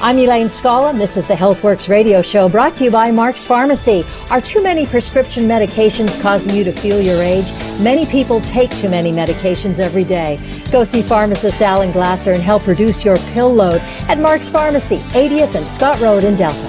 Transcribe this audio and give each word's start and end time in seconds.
I'm 0.00 0.16
Elaine 0.16 0.48
Scala, 0.48 0.90
and 0.90 1.00
this 1.00 1.16
is 1.16 1.26
the 1.26 1.34
HealthWorks 1.34 1.88
radio 1.88 2.22
show 2.22 2.48
brought 2.48 2.76
to 2.76 2.84
you 2.84 2.90
by 2.92 3.10
Mark's 3.10 3.44
Pharmacy. 3.44 4.04
Are 4.30 4.40
too 4.40 4.62
many 4.62 4.86
prescription 4.86 5.42
medications 5.42 6.22
causing 6.22 6.54
you 6.54 6.62
to 6.62 6.70
feel 6.70 7.00
your 7.00 7.20
age? 7.20 7.46
Many 7.82 8.06
people 8.06 8.40
take 8.42 8.70
too 8.70 8.88
many 8.88 9.10
medications 9.10 9.80
every 9.80 10.04
day. 10.04 10.38
Go 10.70 10.84
see 10.84 11.02
pharmacist 11.02 11.60
Alan 11.60 11.90
Glasser 11.90 12.30
and 12.30 12.40
help 12.40 12.68
reduce 12.68 13.04
your 13.04 13.16
pill 13.32 13.52
load 13.52 13.80
at 14.08 14.20
Mark's 14.20 14.48
Pharmacy, 14.48 14.98
80th 14.98 15.56
and 15.56 15.66
Scott 15.66 16.00
Road 16.00 16.22
in 16.22 16.36
Delta. 16.36 16.68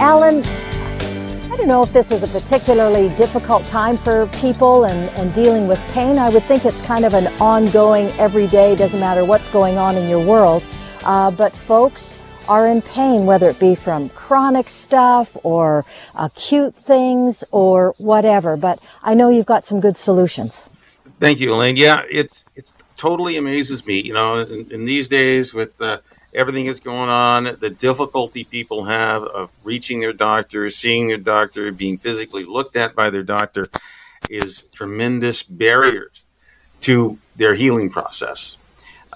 Alan, 0.00 0.44
I 0.44 1.56
don't 1.56 1.68
know 1.68 1.84
if 1.84 1.92
this 1.92 2.10
is 2.10 2.24
a 2.24 2.40
particularly 2.40 3.08
difficult 3.10 3.64
time 3.66 3.96
for 3.96 4.26
people 4.40 4.86
and, 4.86 5.16
and 5.16 5.32
dealing 5.32 5.68
with 5.68 5.78
pain. 5.92 6.18
I 6.18 6.28
would 6.30 6.42
think 6.42 6.64
it's 6.64 6.84
kind 6.86 7.04
of 7.04 7.14
an 7.14 7.28
ongoing, 7.40 8.08
everyday, 8.18 8.74
doesn't 8.74 8.98
matter 8.98 9.24
what's 9.24 9.46
going 9.46 9.78
on 9.78 9.96
in 9.96 10.10
your 10.10 10.26
world. 10.26 10.64
Uh, 11.06 11.30
but 11.30 11.52
folks, 11.52 12.20
are 12.48 12.66
in 12.66 12.82
pain, 12.82 13.26
whether 13.26 13.48
it 13.48 13.58
be 13.58 13.74
from 13.74 14.08
chronic 14.10 14.68
stuff 14.68 15.36
or 15.42 15.84
acute 16.16 16.74
things 16.74 17.42
or 17.50 17.94
whatever. 17.98 18.56
But 18.56 18.80
I 19.02 19.14
know 19.14 19.28
you've 19.28 19.46
got 19.46 19.64
some 19.64 19.80
good 19.80 19.96
solutions. 19.96 20.68
Thank 21.18 21.40
you, 21.40 21.54
Elaine. 21.54 21.76
Yeah, 21.76 22.02
it's 22.10 22.44
it's 22.54 22.72
totally 22.96 23.36
amazes 23.36 23.84
me. 23.86 24.00
You 24.00 24.14
know, 24.14 24.38
in, 24.38 24.70
in 24.70 24.84
these 24.84 25.08
days 25.08 25.54
with 25.54 25.80
uh, 25.80 25.98
everything 26.34 26.66
that's 26.66 26.80
going 26.80 27.08
on, 27.08 27.56
the 27.60 27.70
difficulty 27.70 28.44
people 28.44 28.84
have 28.84 29.22
of 29.22 29.52
reaching 29.64 30.00
their 30.00 30.12
doctor, 30.12 30.68
seeing 30.70 31.08
their 31.08 31.16
doctor, 31.16 31.72
being 31.72 31.96
physically 31.96 32.44
looked 32.44 32.76
at 32.76 32.94
by 32.94 33.10
their 33.10 33.22
doctor, 33.22 33.68
is 34.28 34.62
tremendous 34.72 35.42
barriers 35.42 36.24
to 36.82 37.18
their 37.36 37.54
healing 37.54 37.90
process. 37.90 38.56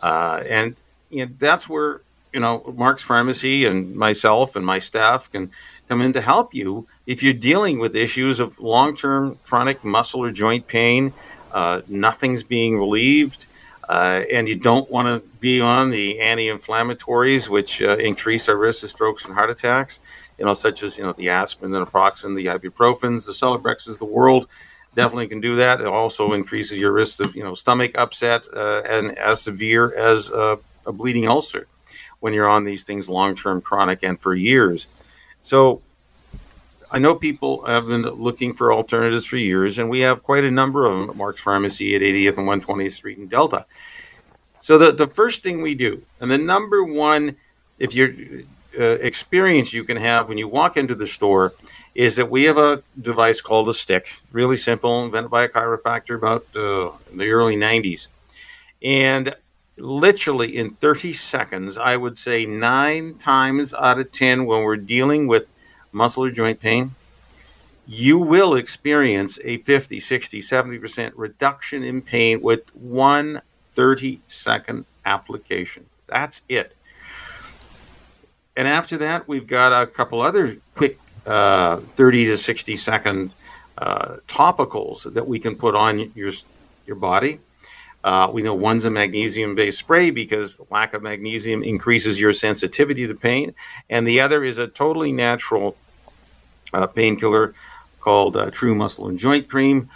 Uh, 0.03 0.43
and 0.48 0.77
you 1.11 1.27
know, 1.27 1.33
that's 1.39 1.69
where 1.69 2.03
you 2.33 2.41
know, 2.41 2.72
Mark's 2.77 3.03
Pharmacy 3.03 3.66
and 3.66 3.94
myself 3.97 4.56
and 4.56 4.64
my 4.64 4.78
staff 4.78 5.30
can 5.30 5.50
come 5.89 6.00
in 6.00 6.12
to 6.12 6.20
help 6.20 6.55
you 6.55 6.86
if 7.06 7.22
you're 7.22 7.33
dealing 7.33 7.78
with 7.78 7.97
issues 7.97 8.41
of 8.41 8.58
long 8.61 8.97
term 8.97 9.36
chronic 9.44 9.83
muscle 9.83 10.22
or 10.22 10.31
joint 10.31 10.66
pain, 10.66 11.12
uh, 11.53 11.81
nothing's 11.88 12.42
being 12.44 12.78
relieved, 12.78 13.47
uh, 13.88 14.22
and 14.33 14.48
you 14.48 14.55
don't 14.55 14.88
want 14.91 15.08
to 15.08 15.28
be 15.41 15.61
on 15.61 15.91
the 15.91 16.20
anti 16.20 16.47
inflammatories, 16.47 17.48
which 17.48 17.83
uh, 17.83 17.97
increase 17.97 18.48
our 18.48 18.56
risk 18.56 18.84
of 18.84 18.91
strokes 18.91 19.27
and 19.27 19.34
heart 19.34 19.50
attacks, 19.50 19.98
you 20.38 20.44
know, 20.44 20.55
such 20.55 20.84
as, 20.84 20.97
you 20.97 21.03
know, 21.03 21.12
the 21.12 21.28
aspirin, 21.31 21.72
the 21.72 21.84
naproxen, 21.84 22.36
the 22.36 22.47
ibuprofens, 22.47 23.27
the 23.27 23.33
Celebrexes 23.33 23.88
of 23.88 23.98
the 23.98 24.05
world. 24.05 24.47
Definitely 24.94 25.28
can 25.28 25.41
do 25.41 25.56
that. 25.56 25.81
It 25.81 25.86
also 25.86 26.33
increases 26.33 26.78
your 26.78 26.92
risk 26.92 27.20
of, 27.20 27.34
you 27.34 27.42
know, 27.42 27.55
stomach 27.55 27.97
upset 27.97 28.44
uh, 28.53 28.83
and 28.88 29.16
as 29.19 29.42
severe 29.42 29.97
as 29.97 30.31
uh, 30.33 30.56
a 30.86 30.92
bleeding 30.92 31.28
ulcer 31.28 31.67
when 32.20 32.33
you're 32.33 32.48
on 32.48 32.64
these 32.64 32.84
things 32.84 33.09
long 33.09 33.34
term, 33.34 33.61
chronic, 33.61 34.03
and 34.03 34.19
for 34.19 34.34
years. 34.34 34.87
So 35.42 35.81
I 36.92 36.98
know 36.98 37.14
people 37.14 37.64
have 37.67 37.87
been 37.87 38.03
looking 38.03 38.53
for 38.53 38.72
alternatives 38.72 39.25
for 39.25 39.37
years, 39.37 39.78
and 39.78 39.89
we 39.89 40.00
have 40.00 40.22
quite 40.22 40.45
a 40.45 40.50
number 40.50 40.87
of 40.87 40.98
them 40.98 41.11
at 41.11 41.17
Mark's 41.17 41.41
Pharmacy 41.41 41.95
at 41.95 42.03
80th 42.03 42.39
and 42.39 42.62
120th 42.62 42.92
Street 42.92 43.19
in 43.19 43.28
Delta. 43.28 43.64
So 44.61 44.77
the, 44.77 44.92
the 44.92 45.06
first 45.06 45.42
thing 45.42 45.62
we 45.62 45.75
do, 45.75 46.03
and 46.20 46.31
the 46.31 46.39
number 46.39 46.84
one, 46.84 47.37
if 47.78 47.94
you're 47.94 48.12
uh, 48.78 48.98
experience 49.00 49.72
you 49.72 49.83
can 49.83 49.97
have 49.97 50.28
when 50.28 50.39
you 50.39 50.47
walk 50.47 50.77
into 50.77 50.94
the 50.94 51.06
store 51.06 51.53
is 51.94 52.15
that 52.17 52.31
we 52.31 52.44
have 52.44 52.56
a 52.56 52.83
device 53.00 53.41
called 53.41 53.69
a 53.69 53.75
stick, 53.75 54.09
really 54.31 54.56
simple, 54.56 55.05
invented 55.05 55.31
by 55.31 55.44
a 55.44 55.49
chiropractor 55.49 56.15
about 56.15 56.43
uh, 56.55 56.93
the 57.12 57.31
early 57.31 57.56
90s. 57.56 58.06
And 58.82 59.34
literally 59.81 60.57
in 60.57 60.71
30 60.75 61.13
seconds, 61.13 61.79
I 61.79 61.97
would 61.97 62.17
say 62.17 62.47
nine 62.47 63.15
times 63.15 63.75
out 63.75 63.99
of 63.99 64.13
10, 64.13 64.45
when 64.45 64.63
we're 64.63 64.77
dealing 64.77 65.27
with 65.27 65.47
muscle 65.93 66.25
or 66.25 66.31
joint 66.31 66.61
pain, 66.61 66.95
you 67.87 68.19
will 68.19 68.55
experience 68.55 69.39
a 69.45 69.59
50, 69.59 69.99
60, 69.99 70.41
70% 70.41 71.13
reduction 71.17 71.83
in 71.83 72.03
pain 72.03 72.41
with 72.41 72.75
one 72.77 73.41
30 73.73 74.21
second 74.27 74.85
application. 75.05 75.87
That's 76.07 76.43
it. 76.49 76.77
And 78.57 78.69
after 78.69 78.99
that, 78.99 79.27
we've 79.27 79.47
got 79.47 79.73
a 79.73 79.87
couple 79.87 80.21
other 80.21 80.57
quick 80.75 80.99
uh, 81.27 81.77
30 81.77 82.27
to 82.27 82.37
60 82.37 82.77
second 82.77 83.35
uh, 83.79 84.17
topicals 84.29 85.12
that 85.12 85.27
we 85.27 85.39
can 85.39 85.57
put 85.57 85.75
on 85.75 86.12
your, 86.15 86.33
your 86.87 86.97
body 86.97 87.41
uh, 88.03 88.31
we 88.33 88.43
know 88.43 88.55
one's 88.55 88.84
a 88.84 88.91
magnesium 88.91 89.55
based 89.55 89.78
spray 89.78 90.11
because 90.11 90.61
lack 90.71 90.94
of 90.94 91.03
magnesium 91.03 91.62
increases 91.62 92.19
your 92.19 92.33
sensitivity 92.33 93.06
to 93.06 93.15
pain. 93.15 93.55
And 93.91 94.06
the 94.06 94.21
other 94.21 94.43
is 94.43 94.59
a 94.59 94.66
totally 94.66 95.12
natural 95.12 95.77
uh, 96.72 96.87
painkiller 96.87 97.55
called 98.00 98.37
uh, 98.37 98.50
True 98.50 98.75
Muscle 98.75 99.09
and 99.09 99.19
Joint 99.19 99.49
Cream. 99.49 99.91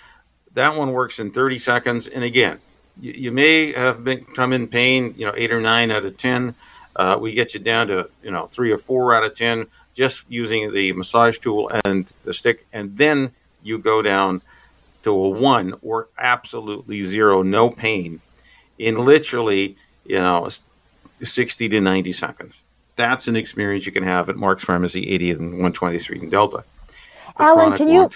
That 0.53 0.77
one 0.77 0.93
works 0.93 1.19
in 1.19 1.31
30 1.33 1.59
seconds. 1.59 2.07
And 2.07 2.23
again, 2.23 2.59
you, 3.01 3.13
you 3.13 3.33
may 3.33 3.73
have 3.73 4.05
been 4.05 4.25
come 4.25 4.53
in 4.53 4.69
pain, 4.69 5.15
you 5.17 5.27
know, 5.27 5.33
eight 5.37 5.53
or 5.53 5.61
nine 5.61 5.91
out 5.91 6.05
of 6.05 6.17
10. 6.17 6.55
Uh, 6.97 7.19
we 7.21 7.33
get 7.33 7.55
you 7.55 7.61
down 7.61 7.89
to, 7.89 8.09
you 8.23 8.31
know, 8.31 8.47
three 8.47 8.71
or 8.71 8.79
four 8.79 9.15
out 9.15 9.25
of 9.25 9.35
10 9.35 9.67
just 9.95 10.27
using 10.29 10.73
the 10.73 10.93
massage 10.93 11.39
tool 11.39 11.71
and 11.85 12.13
the 12.25 12.35
stick. 12.35 12.67
And 12.73 12.97
then 12.97 13.33
you 13.63 13.79
go 13.79 14.03
down 14.03 14.43
to 15.05 15.11
a 15.11 15.29
one 15.29 15.75
or 15.83 16.09
absolutely 16.19 17.03
zero, 17.03 17.43
no 17.43 17.71
pain 17.71 18.21
in 18.79 18.97
literally, 18.97 19.77
you 20.05 20.19
know, 20.19 20.49
60 21.23 21.69
to 21.69 21.81
90 21.81 22.13
seconds. 22.13 22.63
That's 22.97 23.29
an 23.29 23.37
experience 23.37 23.87
you 23.87 23.93
can 23.93 24.05
have 24.05 24.29
at 24.29 24.37
Mark's 24.37 24.65
Pharmacy, 24.65 25.07
80th 25.07 25.39
and 25.39 25.55
120th 25.55 26.01
Street 26.01 26.23
in 26.23 26.31
Delta. 26.31 26.65
For 27.37 27.43
Alan, 27.43 27.77
can 27.77 27.89
you? 27.89 28.09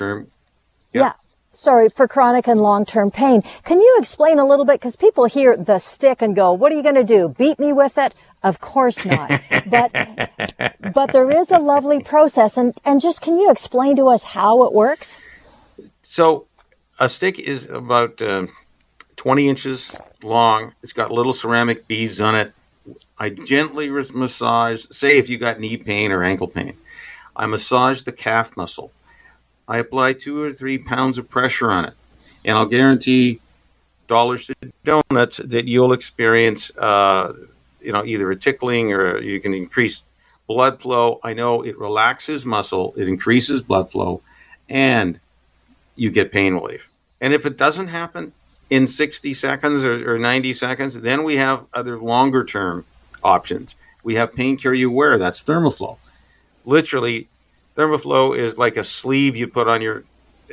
Yeah. 0.93 1.01
yeah. 1.01 1.13
Sorry, 1.53 1.89
for 1.89 2.07
chronic 2.07 2.47
and 2.47 2.61
long 2.61 2.85
term 2.85 3.11
pain. 3.11 3.43
Can 3.65 3.81
you 3.81 3.97
explain 3.99 4.39
a 4.39 4.47
little 4.47 4.65
bit? 4.65 4.75
Because 4.75 4.95
people 4.95 5.25
hear 5.25 5.57
the 5.57 5.81
stick 5.81 6.23
and 6.23 6.37
go, 6.37 6.53
What 6.53 6.71
are 6.71 6.77
you 6.77 6.85
going 6.85 6.95
to 6.95 7.03
do? 7.03 7.35
Beat 7.37 7.59
me 7.59 7.73
with 7.73 7.99
it? 7.99 8.15
Of 8.45 8.61
course 8.61 9.05
not. 9.05 9.41
but, 9.67 9.91
but 10.95 11.13
there 11.13 11.31
is 11.31 11.51
a 11.51 11.59
lovely 11.59 12.01
process. 12.01 12.57
And, 12.57 12.75
and 12.85 13.01
just 13.01 13.23
can 13.23 13.37
you 13.37 13.51
explain 13.51 13.97
to 13.97 14.07
us 14.07 14.23
how 14.23 14.63
it 14.65 14.73
works? 14.73 15.19
So, 16.03 16.47
a 16.99 17.09
stick 17.09 17.39
is 17.39 17.67
about 17.67 18.21
uh, 18.21 18.47
20 19.17 19.49
inches 19.49 19.95
long. 20.23 20.73
It's 20.83 20.93
got 20.93 21.11
little 21.11 21.33
ceramic 21.33 21.87
beads 21.87 22.21
on 22.21 22.35
it. 22.35 22.53
I 23.19 23.31
gently 23.31 23.91
massage, 23.91 24.87
say 24.91 25.19
if 25.19 25.29
you 25.29 25.39
got 25.39 25.61
knee 25.61 25.77
pain 25.77 26.11
or 26.11 26.23
ankle 26.23 26.49
pain, 26.49 26.75
I 27.37 27.47
massage 27.47 28.03
the 28.03 28.13
calf 28.13 28.57
muscle. 28.57 28.93
I 29.67 29.79
apply 29.79 30.15
two 30.15 30.41
or 30.41 30.53
three 30.53 30.79
pounds 30.79 31.19
of 31.19 31.29
pressure 31.29 31.71
on 31.71 31.85
it, 31.85 31.95
and 32.45 32.57
I'll 32.57 32.67
guarantee 32.67 33.41
dollars 34.07 34.47
to 34.47 34.55
donuts 34.85 35.37
that 35.37 35.69
you'll 35.69 35.93
experience, 35.93 36.71
uh, 36.79 37.35
you 37.83 37.93
know, 37.93 38.05
either 38.05 38.31
a 38.31 38.37
tickling 38.37 38.95
or 38.95 39.19
you 39.21 39.39
can 39.41 39.53
increase 39.53 40.03
blood 40.47 40.81
flow. 40.81 41.21
I 41.23 41.35
know 41.35 41.63
it 41.63 41.79
relaxes 41.79 42.47
muscle, 42.47 42.95
it 42.97 43.07
increases 43.07 43.61
blood 43.61 43.91
flow, 43.91 44.23
and 44.71 45.21
you 45.99 46.11
get 46.11 46.33
pain 46.33 46.55
relief. 46.55 46.91
And 47.21 47.33
if 47.33 47.45
it 47.47 47.57
doesn't 47.57 47.89
happen 47.89 48.33
in 48.71 48.87
60 48.87 49.35
seconds 49.35 49.85
or, 49.85 50.15
or 50.15 50.19
90 50.19 50.53
seconds, 50.53 50.99
then 51.01 51.25
we 51.25 51.37
have 51.37 51.67
other 51.75 51.99
longer 51.99 52.45
term 52.45 52.85
options. 53.23 53.75
We 54.05 54.15
have 54.15 54.35
pain 54.35 54.57
care 54.57 54.75
you 54.75 54.91
wear, 54.91 55.19
that's 55.19 55.43
Thermoflow. 55.43 55.99
Literally, 56.65 57.29
Thermoflow 57.77 58.37
is 58.37 58.59
like 58.59 58.77
a 58.77 58.85
sleeve 58.85 59.37
you 59.37 59.49
put 59.49 59.69
on 59.69 59.83
your 59.83 60.05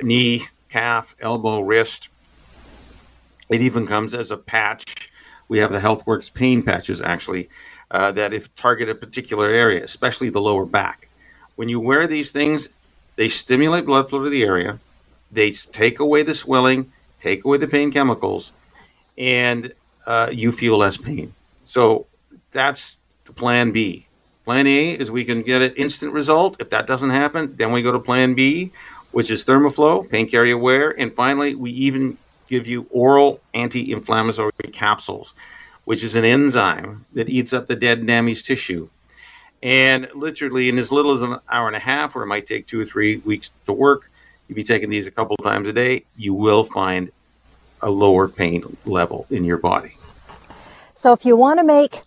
knee, 0.01 0.47
calf, 0.69 1.15
elbow, 1.19 1.61
wrist. 1.61 2.09
It 3.49 3.61
even 3.61 3.85
comes 3.85 4.15
as 4.15 4.31
a 4.31 4.37
patch. 4.37 5.11
We 5.47 5.59
have 5.59 5.71
the 5.71 5.79
HealthWorks 5.79 6.33
pain 6.33 6.63
patches 6.63 7.01
actually 7.01 7.49
uh, 7.91 8.11
that 8.13 8.33
if 8.33 8.53
target 8.55 8.89
a 8.89 8.95
particular 8.95 9.47
area, 9.47 9.83
especially 9.83 10.29
the 10.29 10.41
lower 10.41 10.65
back. 10.65 11.07
When 11.55 11.69
you 11.69 11.79
wear 11.79 12.07
these 12.07 12.31
things, 12.31 12.69
they 13.15 13.29
stimulate 13.29 13.85
blood 13.85 14.09
flow 14.09 14.23
to 14.23 14.29
the 14.29 14.43
area. 14.43 14.79
They 15.35 15.51
take 15.51 15.99
away 15.99 16.23
the 16.23 16.33
swelling, 16.33 16.91
take 17.19 17.45
away 17.45 17.57
the 17.57 17.67
pain 17.67 17.91
chemicals, 17.91 18.51
and 19.17 19.71
uh, 20.07 20.29
you 20.31 20.51
feel 20.51 20.77
less 20.77 20.97
pain. 20.97 21.33
So 21.61 22.07
that's 22.51 22.97
the 23.25 23.33
plan 23.33 23.71
B. 23.71 24.07
Plan 24.45 24.65
A 24.67 24.91
is 24.91 25.11
we 25.11 25.25
can 25.25 25.41
get 25.41 25.61
an 25.61 25.73
instant 25.75 26.13
result. 26.13 26.57
If 26.59 26.69
that 26.69 26.87
doesn't 26.87 27.09
happen, 27.09 27.55
then 27.57 27.71
we 27.71 27.81
go 27.81 27.91
to 27.91 27.99
plan 27.99 28.33
B, 28.35 28.71
which 29.11 29.29
is 29.31 29.43
Thermoflow, 29.43 30.09
pain 30.09 30.29
carrier 30.29 30.57
wear. 30.57 30.99
And 30.99 31.11
finally, 31.13 31.55
we 31.55 31.71
even 31.71 32.17
give 32.47 32.67
you 32.67 32.85
oral 32.91 33.39
anti 33.53 33.91
inflammatory 33.91 34.51
capsules. 34.71 35.33
which 35.85 36.03
is 36.03 36.15
an 36.15 36.25
enzyme 36.25 37.05
that 37.13 37.29
eats 37.29 37.53
up 37.53 37.67
the 37.67 37.75
dead 37.75 37.99
and 37.99 38.07
damaged 38.07 38.45
tissue. 38.45 38.89
And 39.63 40.07
literally, 40.13 40.69
in 40.69 40.77
as 40.77 40.91
little 40.91 41.13
as 41.13 41.21
an 41.21 41.39
hour 41.49 41.67
and 41.67 41.75
a 41.75 41.79
half, 41.79 42.15
or 42.15 42.23
it 42.23 42.27
might 42.27 42.45
take 42.45 42.67
two 42.67 42.79
or 42.79 42.85
three 42.85 43.17
weeks 43.17 43.51
to 43.65 43.73
work, 43.73 44.11
you'd 44.47 44.55
be 44.55 44.63
taking 44.63 44.89
these 44.89 45.07
a 45.07 45.11
couple 45.11 45.37
times 45.37 45.67
a 45.67 45.73
day, 45.73 46.05
you 46.15 46.33
will 46.33 46.63
find 46.63 47.11
a 47.81 47.89
lower 47.89 48.27
pain 48.27 48.77
level 48.85 49.25
in 49.29 49.43
your 49.43 49.57
body. 49.57 49.91
So, 50.93 51.13
if 51.13 51.25
you 51.25 51.35
want 51.35 51.59
to 51.59 51.63
make 51.63 52.01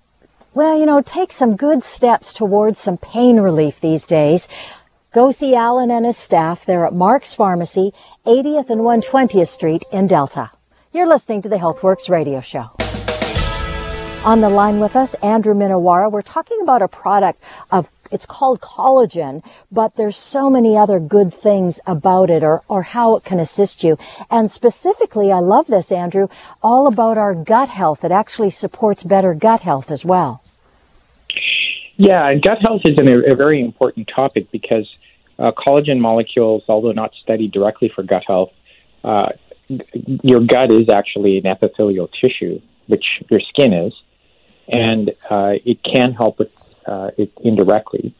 well, 0.54 0.76
you 0.76 0.86
know, 0.86 1.00
take 1.00 1.32
some 1.32 1.54
good 1.54 1.84
steps 1.84 2.32
towards 2.32 2.80
some 2.80 2.98
pain 2.98 3.38
relief 3.38 3.80
these 3.80 4.04
days. 4.04 4.48
Go 5.12 5.30
see 5.30 5.54
Alan 5.54 5.90
and 5.90 6.04
his 6.04 6.16
staff. 6.16 6.64
They're 6.64 6.84
at 6.84 6.92
Mark's 6.92 7.32
Pharmacy, 7.32 7.92
80th 8.26 8.68
and 8.68 8.80
120th 8.80 9.46
Street 9.46 9.84
in 9.92 10.08
Delta. 10.08 10.50
You're 10.92 11.06
listening 11.06 11.42
to 11.42 11.48
the 11.48 11.58
HealthWorks 11.58 12.08
radio 12.08 12.40
show. 12.40 12.87
On 14.24 14.40
the 14.40 14.48
line 14.50 14.80
with 14.80 14.96
us, 14.96 15.14
Andrew 15.22 15.54
Minowara. 15.54 16.10
We're 16.10 16.22
talking 16.22 16.58
about 16.60 16.82
a 16.82 16.88
product 16.88 17.40
of, 17.70 17.88
it's 18.10 18.26
called 18.26 18.60
collagen, 18.60 19.42
but 19.70 19.94
there's 19.94 20.16
so 20.16 20.50
many 20.50 20.76
other 20.76 20.98
good 20.98 21.32
things 21.32 21.78
about 21.86 22.28
it 22.28 22.42
or, 22.42 22.62
or 22.68 22.82
how 22.82 23.14
it 23.14 23.24
can 23.24 23.38
assist 23.38 23.84
you. 23.84 23.96
And 24.28 24.50
specifically, 24.50 25.30
I 25.30 25.38
love 25.38 25.68
this, 25.68 25.92
Andrew, 25.92 26.26
all 26.62 26.88
about 26.88 27.16
our 27.16 27.32
gut 27.32 27.68
health. 27.68 28.04
It 28.04 28.10
actually 28.10 28.50
supports 28.50 29.04
better 29.04 29.34
gut 29.34 29.60
health 29.60 29.90
as 29.90 30.04
well. 30.04 30.42
Yeah, 31.96 32.28
and 32.28 32.42
gut 32.42 32.58
health 32.60 32.82
is 32.84 32.98
an, 32.98 33.08
a 33.08 33.36
very 33.36 33.60
important 33.60 34.10
topic 34.14 34.50
because 34.50 34.98
uh, 35.38 35.52
collagen 35.52 36.00
molecules, 36.00 36.64
although 36.68 36.92
not 36.92 37.14
studied 37.14 37.52
directly 37.52 37.88
for 37.88 38.02
gut 38.02 38.24
health, 38.26 38.52
uh, 39.04 39.30
your 39.68 40.40
gut 40.40 40.72
is 40.72 40.88
actually 40.88 41.38
an 41.38 41.46
epithelial 41.46 42.08
tissue, 42.08 42.60
which 42.88 43.22
your 43.30 43.40
skin 43.40 43.72
is 43.72 43.94
and 44.68 45.10
uh, 45.30 45.54
it 45.64 45.82
can 45.82 46.12
help 46.12 46.38
with 46.38 46.74
uh, 46.86 47.10
it 47.16 47.32
indirectly. 47.40 48.14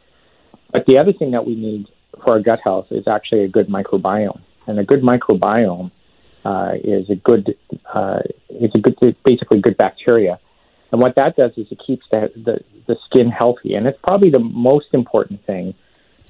But 0.71 0.85
the 0.85 0.97
other 0.97 1.13
thing 1.13 1.31
that 1.31 1.45
we 1.45 1.55
need 1.55 1.87
for 2.23 2.33
our 2.33 2.39
gut 2.39 2.59
health 2.59 2.91
is 2.91 3.07
actually 3.07 3.43
a 3.43 3.47
good 3.47 3.67
microbiome, 3.67 4.41
and 4.67 4.79
a 4.79 4.83
good 4.83 5.01
microbiome 5.01 5.91
uh, 6.45 6.73
is 6.83 7.09
a 7.09 7.15
good 7.15 7.55
uh, 7.85 8.21
a 8.49 8.79
good 8.79 9.15
basically 9.23 9.59
good 9.59 9.77
bacteria. 9.77 10.39
And 10.91 10.99
what 10.99 11.15
that 11.15 11.35
does 11.35 11.55
is 11.55 11.71
it 11.71 11.79
keeps 11.85 12.05
the, 12.09 12.31
the, 12.35 12.63
the 12.87 12.97
skin 13.05 13.29
healthy, 13.29 13.75
and 13.75 13.85
it's 13.85 13.99
probably 14.01 14.31
the 14.31 14.39
most 14.39 14.87
important 14.93 15.45
thing 15.45 15.75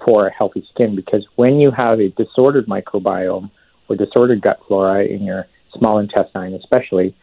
for 0.03 0.27
a 0.27 0.31
healthy 0.31 0.65
skin 0.73 0.95
because 0.95 1.25
when 1.35 1.59
you 1.59 1.71
have 1.71 1.99
a 1.99 2.09
disordered 2.09 2.67
microbiome 2.67 3.49
or 3.87 3.95
disordered 3.95 4.41
gut 4.41 4.59
flora 4.67 5.03
in 5.03 5.23
your 5.23 5.47
small 5.75 5.99
intestine, 5.99 6.53
especially, 6.53 7.13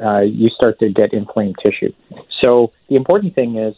uh, 0.00 0.20
you 0.20 0.50
start 0.50 0.78
to 0.80 0.88
get 0.88 1.12
inflamed 1.12 1.56
tissue. 1.62 1.92
So 2.38 2.72
the 2.88 2.96
important 2.96 3.34
thing 3.34 3.56
is 3.56 3.76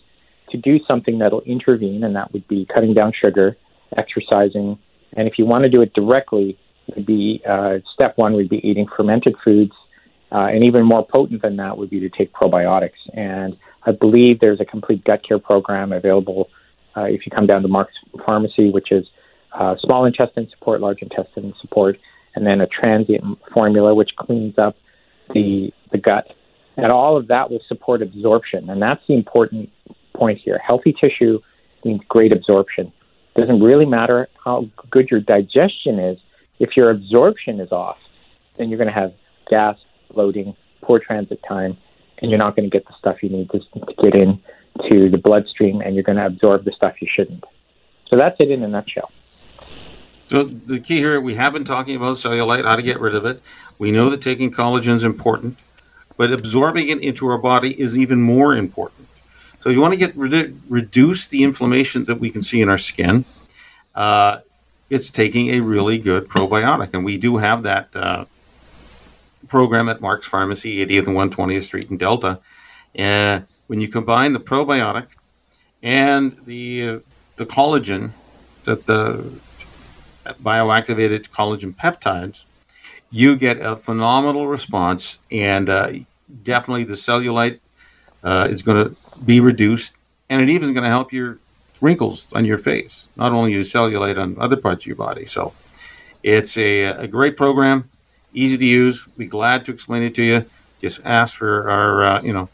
to 0.51 0.57
do 0.57 0.81
something 0.85 1.19
that'll 1.19 1.43
intervene, 1.43 2.05
and 2.05 2.17
that 2.17 2.33
would 2.33 2.47
be 2.49 2.65
cutting 2.65 2.95
down 2.95 3.13
sugar, 3.13 3.57
exercising, 3.97 4.79
and 5.13 5.27
if 5.29 5.39
you 5.39 5.45
want 5.47 5.65
to 5.65 5.71
do 5.71 5.83
it 5.83 5.93
directly, 5.93 6.59
would 6.95 7.07
be 7.07 7.43
uh, 7.47 7.79
step 7.93 8.17
one 8.17 8.35
would 8.35 8.49
be 8.49 8.67
eating 8.69 8.87
fermented 8.87 9.37
foods, 9.45 9.73
uh, 10.33 10.47
and 10.47 10.65
even 10.65 10.85
more 10.85 11.05
potent 11.05 11.43
than 11.43 11.57
that 11.57 11.77
would 11.77 11.91
be 11.91 12.01
to 12.01 12.09
take 12.09 12.33
probiotics. 12.33 12.99
And 13.15 13.57
I 13.85 13.93
believe 13.93 14.41
there's 14.41 14.61
a 14.61 14.65
complete 14.65 15.05
gut 15.05 15.23
care 15.23 15.39
program 15.39 15.93
available 15.93 16.51
uh, 16.97 17.03
if 17.03 17.27
you 17.27 17.31
come 17.31 17.47
down 17.47 17.63
to 17.63 17.69
Mark's 17.69 17.95
Pharmacy, 18.25 18.71
which 18.71 18.93
is 18.93 19.09
uh, 19.53 19.77
small 19.79 20.05
intestine 20.05 20.49
support, 20.49 20.81
large 20.81 21.03
intestine 21.03 21.55
support, 21.57 21.99
and 22.35 22.47
then 22.47 22.61
a 22.61 22.67
transient 22.67 23.45
formula 23.49 23.95
which 23.95 24.15
cleans 24.17 24.59
up 24.59 24.77
the 25.33 25.73
the 25.91 25.99
gut, 25.99 26.35
and 26.77 26.93
all 26.93 27.17
of 27.17 27.29
that 27.29 27.51
will 27.51 27.63
support 27.69 28.03
absorption. 28.03 28.71
And 28.71 28.81
that's 28.81 29.05
the 29.07 29.15
important 29.15 29.71
point 30.15 30.39
here. 30.39 30.59
Healthy 30.65 30.95
tissue 31.01 31.41
means 31.85 32.01
great 32.09 32.33
absorption. 32.33 32.93
It 33.35 33.41
doesn't 33.41 33.63
really 33.63 33.87
matter 33.87 34.29
how 34.45 34.69
good 34.91 35.11
your 35.11 35.21
digestion 35.21 35.99
is. 35.99 36.19
If 36.59 36.77
your 36.77 36.91
absorption 36.91 37.61
is 37.61 37.73
off, 37.73 37.99
then 38.57 38.69
you're 38.69 38.79
going 38.79 38.89
to 38.89 38.95
have 38.95 39.15
gas, 39.49 39.81
bloating, 40.11 40.57
poor 40.83 40.99
transit 40.99 41.41
time, 41.49 41.77
and 42.19 42.31
you're 42.31 42.39
not 42.39 42.57
going 42.57 42.69
to 42.69 42.73
get 42.73 42.87
the 42.87 42.95
stuff 42.99 43.23
you 43.23 43.31
need 43.31 43.51
to, 43.51 43.61
to 43.61 43.95
get 44.03 44.15
in 44.15 44.41
to 44.89 45.09
the 45.09 45.19
bloodstream, 45.19 45.81
and 45.81 45.95
you're 45.95 46.05
going 46.05 46.19
to 46.19 46.27
absorb 46.27 46.65
the 46.65 46.73
stuff 46.73 47.01
you 47.01 47.09
shouldn't. 47.11 47.45
So 48.09 48.17
that's 48.17 48.37
it 48.41 48.51
in 48.51 48.63
a 48.63 48.69
nutshell. 48.69 49.11
So 50.27 50.45
the 50.45 50.79
key 50.79 50.99
here, 50.99 51.21
we 51.21 51.35
have 51.35 51.53
been 51.53 51.65
talking 51.65 51.97
about 51.97 52.17
cellulite, 52.17 52.65
how 52.65 52.77
to 52.77 52.83
get 52.83 53.01
rid 53.01 53.15
of 53.15 53.25
it. 53.25 53.43
We 53.79 53.91
know 53.91 54.11
that 54.11 54.21
taking 54.21 54.53
collagen 54.53 54.95
is 54.95 55.05
important 55.05 55.59
but 56.17 56.33
absorbing 56.33 56.89
it 56.89 57.01
into 57.01 57.27
our 57.27 57.39
body 57.39 57.79
is 57.81 57.97
even 57.97 58.21
more 58.21 58.57
important. 58.57 59.09
So 59.61 59.69
you 59.69 59.81
want 59.81 59.93
to 59.93 59.99
get 59.99 60.17
reduce 60.17 61.27
the 61.27 61.43
inflammation 61.43 62.05
that 62.05 62.19
we 62.19 62.31
can 62.31 62.43
see 62.43 62.63
in 62.63 62.69
our 62.69 62.79
skin. 62.79 63.25
Uh, 63.95 64.39
it's 64.89 65.11
taking 65.11 65.51
a 65.51 65.61
really 65.61 65.99
good 65.99 66.29
probiotic, 66.29 66.95
and 66.95 67.05
we 67.05 67.19
do 67.19 67.37
have 67.37 67.63
that 67.65 67.95
uh, 67.95 68.25
program 69.49 69.89
at 69.89 70.01
Mark's 70.01 70.27
Pharmacy, 70.27 70.85
80th 70.87 71.09
and 71.09 71.33
120th 71.33 71.63
Street 71.63 71.91
in 71.91 71.97
Delta. 71.97 72.41
And 72.95 73.45
when 73.67 73.81
you 73.81 73.89
combine 73.89 74.33
the 74.33 74.41
probiotic 74.41 75.07
and 75.83 76.33
the 76.45 76.89
uh, 76.89 76.99
the 77.37 77.47
collagen, 77.47 78.11
that 78.65 78.87
the 78.87 79.25
bioactivated 80.25 81.31
collagen 81.31 81.75
peptides, 81.75 82.45
you 83.11 83.37
get 83.37 83.61
a 83.61 83.77
phenomenal 83.77 84.47
response, 84.47 85.19
and 85.31 85.69
uh, 85.69 85.93
definitely 86.43 86.85
the 86.85 86.95
cellulite 86.95 87.59
uh, 88.23 88.49
is 88.51 88.63
going 88.63 88.89
to 88.89 88.97
be 89.25 89.41
reduced, 89.41 89.95
and 90.29 90.41
it 90.41 90.49
even 90.49 90.69
is 90.69 90.73
going 90.73 90.85
to 90.85 90.91
help 90.91 91.13
your 91.13 91.39
wrinkles 91.81 92.29
on 92.35 92.45
your 92.45 92.59
face, 92.59 93.09
not 93.17 93.33
only 93.33 93.53
your 93.53 93.63
cellulite 93.63 94.19
on 94.19 94.37
other 94.39 94.57
parts 94.57 94.85
of 94.85 94.87
your 94.87 94.97
body. 94.97 95.25
So 95.25 95.53
it's 96.23 96.57
a, 96.57 96.83
a 96.83 97.07
great 97.07 97.37
program, 97.37 97.89
easy 98.33 98.59
to 98.59 98.67
use. 98.67 99.07
Be 99.07 99.27
glad 99.27 99.65
to 99.67 99.73
explain 99.73 100.03
it 100.03 100.15
to 100.17 100.23
you. 100.23 100.45
Just 100.81 101.01
ask 101.05 101.35
for 101.37 101.69
our, 101.69 102.05
uh, 102.05 102.23
you 102.23 102.33
know, 102.33 102.49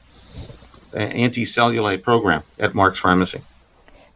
anti-cellulite 0.94 2.02
program 2.02 2.42
at 2.58 2.74
Mark's 2.74 2.98
Pharmacy. 2.98 3.40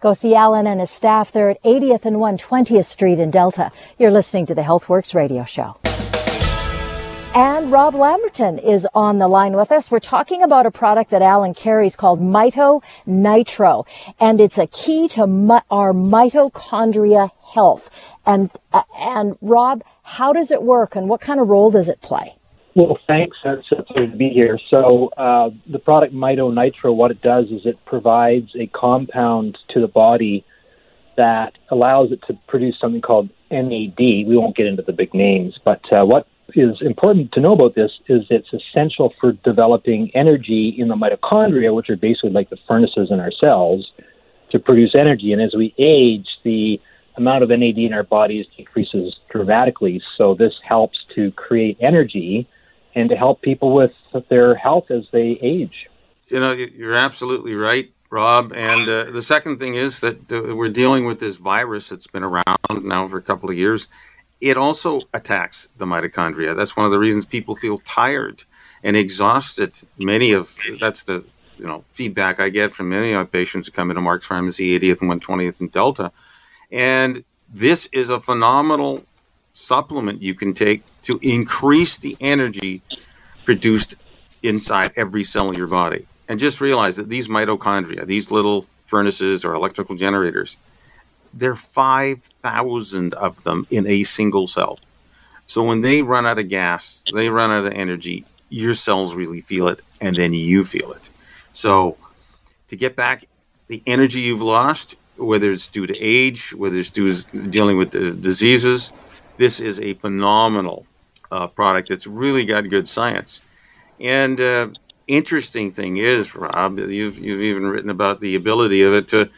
Go 0.00 0.14
see 0.14 0.34
Alan 0.34 0.66
and 0.66 0.80
his 0.80 0.90
staff. 0.90 1.30
They're 1.30 1.50
at 1.50 1.62
80th 1.62 2.06
and 2.06 2.16
120th 2.16 2.86
Street 2.86 3.18
in 3.18 3.30
Delta. 3.30 3.70
You're 3.98 4.10
listening 4.10 4.46
to 4.46 4.54
the 4.54 4.62
HealthWorks 4.62 5.14
radio 5.14 5.44
show. 5.44 5.76
And 7.32 7.70
Rob 7.70 7.94
Lamberton 7.94 8.58
is 8.58 8.88
on 8.92 9.18
the 9.18 9.28
line 9.28 9.52
with 9.52 9.70
us. 9.70 9.88
We're 9.88 10.00
talking 10.00 10.42
about 10.42 10.66
a 10.66 10.70
product 10.72 11.12
that 11.12 11.22
Alan 11.22 11.54
carries 11.54 11.94
called 11.94 12.20
Mito 12.20 12.82
Nitro, 13.06 13.86
and 14.18 14.40
it's 14.40 14.58
a 14.58 14.66
key 14.66 15.06
to 15.10 15.28
mi- 15.28 15.60
our 15.70 15.92
mitochondria 15.92 17.30
health. 17.54 17.88
And 18.26 18.50
uh, 18.72 18.82
and 18.98 19.38
Rob, 19.40 19.84
how 20.02 20.32
does 20.32 20.50
it 20.50 20.64
work, 20.64 20.96
and 20.96 21.08
what 21.08 21.20
kind 21.20 21.38
of 21.38 21.46
role 21.46 21.70
does 21.70 21.88
it 21.88 22.00
play? 22.00 22.34
Well, 22.74 22.98
thanks. 23.06 23.36
That's 23.44 23.70
a 23.70 23.84
pleasure 23.84 24.10
to 24.10 24.16
be 24.16 24.30
here. 24.30 24.58
So, 24.68 25.10
uh, 25.16 25.50
the 25.68 25.78
product 25.78 26.12
Mito 26.12 26.52
Nitro, 26.52 26.92
what 26.92 27.12
it 27.12 27.22
does 27.22 27.46
is 27.46 27.64
it 27.64 27.78
provides 27.84 28.50
a 28.56 28.66
compound 28.66 29.56
to 29.68 29.80
the 29.80 29.88
body 29.88 30.44
that 31.16 31.52
allows 31.70 32.10
it 32.10 32.22
to 32.26 32.34
produce 32.48 32.76
something 32.80 33.02
called 33.02 33.28
NAD. 33.52 33.98
We 33.98 34.36
won't 34.36 34.56
get 34.56 34.66
into 34.66 34.82
the 34.82 34.92
big 34.92 35.14
names, 35.14 35.60
but 35.64 35.80
uh, 35.92 36.04
what 36.04 36.26
is 36.54 36.80
important 36.80 37.32
to 37.32 37.40
know 37.40 37.52
about 37.52 37.74
this 37.74 37.92
is 38.08 38.26
it's 38.30 38.52
essential 38.52 39.14
for 39.20 39.32
developing 39.32 40.10
energy 40.14 40.74
in 40.76 40.88
the 40.88 40.94
mitochondria, 40.94 41.74
which 41.74 41.90
are 41.90 41.96
basically 41.96 42.30
like 42.30 42.50
the 42.50 42.58
furnaces 42.68 43.10
in 43.10 43.20
our 43.20 43.32
cells, 43.32 43.92
to 44.50 44.58
produce 44.58 44.94
energy. 44.94 45.32
And 45.32 45.40
as 45.40 45.54
we 45.54 45.74
age, 45.78 46.26
the 46.42 46.80
amount 47.16 47.42
of 47.42 47.50
NAD 47.50 47.78
in 47.78 47.92
our 47.92 48.02
bodies 48.02 48.46
decreases 48.56 49.16
dramatically. 49.30 50.02
So 50.16 50.34
this 50.34 50.54
helps 50.62 50.98
to 51.14 51.30
create 51.32 51.76
energy 51.80 52.46
and 52.94 53.08
to 53.10 53.16
help 53.16 53.42
people 53.42 53.72
with 53.72 53.92
their 54.28 54.54
health 54.54 54.90
as 54.90 55.04
they 55.12 55.38
age. 55.40 55.88
You 56.28 56.40
know, 56.40 56.52
you're 56.52 56.94
absolutely 56.94 57.54
right, 57.54 57.92
Rob. 58.10 58.52
And 58.52 58.88
uh, 58.88 59.04
the 59.10 59.22
second 59.22 59.58
thing 59.58 59.74
is 59.74 60.00
that 60.00 60.32
uh, 60.32 60.54
we're 60.54 60.70
dealing 60.70 61.04
with 61.04 61.20
this 61.20 61.36
virus 61.36 61.88
that's 61.88 62.06
been 62.06 62.22
around 62.22 62.44
now 62.82 63.06
for 63.08 63.18
a 63.18 63.22
couple 63.22 63.50
of 63.50 63.56
years 63.56 63.88
it 64.40 64.56
also 64.56 65.02
attacks 65.12 65.68
the 65.76 65.84
mitochondria. 65.84 66.56
That's 66.56 66.76
one 66.76 66.86
of 66.86 66.92
the 66.92 66.98
reasons 66.98 67.24
people 67.24 67.54
feel 67.56 67.78
tired 67.78 68.44
and 68.82 68.96
exhausted. 68.96 69.74
Many 69.98 70.32
of 70.32 70.54
that's 70.80 71.04
the 71.04 71.24
you 71.58 71.66
know 71.66 71.84
feedback 71.90 72.40
I 72.40 72.48
get 72.48 72.72
from 72.72 72.88
many 72.88 73.12
of 73.12 73.18
my 73.18 73.24
patients 73.24 73.66
who 73.66 73.72
come 73.72 73.90
into 73.90 74.00
Mark's 74.00 74.26
Pharmacy, 74.26 74.78
80th 74.78 75.02
and 75.02 75.10
120th 75.22 75.60
and 75.60 75.70
Delta, 75.70 76.12
and 76.70 77.24
this 77.52 77.88
is 77.92 78.10
a 78.10 78.20
phenomenal 78.20 79.04
supplement 79.52 80.22
you 80.22 80.34
can 80.34 80.54
take 80.54 80.82
to 81.02 81.18
increase 81.22 81.98
the 81.98 82.16
energy 82.20 82.80
produced 83.44 83.96
inside 84.42 84.92
every 84.96 85.24
cell 85.24 85.50
in 85.50 85.56
your 85.56 85.66
body. 85.66 86.06
And 86.28 86.38
just 86.38 86.60
realize 86.60 86.96
that 86.96 87.08
these 87.08 87.26
mitochondria, 87.26 88.06
these 88.06 88.30
little 88.30 88.66
furnaces 88.86 89.44
or 89.44 89.54
electrical 89.54 89.96
generators, 89.96 90.56
there 91.34 91.52
are 91.52 91.56
5,000 91.56 93.14
of 93.14 93.42
them 93.44 93.66
in 93.70 93.86
a 93.86 94.02
single 94.02 94.46
cell. 94.46 94.78
So 95.46 95.62
when 95.62 95.80
they 95.80 96.02
run 96.02 96.26
out 96.26 96.38
of 96.38 96.48
gas, 96.48 97.02
they 97.14 97.28
run 97.28 97.50
out 97.50 97.66
of 97.66 97.72
energy, 97.72 98.24
your 98.48 98.74
cells 98.74 99.14
really 99.14 99.40
feel 99.40 99.68
it, 99.68 99.80
and 100.00 100.16
then 100.16 100.32
you 100.32 100.64
feel 100.64 100.92
it. 100.92 101.08
So, 101.52 101.96
to 102.68 102.76
get 102.76 102.94
back 102.94 103.26
the 103.66 103.82
energy 103.86 104.20
you've 104.20 104.42
lost, 104.42 104.96
whether 105.16 105.50
it's 105.50 105.70
due 105.70 105.86
to 105.86 105.98
age, 105.98 106.54
whether 106.54 106.76
it's 106.76 106.90
due 106.90 107.12
to 107.12 107.48
dealing 107.48 107.76
with 107.76 107.90
the 107.90 108.12
diseases, 108.12 108.92
this 109.36 109.60
is 109.60 109.80
a 109.80 109.94
phenomenal 109.94 110.86
uh, 111.30 111.46
product 111.46 111.88
that's 111.88 112.06
really 112.06 112.44
got 112.44 112.68
good 112.68 112.88
science. 112.88 113.40
And 114.00 114.40
uh, 114.40 114.68
interesting 115.06 115.72
thing 115.72 115.98
is, 115.98 116.34
Rob, 116.34 116.78
you've 116.78 117.18
you've 117.18 117.40
even 117.40 117.66
written 117.66 117.90
about 117.90 118.20
the 118.20 118.34
ability 118.34 118.82
of 118.82 118.92
it 118.94 119.08
to 119.08 119.30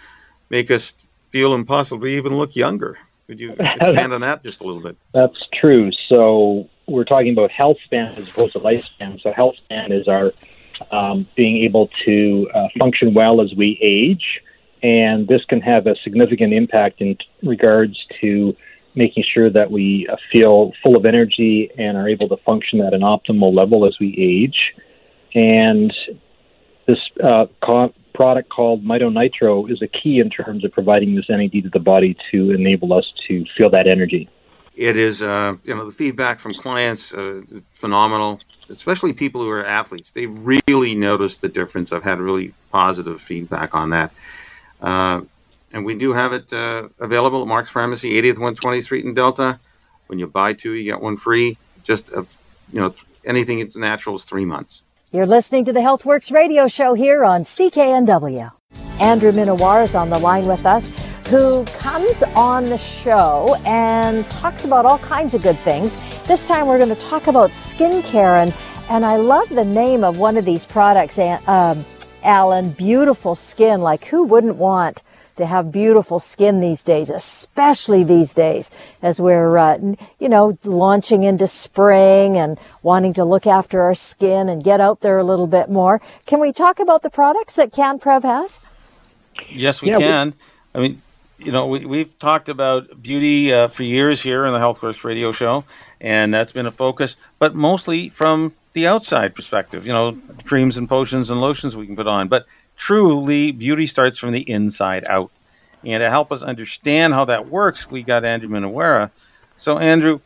make 0.51 0.71
us 0.71 0.95
feel 1.33 1.55
and 1.55 1.67
possibly 1.67 2.17
even 2.17 2.37
look 2.37 2.55
younger. 2.55 2.99
Could 3.27 3.41
you 3.41 3.57
expand 3.59 4.13
on 4.13 4.21
that 4.21 4.45
just 4.45 4.61
a 4.61 4.65
little 4.65 4.83
bit? 4.83 4.97
That's 5.15 5.49
true. 5.55 5.91
So 6.09 6.69
we're 6.87 7.05
talking 7.05 7.33
about 7.33 7.51
health 7.51 7.79
span 7.85 8.09
as 8.09 8.29
opposed 8.29 8.53
to 8.53 8.61
lifespan. 8.61 9.21
So 9.23 9.33
health 9.33 9.57
span 9.57 9.91
is 9.91 10.07
our 10.07 10.33
um, 10.91 11.27
being 11.35 11.65
able 11.65 11.89
to 12.05 12.51
uh, 12.55 12.69
function 12.79 13.15
well 13.15 13.41
as 13.41 13.55
we 13.55 13.79
age, 13.81 14.43
and 14.83 15.27
this 15.27 15.45
can 15.45 15.61
have 15.61 15.87
a 15.87 15.97
significant 16.03 16.53
impact 16.53 17.01
in 17.01 17.17
regards 17.43 17.97
to 18.21 18.57
making 18.95 19.25
sure 19.33 19.49
that 19.49 19.71
we 19.71 20.07
uh, 20.09 20.17
feel 20.31 20.73
full 20.83 20.97
of 20.97 21.07
energy 21.07 21.71
and 21.79 21.97
are 21.97 22.09
able 22.09 22.29
to 22.29 22.37
function 22.39 22.81
at 22.81 22.93
an 22.93 23.01
optimal 23.01 23.57
level 23.57 23.87
as 23.87 23.97
we 23.99 24.15
age. 24.19 24.75
And 25.35 25.95
this 26.87 26.99
uh, 27.23 27.47
product 28.15 28.49
called 28.49 28.85
MitoNitro 28.85 29.71
is 29.71 29.83
a 29.83 29.89
key 29.89 30.19
in 30.21 30.31
terms 30.31 30.65
of 30.65 30.73
providing 30.73 31.15
this 31.15 31.27
NAD 31.29 31.53
to 31.53 31.71
the 31.73 31.79
body 31.81 32.17
to 32.31 32.51
enable 32.51 32.93
us 32.93 33.13
to 33.29 33.45
feel 33.57 33.71
that 33.71 33.87
energy. 33.87 34.29
It 34.75 34.97
is, 34.97 35.23
uh, 35.23 35.57
you 35.65 35.75
know, 35.75 35.85
the 35.85 35.93
feedback 35.93 36.41
from 36.41 36.55
clients 36.55 37.13
uh, 37.13 37.43
phenomenal, 37.73 38.41
especially 38.71 39.13
people 39.13 39.43
who 39.43 39.51
are 39.51 39.65
athletes. 39.65 40.13
They've 40.13 40.35
really 40.35 40.95
noticed 40.95 41.43
the 41.43 41.49
difference. 41.49 41.93
I've 41.93 42.03
had 42.03 42.21
really 42.21 42.55
positive 42.71 43.21
feedback 43.21 43.75
on 43.75 43.91
that. 43.91 44.13
Uh, 44.81 45.23
and 45.73 45.85
we 45.85 45.95
do 45.95 46.13
have 46.13 46.33
it 46.33 46.53
uh, 46.53 46.89
available 47.01 47.43
at 47.43 47.49
Mark's 47.49 47.71
Pharmacy, 47.71 48.21
80th 48.21 48.37
120th 48.37 48.83
Street 48.85 49.05
in 49.05 49.15
Delta. 49.15 49.59
When 50.07 50.19
you 50.19 50.27
buy 50.27 50.53
two, 50.53 50.73
you 50.73 50.85
get 50.85 51.01
one 51.01 51.17
free. 51.17 51.57
Just, 51.83 52.11
of, 52.11 52.39
you 52.73 52.81
know, 52.81 52.93
anything 53.25 53.61
it's 53.61 53.77
natural 53.77 54.17
is 54.17 54.25
three 54.25 54.45
months. 54.45 54.82
You're 55.15 55.27
listening 55.27 55.67
to 55.67 55.75
the 55.75 55.81
HealthWorks 55.81 56.33
radio 56.33 56.67
show 56.67 56.95
here 56.95 57.23
on 57.23 57.43
CKNW. 57.43 58.51
Andrew 58.99 59.31
Minowar 59.31 59.83
is 59.83 59.95
on 59.95 60.09
the 60.09 60.19
line 60.19 60.47
with 60.47 60.65
us, 60.65 60.91
who 61.29 61.67
comes 61.67 62.23
on 62.35 62.63
the 62.63 62.79
show 62.79 63.55
and 63.67 64.27
talks 64.31 64.65
about 64.65 64.87
all 64.87 64.97
kinds 65.01 65.35
of 65.35 65.43
good 65.43 65.59
things. 65.59 65.99
This 66.27 66.49
time 66.49 66.67
we're 66.67 66.79
going 66.79 66.97
to 66.97 67.03
talk 67.03 67.27
about 67.27 67.51
skincare, 67.51 68.43
and, 68.43 68.55
and 68.89 69.05
I 69.05 69.17
love 69.17 69.51
the 69.51 69.67
name 69.67 70.03
of 70.03 70.19
one 70.19 70.39
of 70.39 70.47
these 70.47 70.65
products, 70.65 71.19
um, 71.19 71.85
Alan, 72.23 72.71
Beautiful 72.71 73.35
Skin. 73.35 73.83
Like, 73.83 74.07
who 74.07 74.25
wouldn't 74.25 74.57
want 74.57 75.03
to 75.37 75.47
have 75.47 75.73
beautiful 75.73 76.19
skin 76.19 76.61
these 76.61 76.83
days, 76.83 77.11
especially 77.11 78.05
these 78.05 78.35
days 78.35 78.71
as 79.03 79.21
we're, 79.21 79.57
uh, 79.57 79.79
you 80.19 80.29
know, 80.29 80.59
launching 80.65 81.23
into 81.23 81.47
spring 81.47 82.37
and 82.37 82.59
wanting 82.83 83.13
to 83.15 83.25
look 83.25 83.47
after 83.47 83.83
our 83.83 83.95
skin 83.95 84.49
and 84.49 84.65
get 84.65 84.81
out 84.81 85.01
there 85.01 85.19
a 85.19 85.25
little 85.25 85.47
bit 85.47 85.71
more. 85.71 86.01
Can 86.27 86.41
we 86.41 86.53
talk 86.53 86.79
about 86.79 87.03
the 87.03 87.11
products 87.11 87.55
that 87.55 87.73
CanPrev 87.73 88.23
has? 88.23 88.61
Yes, 89.51 89.83
we 89.83 89.91
yeah, 89.91 89.99
can. 89.99 90.31
We- 90.31 90.35
I 90.75 90.79
mean, 90.81 91.03
you 91.39 91.53
know, 91.53 91.67
we, 91.67 91.85
we've 91.85 92.19
talked 92.19 92.49
about 92.49 93.03
beauty 93.03 93.53
uh, 93.53 93.69
for 93.69 93.83
years 93.83 94.23
here 94.23 94.47
in 94.47 94.53
the 94.53 94.59
HealthWorks 94.59 95.05
radio 95.05 95.33
show, 95.33 95.65
and 96.01 96.33
that's 96.33 96.53
been 96.53 96.67
a 96.67 96.71
focus, 96.73 97.17
but 97.39 97.55
mostly 97.55 98.09
from 98.09 98.53
the 98.75 98.87
outside 98.87 99.35
perspective, 99.35 99.87
you 99.87 99.93
know, 99.93 100.17
creams 100.45 100.77
and 100.77 100.89
potions 100.89 101.31
and 101.31 101.41
lotions 101.41 101.77
we 101.77 101.87
can 101.87 101.97
put 101.97 102.07
on. 102.07 102.29
But 102.29 102.47
truly 102.77 103.53
beauty 103.53 103.87
starts 103.87 104.19
from 104.19 104.33
the 104.33 104.49
inside 104.51 105.05
out. 105.09 105.31
And 105.85 106.01
to 106.01 106.11
help 106.11 106.31
us 106.31 106.43
understand 106.43 107.13
how 107.13 107.25
that 107.27 107.49
works, 107.49 107.91
we 107.91 108.03
got 108.03 108.25
Andrew 108.25 108.49
Minowara. 108.49 109.11
So, 109.57 109.79
Andrew, 109.79 110.21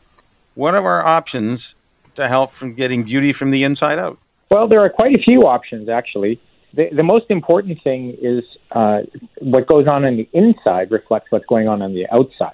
what 0.55 0.75
are 0.75 0.85
our 0.85 1.05
options 1.05 1.75
to 2.15 2.27
help 2.27 2.51
from 2.51 2.73
getting 2.73 3.03
beauty 3.03 3.33
from 3.33 3.51
the 3.51 3.63
inside 3.63 3.99
out? 3.99 4.19
Well, 4.49 4.67
there 4.67 4.81
are 4.81 4.89
quite 4.89 5.15
a 5.15 5.21
few 5.21 5.43
options, 5.43 5.89
actually. 5.89 6.39
The, 6.73 6.89
the 6.91 7.03
most 7.03 7.25
important 7.29 7.81
thing 7.83 8.15
is 8.21 8.43
uh, 8.71 9.01
what 9.39 9.67
goes 9.67 9.87
on 9.87 10.05
on 10.05 10.17
the 10.17 10.29
inside 10.33 10.91
reflects 10.91 11.31
what's 11.31 11.45
going 11.45 11.67
on 11.67 11.81
on 11.81 11.93
the 11.93 12.07
outside. 12.11 12.53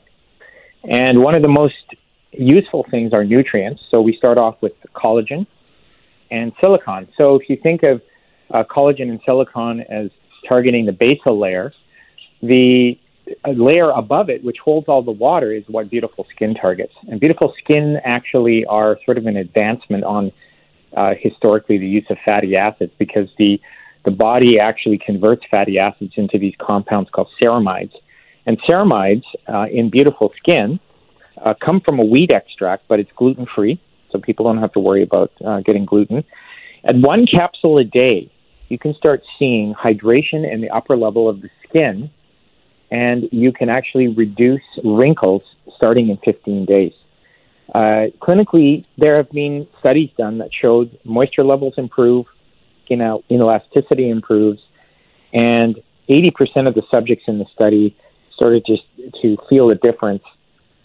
And 0.84 1.22
one 1.22 1.36
of 1.36 1.42
the 1.42 1.48
most 1.48 1.76
useful 2.32 2.86
things 2.90 3.14
are 3.14 3.24
nutrients. 3.24 3.86
So 3.90 4.02
we 4.02 4.16
start 4.16 4.38
off 4.38 4.62
with 4.62 4.76
collagen 4.94 5.46
and 6.32 6.52
silicon. 6.60 7.08
So 7.18 7.36
if 7.36 7.50
you 7.50 7.58
think 7.58 7.84
of 7.84 8.02
uh, 8.54 8.64
collagen 8.64 9.10
and 9.10 9.20
silicon 9.26 9.82
as 9.82 10.10
targeting 10.48 10.86
the 10.86 10.92
basal 10.92 11.40
layer. 11.40 11.74
The 12.42 12.98
uh, 13.46 13.52
layer 13.52 13.90
above 13.90 14.30
it, 14.30 14.44
which 14.44 14.58
holds 14.64 14.88
all 14.88 15.02
the 15.02 15.12
water, 15.12 15.52
is 15.52 15.64
what 15.68 15.90
beautiful 15.90 16.26
skin 16.36 16.54
targets. 16.54 16.94
And 17.08 17.20
beautiful 17.20 17.54
skin 17.64 17.98
actually 18.04 18.66
are 18.66 19.00
sort 19.06 19.18
of 19.18 19.26
an 19.26 19.38
advancement 19.38 20.04
on 20.04 20.32
uh, 20.96 21.14
historically 21.20 21.78
the 21.78 21.88
use 21.88 22.06
of 22.10 22.18
fatty 22.24 22.56
acids 22.56 22.94
because 22.98 23.30
the 23.38 23.60
the 24.06 24.12
body 24.12 24.60
actually 24.60 24.98
converts 24.98 25.44
fatty 25.50 25.80
acids 25.80 26.14
into 26.18 26.38
these 26.38 26.54
compounds 26.60 27.10
called 27.10 27.30
ceramides. 27.42 27.94
And 28.46 28.62
ceramides 28.64 29.24
uh, 29.48 29.68
in 29.72 29.90
beautiful 29.90 30.34
skin 30.38 30.82
uh, 31.42 31.54
come 31.54 31.80
from 31.80 32.00
a 32.00 32.04
wheat 32.04 32.30
extract, 32.30 32.90
but 32.90 33.00
it's 33.00 33.12
gluten 33.14 33.46
free, 33.46 33.80
so 34.12 34.20
people 34.20 34.46
don't 34.46 34.58
have 34.58 34.74
to 34.74 34.82
worry 34.82 35.04
about 35.04 35.32
uh, 35.44 35.62
getting 35.62 35.86
gluten. 35.86 36.26
And 36.84 37.02
one 37.02 37.26
capsule 37.26 37.78
a 37.78 37.86
day 37.86 38.30
you 38.74 38.80
can 38.80 38.96
start 38.96 39.24
seeing 39.38 39.76
hydration 39.76 40.52
in 40.52 40.60
the 40.60 40.72
upper 40.72 40.98
level 40.98 41.30
of 41.30 41.42
the 41.44 41.50
skin, 41.64 42.10
and 42.90 43.30
you 43.32 43.52
can 43.52 43.70
actually 43.70 44.08
reduce 44.08 44.64
wrinkles 44.84 45.44
starting 45.76 46.10
in 46.10 46.18
15 46.18 46.66
days. 46.66 46.94
Uh, 47.72 48.08
clinically, 48.20 48.84
there 48.98 49.16
have 49.16 49.30
been 49.30 49.68
studies 49.78 50.10
done 50.18 50.40
that 50.40 50.50
showed 50.52 50.98
moisture 51.04 51.44
levels 51.44 51.76
improve, 51.78 52.26
skin 52.84 53.00
elasticity 53.30 54.10
improves, 54.10 54.60
and 55.34 55.80
80% 56.10 56.68
of 56.68 56.74
the 56.74 56.82
subjects 56.90 57.26
in 57.28 57.38
the 57.38 57.46
study 57.54 57.96
started 58.34 58.66
just 58.66 58.86
to 59.22 59.38
feel 59.50 59.70
a 59.70 59.76
difference 59.76 60.24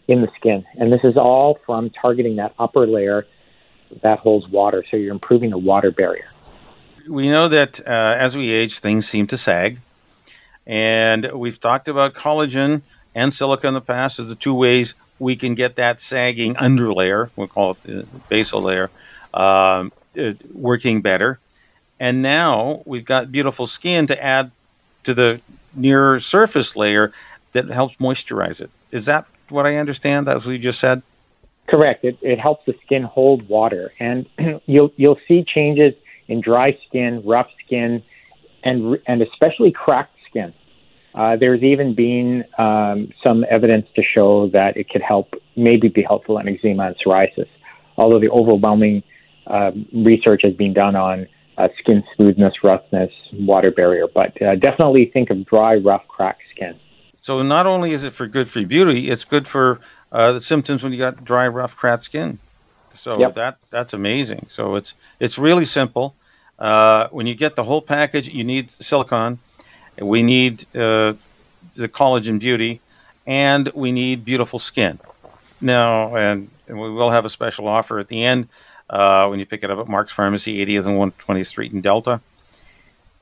in 0.08 0.20
the 0.20 0.28
skin. 0.36 0.62
And 0.76 0.92
this 0.92 1.04
is 1.04 1.16
all 1.16 1.58
from 1.64 1.88
targeting 1.88 2.36
that 2.36 2.54
upper 2.58 2.86
layer 2.86 3.26
that 4.02 4.18
holds 4.18 4.46
water. 4.48 4.84
So 4.90 4.98
you're 4.98 5.14
improving 5.14 5.48
the 5.48 5.58
water 5.58 5.90
barrier 5.90 6.28
we 7.08 7.28
know 7.28 7.48
that 7.48 7.80
uh, 7.86 8.16
as 8.18 8.36
we 8.36 8.50
age, 8.50 8.78
things 8.78 9.08
seem 9.08 9.26
to 9.28 9.36
sag. 9.36 9.78
And 10.66 11.32
we've 11.32 11.60
talked 11.60 11.88
about 11.88 12.14
collagen 12.14 12.82
and 13.14 13.32
silica 13.32 13.66
in 13.66 13.74
the 13.74 13.80
past 13.80 14.18
as 14.18 14.28
the 14.28 14.34
two 14.34 14.54
ways 14.54 14.94
we 15.18 15.34
can 15.34 15.54
get 15.54 15.76
that 15.76 16.00
sagging 16.00 16.54
underlayer, 16.54 17.30
we'll 17.36 17.48
call 17.48 17.72
it 17.72 17.82
the 17.82 18.06
basal 18.28 18.62
layer, 18.62 18.90
um, 19.34 19.92
uh, 20.18 20.32
working 20.52 21.02
better. 21.02 21.38
And 21.98 22.22
now 22.22 22.82
we've 22.84 23.04
got 23.04 23.32
beautiful 23.32 23.66
skin 23.66 24.06
to 24.06 24.22
add 24.22 24.52
to 25.04 25.14
the 25.14 25.40
near 25.74 26.20
surface 26.20 26.76
layer 26.76 27.12
that 27.52 27.68
helps 27.68 27.96
moisturize 27.96 28.60
it. 28.60 28.70
Is 28.92 29.06
that 29.06 29.26
what 29.48 29.66
I 29.66 29.76
understand? 29.76 30.26
That's 30.26 30.44
what 30.44 30.52
you 30.52 30.58
just 30.58 30.78
said? 30.78 31.02
Correct. 31.66 32.04
It, 32.04 32.18
it 32.22 32.38
helps 32.38 32.64
the 32.66 32.74
skin 32.84 33.02
hold 33.02 33.48
water, 33.48 33.92
and 33.98 34.26
you'll 34.66 34.92
you'll 34.96 35.20
see 35.26 35.44
changes 35.44 35.94
in 36.28 36.40
dry 36.40 36.78
skin, 36.86 37.22
rough 37.24 37.48
skin, 37.64 38.02
and 38.62 38.98
and 39.06 39.22
especially 39.22 39.72
cracked 39.72 40.16
skin. 40.28 40.52
Uh, 41.14 41.36
there's 41.36 41.62
even 41.62 41.94
been 41.94 42.44
um, 42.58 43.10
some 43.26 43.44
evidence 43.50 43.86
to 43.96 44.02
show 44.02 44.48
that 44.50 44.76
it 44.76 44.88
could 44.88 45.02
help, 45.02 45.34
maybe 45.56 45.88
be 45.88 46.02
helpful 46.02 46.38
in 46.38 46.48
eczema 46.48 46.86
and 46.86 46.96
psoriasis. 47.04 47.48
Although 47.96 48.20
the 48.20 48.30
overwhelming 48.30 49.02
uh, 49.46 49.72
research 49.92 50.42
has 50.44 50.54
been 50.54 50.74
done 50.74 50.94
on 50.94 51.26
uh, 51.56 51.68
skin 51.80 52.04
smoothness, 52.14 52.54
roughness, 52.62 53.10
water 53.32 53.70
barrier, 53.70 54.06
but 54.14 54.40
uh, 54.40 54.54
definitely 54.54 55.10
think 55.12 55.30
of 55.30 55.44
dry, 55.46 55.74
rough, 55.76 56.06
cracked 56.06 56.42
skin. 56.54 56.78
So 57.20 57.42
not 57.42 57.66
only 57.66 57.92
is 57.92 58.04
it 58.04 58.12
for 58.12 58.28
good 58.28 58.48
for 58.48 58.64
beauty, 58.64 59.10
it's 59.10 59.24
good 59.24 59.48
for 59.48 59.80
uh, 60.12 60.32
the 60.32 60.40
symptoms 60.40 60.84
when 60.84 60.92
you 60.92 60.98
got 60.98 61.24
dry, 61.24 61.48
rough, 61.48 61.74
cracked 61.74 62.04
skin. 62.04 62.38
So 62.98 63.18
yep. 63.18 63.34
that 63.34 63.58
that's 63.70 63.94
amazing. 63.94 64.46
So 64.50 64.76
it's 64.76 64.94
it's 65.20 65.38
really 65.38 65.64
simple. 65.64 66.14
Uh, 66.58 67.08
when 67.10 67.26
you 67.26 67.34
get 67.34 67.54
the 67.54 67.64
whole 67.64 67.80
package, 67.80 68.28
you 68.28 68.42
need 68.44 68.70
silicon. 68.72 69.38
We 70.00 70.22
need 70.22 70.62
uh, 70.76 71.14
the 71.74 71.88
collagen 71.88 72.38
beauty, 72.40 72.80
and 73.26 73.68
we 73.74 73.92
need 73.92 74.24
beautiful 74.24 74.58
skin. 74.58 74.98
Now, 75.60 76.16
and, 76.16 76.50
and, 76.68 76.80
we 76.80 76.90
will 76.90 77.10
have 77.10 77.24
a 77.24 77.28
special 77.28 77.66
offer 77.66 77.98
at 77.98 78.08
the 78.08 78.24
end 78.24 78.48
uh, 78.90 79.26
when 79.26 79.40
you 79.40 79.46
pick 79.46 79.64
it 79.64 79.70
up 79.70 79.78
at 79.78 79.88
Mark's 79.88 80.12
Pharmacy, 80.12 80.64
80th 80.64 80.86
and 80.86 81.12
120th 81.12 81.46
Street 81.46 81.72
in 81.72 81.80
Delta. 81.80 82.20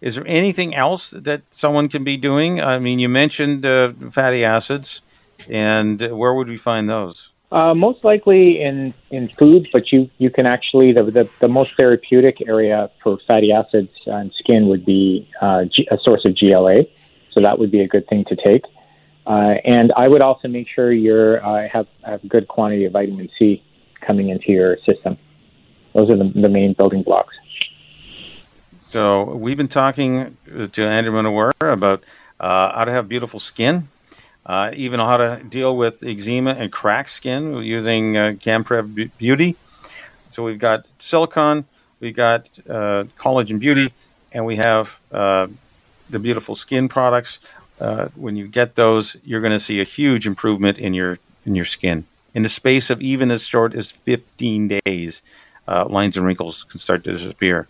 Is 0.02 0.16
there 0.16 0.26
anything 0.26 0.75
else 0.75 1.11
that 1.11 1.42
someone 1.50 1.88
can 1.88 2.04
be 2.04 2.18
doing? 2.18 2.61
I 2.61 2.78
mean, 2.78 2.99
you 2.99 3.09
mentioned 3.09 3.64
uh, 3.64 3.92
fatty 4.11 4.45
acids, 4.45 5.00
and 5.49 6.00
where 6.00 6.35
would 6.35 6.49
we 6.49 6.59
find 6.59 6.88
those? 6.88 7.30
Uh, 7.53 7.75
most 7.75 8.03
likely 8.05 8.61
in, 8.61 8.93
in 9.11 9.29
foods, 9.29 9.67
but 9.73 9.93
you, 9.93 10.11
you 10.19 10.31
can 10.31 10.47
actually, 10.47 10.93
the, 10.93 11.05
the, 11.05 11.29
the 11.41 11.49
most 11.49 11.71
therapeutic 11.76 12.47
area 12.47 12.91
for 13.03 13.19
fatty 13.26 13.53
acids 13.53 13.91
and 14.07 14.33
skin 14.38 14.67
would 14.67 14.85
be 14.85 15.31
uh, 15.41 15.65
G, 15.65 15.87
a 15.91 15.99
source 16.03 16.25
of 16.25 16.37
GLA. 16.37 16.85
So 17.33 17.41
that 17.43 17.59
would 17.59 17.71
be 17.71 17.81
a 17.81 17.88
good 17.88 18.09
thing 18.09 18.25
to 18.25 18.37
take. 18.37 18.65
Uh, 19.26 19.55
and 19.65 19.93
I 19.97 20.09
would 20.09 20.23
also 20.23 20.49
make 20.49 20.69
sure 20.69 20.93
you 20.93 21.15
uh, 21.15 21.69
have, 21.69 21.87
have 22.05 22.25
a 22.25 22.26
good 22.26 22.49
quantity 22.49 22.85
of 22.85 22.93
vitamin 22.93 23.29
C 23.38 23.62
coming 24.00 24.29
into 24.29 24.50
your 24.50 24.79
system. 24.79 25.17
Those 25.93 26.11
are 26.11 26.17
the, 26.17 26.31
the 26.35 26.49
main 26.49 26.73
building 26.73 27.03
blocks. 27.03 27.35
So 28.81 29.35
we've 29.35 29.57
been 29.57 29.69
talking 29.69 30.37
to 30.73 30.87
Andrew 30.87 31.12
Monowar 31.12 31.53
about 31.61 32.05
uh, 32.38 32.76
how 32.76 32.85
to 32.85 32.93
have 32.93 33.09
beautiful 33.09 33.41
skin, 33.41 33.88
uh, 34.47 34.71
even 34.75 35.00
how 35.00 35.17
to 35.17 35.43
deal 35.49 35.76
with 35.76 36.03
eczema 36.05 36.53
and 36.53 36.71
cracked 36.73 37.11
skin 37.11 37.62
using 37.62 38.17
uh, 38.17 38.35
CanPrev 38.38 39.11
Beauty. 39.19 39.57
So 40.31 40.45
we've 40.45 40.59
got 40.59 40.87
silicone, 40.99 41.65
we've 41.99 42.15
got 42.15 42.49
uh, 42.69 43.05
collagen 43.19 43.59
beauty, 43.59 43.93
and 44.33 44.47
we 44.47 44.57
have 44.57 44.99
uh, 45.11 45.49
the 46.11 46.19
beautiful 46.21 46.55
skin 46.55 46.88
products. 46.88 47.41
Uh, 47.81 48.09
when 48.15 48.37
you 48.37 48.47
get 48.47 48.76
those, 48.76 49.17
you're 49.25 49.41
going 49.41 49.53
to 49.53 49.61
see 49.61 49.81
a 49.81 49.85
huge 49.85 50.26
improvement 50.26 50.79
in 50.79 50.95
your 50.95 51.19
in 51.45 51.55
your 51.55 51.65
skin. 51.65 52.05
In 52.35 52.43
the 52.43 52.49
space 52.49 52.91
of 52.91 53.00
even 53.00 53.31
as 53.31 53.47
short 53.47 53.75
as 53.75 53.91
15 53.91 54.81
days, 54.85 55.23
uh, 55.67 55.87
lines 55.88 56.17
and 56.17 56.26
wrinkles 56.26 56.65
can 56.65 56.79
start 56.79 57.05
to 57.05 57.12
disappear. 57.12 57.67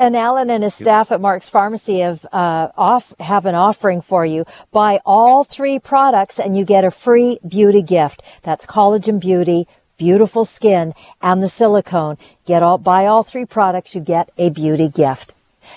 And 0.00 0.16
Alan 0.16 0.48
and 0.48 0.64
his 0.64 0.74
staff 0.74 1.12
at 1.12 1.20
Mark's 1.20 1.50
Pharmacy 1.50 1.98
have 1.98 2.24
uh, 2.32 2.68
off 2.74 3.12
have 3.20 3.44
an 3.44 3.54
offering 3.54 4.00
for 4.00 4.24
you. 4.24 4.46
Buy 4.72 4.98
all 5.04 5.44
three 5.44 5.78
products 5.78 6.40
and 6.40 6.56
you 6.56 6.64
get 6.64 6.84
a 6.84 6.90
free 6.90 7.38
beauty 7.46 7.82
gift. 7.82 8.22
That's 8.40 8.64
collagen 8.64 9.20
beauty, 9.20 9.68
beautiful 9.98 10.46
skin, 10.46 10.94
and 11.20 11.42
the 11.42 11.50
silicone. 11.50 12.16
Get 12.46 12.62
all 12.62 12.78
buy 12.78 13.04
all 13.04 13.22
three 13.22 13.44
products, 13.44 13.94
you 13.94 14.00
get 14.00 14.30
a 14.38 14.48
beauty 14.48 14.88
gift. 14.88 15.34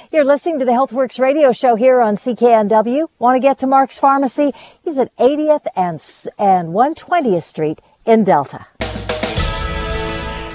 You're 0.09 0.23
listening 0.23 0.59
to 0.59 0.65
the 0.65 0.71
HealthWorks 0.71 1.19
radio 1.19 1.51
show 1.51 1.75
here 1.75 1.99
on 1.99 2.15
CKNW. 2.15 3.09
Want 3.19 3.35
to 3.35 3.41
get 3.41 3.59
to 3.59 3.67
Mark's 3.67 3.99
Pharmacy? 3.99 4.53
He's 4.85 4.97
at 4.97 5.13
80th 5.17 5.67
and, 5.75 6.01
and 6.39 6.69
120th 6.69 7.43
Street 7.43 7.81
in 8.05 8.23
Delta 8.23 8.67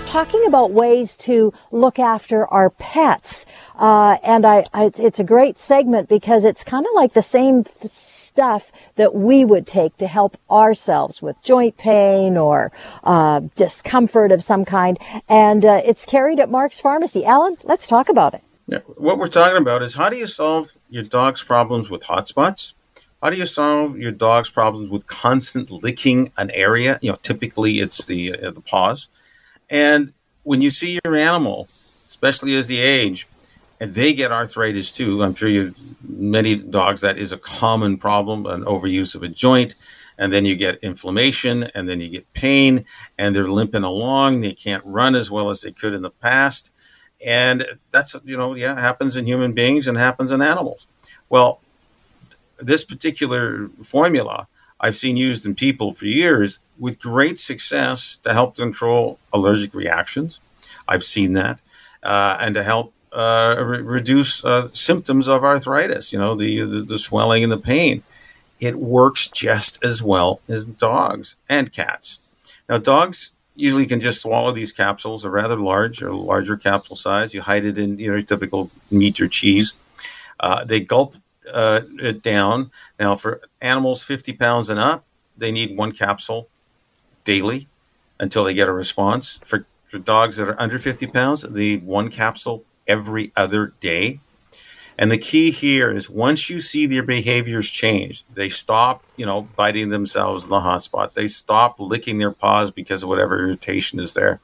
talking 0.09 0.47
about 0.47 0.71
ways 0.71 1.15
to 1.17 1.53
look 1.71 1.99
after 1.99 2.47
our 2.47 2.71
pets. 2.71 3.45
Uh, 3.79 4.17
and 4.25 4.47
I, 4.47 4.65
I, 4.73 4.91
it's 4.97 5.21
a 5.21 5.25
great 5.25 5.59
segment 5.59 6.09
because 6.09 6.47
it's 6.47 6.65
kind 6.65 6.87
of 6.87 6.93
like 6.95 7.13
the 7.13 7.21
same 7.21 7.67
stuff 7.85 8.73
that 8.97 9.15
we 9.15 9.45
would 9.45 9.67
take 9.67 9.99
to 9.99 10.07
help 10.07 10.39
ourselves 10.51 11.21
with 11.21 11.41
joint 11.43 11.77
pain 11.77 12.39
or 12.39 12.73
uh, 13.05 13.41
discomfort 13.55 14.33
of 14.33 14.43
some 14.43 14.65
kind. 14.65 14.99
And 15.29 15.67
uh, 15.67 15.83
it's 15.85 16.07
carried 16.07 16.41
at 16.41 16.51
Mark's 16.51 16.81
Pharmacy. 16.81 17.27
Alan, 17.27 17.57
let's 17.65 17.87
talk 17.87 18.09
about 18.09 18.33
it. 18.33 18.43
Yeah, 18.67 18.79
what 18.97 19.19
we're 19.19 19.29
talking 19.29 19.59
about 19.59 19.83
is 19.83 19.95
how 19.95 20.09
do 20.09 20.17
you 20.17 20.27
solve 20.27 20.73
your 20.89 21.05
dog's 21.05 21.43
problems 21.43 21.91
with 21.91 22.03
hot 22.03 22.29
spots? 22.29 22.73
How 23.23 23.29
do 23.29 23.37
you 23.37 23.47
solve 23.47 23.99
your 23.99 24.13
dog's 24.13 24.49
problems 24.49 24.89
with 24.89 25.07
constant 25.07 25.71
licking 25.71 26.33
an 26.39 26.51
area? 26.53 26.99
You 27.03 27.11
know, 27.11 27.19
typically 27.23 27.81
it's 27.81 28.07
the 28.07 28.35
uh, 28.35 28.51
the 28.53 28.61
paws. 28.61 29.09
And 29.71 30.13
when 30.43 30.63
you 30.63 30.71
see 30.71 30.99
your 31.05 31.15
animal, 31.17 31.69
especially 32.09 32.57
as 32.57 32.69
they 32.69 32.79
age, 32.79 33.29
and 33.81 33.93
they 33.93 34.13
get 34.13 34.33
arthritis 34.33 34.91
too, 34.91 35.23
I'm 35.23 35.35
sure 35.35 35.49
you 35.49 35.75
many 36.03 36.57
dogs 36.57 37.01
that 37.03 37.19
is 37.19 37.33
a 37.33 37.39
common 37.39 37.97
problem, 37.97 38.47
an 38.47 38.65
overuse 38.65 39.15
of 39.15 39.23
a 39.23 39.29
joint, 39.29 39.75
and 40.19 40.33
then 40.33 40.45
you 40.45 40.57
get 40.57 40.83
inflammation, 40.83 41.65
and 41.75 41.89
then 41.89 42.01
you 42.01 42.09
get 42.09 42.33
pain, 42.33 42.85
and 43.19 43.35
they're 43.35 43.51
limping 43.51 43.85
along. 43.85 44.41
They 44.41 44.53
can't 44.53 44.85
run 44.85 45.15
as 45.15 45.31
well 45.31 45.51
as 45.51 45.61
they 45.61 45.71
could 45.71 45.95
in 45.95 46.03
the 46.03 46.11
past, 46.11 46.73
and 47.25 47.65
that's 47.93 48.17
you 48.25 48.37
know 48.37 48.55
yeah 48.55 48.79
happens 48.79 49.17
in 49.17 49.27
human 49.27 49.53
beings 49.53 49.87
and 49.87 49.97
happens 49.97 50.33
in 50.33 50.43
animals. 50.43 50.87
Well, 51.29 51.61
this 52.59 52.85
particular 52.85 53.69
formula 53.83 54.49
I've 54.81 54.97
seen 54.97 55.17
used 55.17 55.47
in 55.47 55.55
people 55.55 55.93
for 55.93 56.07
years 56.07 56.59
with 56.79 56.99
great 56.99 57.41
success 57.41 58.19
to 58.25 58.33
help 58.33 58.57
control 58.57 59.19
allergic 59.33 59.75
reactions. 59.75 60.41
I've 60.87 61.05
seen 61.05 61.35
that, 61.35 61.61
uh, 62.03 62.39
and 62.41 62.55
to 62.55 62.65
help 62.65 62.93
uh, 63.13 63.57
re- 63.59 63.83
reduce 63.83 64.45
uh, 64.45 64.69
symptoms 64.73 65.29
of 65.29 65.45
arthritis. 65.45 66.13
You 66.13 66.19
know, 66.19 66.35
the, 66.35 66.63
the, 66.63 66.83
the 66.83 66.99
swelling 66.99 67.43
and 67.43 67.53
the 67.53 67.59
pain. 67.59 68.03
It 68.61 68.77
works 68.77 69.29
just 69.29 69.85
as 69.85 70.03
well 70.03 70.41
as 70.49 70.67
dogs 70.67 71.37
and 71.49 71.73
cats. 71.73 72.19
Now, 72.69 72.79
dogs 72.79 73.33
usually 73.55 73.87
can 73.87 74.01
just 74.01 74.23
swallow 74.23 74.53
these 74.53 74.73
capsules. 74.73 75.23
They're 75.23 75.31
rather 75.31 75.57
large 75.57 76.03
or 76.03 76.13
larger 76.13 76.57
capsule 76.57 76.97
size. 76.97 77.35
You 77.35 77.41
hide 77.41 77.65
it 77.65 77.79
in 77.79 77.99
you 77.99 78.13
know 78.13 78.21
typical 78.21 78.71
meat 78.91 79.21
or 79.21 79.29
cheese. 79.29 79.75
Uh, 80.41 80.65
they 80.65 80.81
gulp 80.81 81.15
uh, 81.53 81.83
it 81.99 82.23
down. 82.23 82.71
Now, 82.99 83.17
for 83.17 83.43
animals 83.61 84.03
50 84.03 84.33
pounds 84.35 84.71
and 84.71 84.79
up, 84.79 85.05
they 85.37 85.51
need 85.51 85.77
one 85.77 85.93
capsule 85.93 86.49
daily 87.29 87.69
until 88.19 88.43
they 88.43 88.55
get 88.55 88.69
a 88.69 88.73
response. 88.73 89.39
For, 89.45 89.67
for 89.87 89.99
dogs 89.99 90.37
that 90.37 90.49
are 90.49 90.59
under 90.59 90.79
50 90.79 91.07
pounds, 91.09 91.43
the 91.43 91.77
one 91.81 92.09
capsule 92.09 92.65
every 92.87 93.33
other 93.37 93.75
day. 93.81 94.21
And 94.97 95.13
the 95.13 95.19
key 95.19 95.51
here 95.51 95.93
is 95.93 96.09
once 96.09 96.49
you 96.49 96.59
see 96.59 96.87
their 96.87 97.03
behaviors 97.03 97.69
change, 97.69 98.25
they 98.35 98.49
stop, 98.49 99.05
you 99.17 99.27
know, 99.27 99.43
biting 99.57 99.91
themselves 99.91 100.45
in 100.45 100.51
the 100.51 100.59
hot 100.59 100.83
spot. 100.83 101.15
They 101.15 101.29
stop 101.29 101.79
licking 101.79 102.17
their 102.17 102.33
paws 102.33 102.71
because 102.71 103.03
of 103.03 103.11
whatever 103.11 103.39
irritation 103.39 104.01
is 104.01 104.15
there. 104.15 104.41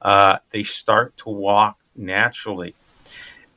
Uh, 0.00 0.38
they 0.52 0.62
start 0.62 1.16
to 1.18 1.30
walk 1.30 1.78
naturally. 1.96 2.76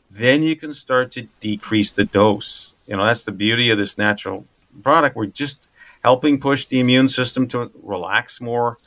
Then 0.10 0.42
you 0.42 0.56
can 0.56 0.74
start 0.74 1.12
to 1.12 1.28
decrease 1.40 1.92
the 1.92 2.06
dose. 2.06 2.76
You 2.88 2.98
know, 2.98 3.06
that's 3.06 3.24
the 3.24 3.32
beauty 3.32 3.70
of 3.70 3.78
this 3.78 4.00
natural 4.00 4.46
product. 4.82 5.16
We're 5.16 5.28
just 5.28 5.68
helping 6.04 6.40
push 6.40 6.66
the 6.66 6.80
immune 6.80 7.08
system 7.08 7.48
to 7.48 7.72
relax 7.82 8.42
more, 8.42 8.78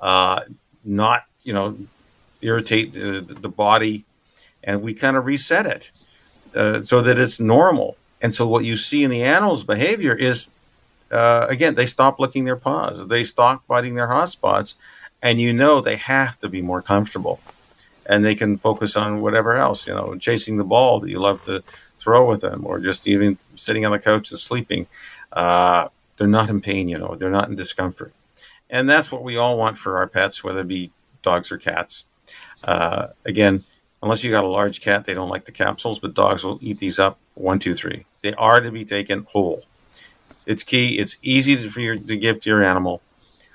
uh, 0.00 0.40
not, 0.84 1.24
you 1.42 1.52
know, 1.52 1.76
irritate 2.42 2.92
the, 2.92 3.20
the 3.20 3.48
body. 3.48 4.04
And 4.64 4.82
we 4.82 4.94
kind 4.94 5.16
of 5.16 5.26
reset 5.26 5.66
it 5.66 5.90
uh, 6.54 6.82
so 6.82 7.02
that 7.02 7.18
it's 7.18 7.40
normal. 7.40 7.96
And 8.22 8.34
so 8.34 8.46
what 8.46 8.64
you 8.64 8.76
see 8.76 9.04
in 9.04 9.10
the 9.10 9.22
animal's 9.22 9.64
behavior 9.64 10.14
is, 10.14 10.48
uh, 11.10 11.46
again, 11.48 11.74
they 11.74 11.86
stop 11.86 12.18
licking 12.18 12.44
their 12.44 12.56
paws, 12.56 13.06
they 13.06 13.22
stop 13.22 13.66
biting 13.66 13.94
their 13.94 14.08
hot 14.08 14.30
spots, 14.30 14.76
and 15.22 15.40
you 15.40 15.52
know 15.52 15.80
they 15.80 15.96
have 15.96 16.38
to 16.40 16.48
be 16.48 16.62
more 16.62 16.82
comfortable. 16.82 17.40
And 18.06 18.24
they 18.24 18.34
can 18.34 18.56
focus 18.56 18.96
on 18.96 19.20
whatever 19.22 19.54
else, 19.54 19.86
you 19.86 19.94
know, 19.94 20.16
chasing 20.16 20.56
the 20.56 20.64
ball 20.64 21.00
that 21.00 21.08
you 21.08 21.18
love 21.18 21.40
to 21.42 21.62
throw 21.98 22.28
with 22.28 22.42
them, 22.42 22.66
or 22.66 22.78
just 22.78 23.06
even 23.08 23.38
sitting 23.54 23.86
on 23.86 23.92
the 23.92 23.98
couch 23.98 24.30
and 24.30 24.40
sleeping. 24.40 24.86
Uh, 25.32 25.88
they're 26.16 26.26
not 26.26 26.50
in 26.50 26.60
pain, 26.60 26.88
you 26.88 26.98
know, 26.98 27.14
they're 27.16 27.30
not 27.30 27.48
in 27.48 27.56
discomfort. 27.56 28.12
And 28.70 28.88
that's 28.88 29.12
what 29.12 29.22
we 29.22 29.36
all 29.36 29.58
want 29.58 29.78
for 29.78 29.98
our 29.98 30.06
pets, 30.06 30.42
whether 30.42 30.60
it 30.60 30.68
be 30.68 30.90
dogs 31.22 31.52
or 31.52 31.58
cats. 31.58 32.04
Uh, 32.62 33.08
again, 33.24 33.64
unless 34.02 34.24
you 34.24 34.30
got 34.30 34.44
a 34.44 34.48
large 34.48 34.80
cat, 34.80 35.04
they 35.04 35.14
don't 35.14 35.28
like 35.28 35.44
the 35.44 35.52
capsules, 35.52 35.98
but 35.98 36.14
dogs 36.14 36.44
will 36.44 36.58
eat 36.60 36.78
these 36.78 36.98
up 36.98 37.18
one, 37.34 37.58
two, 37.58 37.74
three. 37.74 38.04
They 38.20 38.34
are 38.34 38.60
to 38.60 38.70
be 38.70 38.84
taken 38.84 39.26
whole. 39.30 39.62
It's 40.46 40.62
key. 40.62 40.98
It's 40.98 41.16
easy 41.22 41.56
to, 41.56 41.70
for 41.70 41.80
you 41.80 41.98
to 41.98 42.16
give 42.16 42.40
to 42.40 42.50
your 42.50 42.62
animal. 42.62 43.00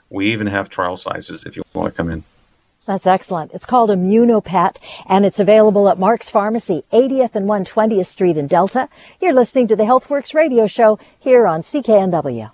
We 0.09 0.31
even 0.31 0.47
have 0.47 0.69
trial 0.69 0.97
sizes 0.97 1.45
if 1.45 1.55
you 1.55 1.63
want 1.73 1.93
to 1.93 1.97
come 1.97 2.09
in. 2.09 2.23
That's 2.89 3.05
excellent. 3.05 3.51
It's 3.53 3.67
called 3.67 3.91
Immunopet 3.91 4.77
and 5.05 5.23
it's 5.23 5.39
available 5.39 5.89
at 5.89 5.99
Mark's 5.99 6.31
Pharmacy, 6.31 6.85
80th 6.91 7.35
and 7.35 7.45
120th 7.45 8.07
Street 8.07 8.35
in 8.35 8.47
Delta. 8.47 8.89
You're 9.21 9.31
listening 9.31 9.67
to 9.67 9.75
the 9.75 9.83
HealthWorks 9.83 10.33
radio 10.33 10.65
show 10.65 10.97
here 11.19 11.45
on 11.45 11.61
CKNW. 11.61 12.49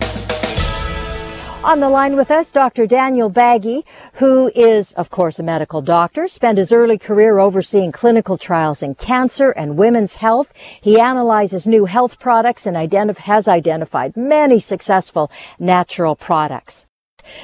On 1.63 1.79
the 1.79 1.87
line 1.87 2.17
with 2.17 2.31
us, 2.31 2.51
Dr. 2.51 2.85
Daniel 2.85 3.29
Baggy, 3.29 3.85
who 4.15 4.51
is, 4.53 4.91
of 4.95 5.09
course, 5.09 5.39
a 5.39 5.43
medical 5.43 5.81
doctor, 5.81 6.27
spent 6.27 6.57
his 6.57 6.73
early 6.73 6.97
career 6.97 7.39
overseeing 7.39 7.93
clinical 7.93 8.37
trials 8.37 8.83
in 8.83 8.95
cancer 8.95 9.51
and 9.51 9.77
women's 9.77 10.17
health. 10.17 10.51
He 10.81 10.99
analyzes 10.99 11.65
new 11.65 11.85
health 11.85 12.19
products 12.19 12.65
and 12.65 12.75
identif- 12.75 13.19
has 13.19 13.47
identified 13.47 14.17
many 14.17 14.59
successful 14.59 15.31
natural 15.59 16.17
products. 16.17 16.87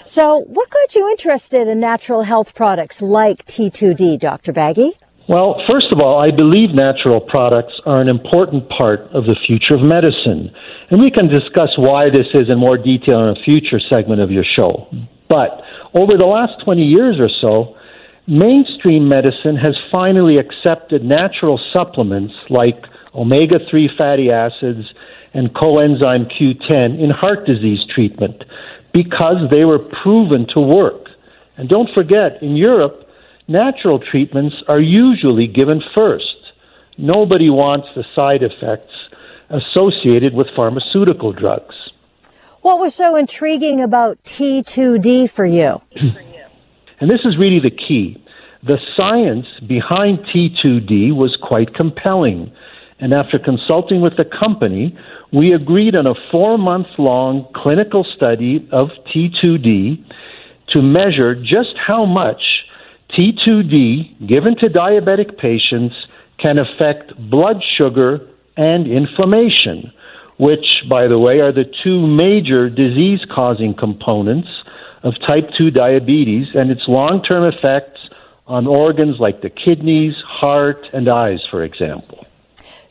So, 0.06 0.40
what 0.48 0.70
got 0.70 0.96
you 0.96 1.10
interested 1.10 1.68
in 1.68 1.80
natural 1.80 2.24
health 2.24 2.56
products 2.56 3.02
like 3.02 3.46
T2D, 3.46 4.20
Dr. 4.20 4.52
Baggy? 4.52 4.94
Well, 5.28 5.62
first 5.70 5.88
of 5.92 6.00
all, 6.00 6.20
I 6.20 6.32
believe 6.32 6.72
natural 6.72 7.22
products 7.22 7.80
are 7.86 8.02
an 8.02 8.10
important 8.10 8.68
part 8.70 9.02
of 9.14 9.26
the 9.26 9.36
future 9.48 9.76
of 9.76 9.84
medicine. 9.84 10.54
And 10.90 11.00
we 11.00 11.12
can 11.12 11.28
discuss 11.28 11.70
why 11.78 12.10
this 12.10 12.28
is 12.34 12.50
in 12.50 12.58
more 12.58 12.78
detail 12.78 13.24
in 13.24 13.38
a 13.38 13.44
future 13.44 13.80
segment 13.80 14.20
of 14.20 14.32
your 14.32 14.44
show. 14.44 14.90
But 15.28 15.64
over 15.94 16.18
the 16.18 16.26
last 16.26 16.62
20 16.66 16.84
years 16.84 17.20
or 17.20 17.30
so, 17.30 17.78
mainstream 18.28 19.08
medicine 19.08 19.56
has 19.56 19.78
finally 19.92 20.38
accepted 20.38 21.06
natural 21.06 21.60
supplements 21.72 22.34
like 22.50 22.86
omega 23.16 23.60
3 23.70 23.90
fatty 23.98 24.32
acids 24.32 24.92
and 25.34 25.54
coenzyme 25.54 26.30
Q10 26.38 27.00
in 27.00 27.10
heart 27.10 27.46
disease 27.46 27.86
treatment 27.88 28.44
because 28.94 29.50
they 29.50 29.66
were 29.66 29.80
proven 29.80 30.48
to 30.54 30.60
work. 30.60 31.10
And 31.58 31.70
don't 31.70 31.90
forget, 31.94 32.42
in 32.42 32.56
Europe, 32.56 33.10
natural 33.48 34.00
treatments 34.00 34.56
are 34.68 34.80
usually 34.80 35.48
given 35.48 35.82
first. 35.96 36.26
Nobody 36.98 37.50
wants 37.50 37.88
the 37.96 38.06
side 38.16 38.44
effects 38.44 38.94
associated 39.50 40.34
with 40.34 40.50
pharmaceutical 40.56 41.34
drugs. 41.34 41.76
What 42.62 42.80
was 42.80 42.94
so 42.94 43.16
intriguing 43.16 43.82
about 43.82 44.22
T2D 44.24 45.30
for 45.30 45.46
you? 45.46 45.82
and 47.00 47.10
this 47.10 47.22
is 47.26 47.38
really 47.38 47.60
the 47.60 47.72
key. 47.72 48.24
The 48.64 48.78
science 48.96 49.48
behind 49.68 50.20
T2D 50.34 51.16
was 51.16 51.36
quite 51.42 51.74
compelling. 51.74 52.52
And 53.00 53.14
after 53.14 53.40
consulting 53.40 54.02
with 54.02 54.16
the 54.16 54.26
company, 54.26 54.96
we 55.32 55.54
agreed 55.54 55.96
on 55.96 56.08
a 56.08 56.16
four 56.30 56.58
month 56.58 56.88
long 56.98 57.48
clinical 57.54 58.04
study 58.04 58.68
of 58.72 58.90
T2D 59.14 60.04
to 60.70 60.82
measure 60.82 61.36
just 61.36 61.76
how 61.78 62.06
much 62.06 62.42
T2D 63.12 64.28
given 64.28 64.56
to 64.58 64.68
diabetic 64.68 65.38
patients 65.38 65.96
can 66.38 66.58
affect 66.58 67.16
blood 67.30 67.62
sugar 67.78 68.28
and 68.58 68.88
inflammation, 68.88 69.94
which, 70.38 70.84
by 70.90 71.08
the 71.08 71.20
way, 71.20 71.40
are 71.40 71.52
the 71.52 71.72
two 71.84 72.06
major 72.06 72.70
disease 72.70 73.24
causing 73.30 73.74
components 73.74 74.50
of 75.04 75.14
type 75.28 75.50
2 75.58 75.72
diabetes 75.72 76.54
and 76.56 76.72
its 76.72 76.88
long 76.88 77.24
term 77.24 77.44
effects 77.44 78.10
on 78.48 78.68
organs 78.68 79.20
like 79.20 79.42
the 79.42 79.50
kidneys, 79.50 80.16
heart, 80.26 80.90
and 80.94 81.08
eyes, 81.08 81.46
for 81.46 81.64
example. 81.64 82.26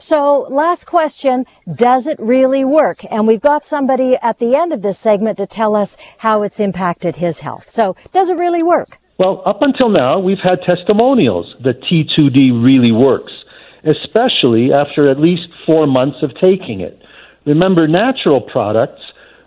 So, 0.01 0.47
last 0.49 0.87
question 0.87 1.45
Does 1.75 2.07
it 2.07 2.19
really 2.19 2.65
work? 2.65 3.05
And 3.11 3.27
we've 3.27 3.41
got 3.41 3.67
somebody 3.67 4.17
at 4.17 4.39
the 4.39 4.57
end 4.57 4.73
of 4.73 4.81
this 4.81 4.99
segment 4.99 5.37
to 5.37 5.47
tell 5.47 5.77
us 5.77 5.99
how 6.17 6.43
it's 6.43 6.59
impacted 6.59 7.17
his 7.17 7.41
health. 7.41 7.69
So, 7.69 7.97
does 8.15 8.31
it 8.31 8.39
really 8.39 8.63
work? 8.63 8.99
Well, 9.19 9.43
up 9.45 9.61
until 9.61 9.91
now, 9.91 10.19
we've 10.19 10.39
had 10.39 10.63
testimonials 10.63 11.55
that 11.61 11.83
T2D 11.83 12.65
really 12.65 12.93
works, 12.93 13.45
especially 13.85 14.73
after 14.73 15.07
at 15.07 15.21
least 15.21 15.53
four 15.67 15.87
months 15.87 16.23
of 16.23 16.35
taking 16.35 16.81
it. 16.81 17.03
Remember, 17.45 17.87
natural 17.87 18.41
products 18.41 19.03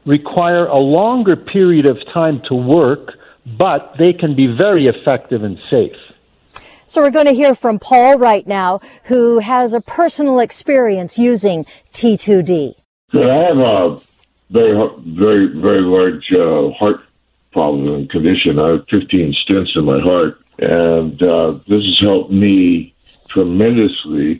require 0.05 0.67
a 0.67 0.77
longer 0.77 1.35
period 1.35 1.87
of 1.87 2.05
time 2.05 2.41
to 2.41 2.53
work, 2.53 3.17
but 3.57 3.95
they 3.97 4.13
can 4.13 4.35
be 4.35 4.45
very 4.45 4.85
effective 4.85 5.43
and 5.43 5.57
safe. 5.57 6.12
So 6.93 7.01
we're 7.01 7.09
going 7.09 7.25
to 7.25 7.31
hear 7.31 7.55
from 7.55 7.79
Paul 7.79 8.19
right 8.19 8.45
now, 8.45 8.79
who 9.05 9.39
has 9.39 9.73
a 9.73 9.81
personal 9.81 10.37
experience 10.37 11.17
using 11.17 11.65
T2D. 11.91 12.75
I 13.15 13.17
have 13.17 13.57
a 13.57 13.99
very, 14.51 14.77
very, 14.99 15.47
very 15.59 15.81
large 15.81 16.31
uh, 16.31 16.69
heart 16.77 17.03
problem 17.51 17.95
and 17.95 18.07
condition. 18.11 18.59
I 18.59 18.73
have 18.73 18.85
15 18.91 19.33
stents 19.43 19.75
in 19.75 19.85
my 19.85 19.99
heart, 20.01 20.39
and 20.59 21.23
uh, 21.23 21.53
this 21.67 21.83
has 21.83 21.99
helped 21.99 22.29
me 22.29 22.93
tremendously 23.27 24.39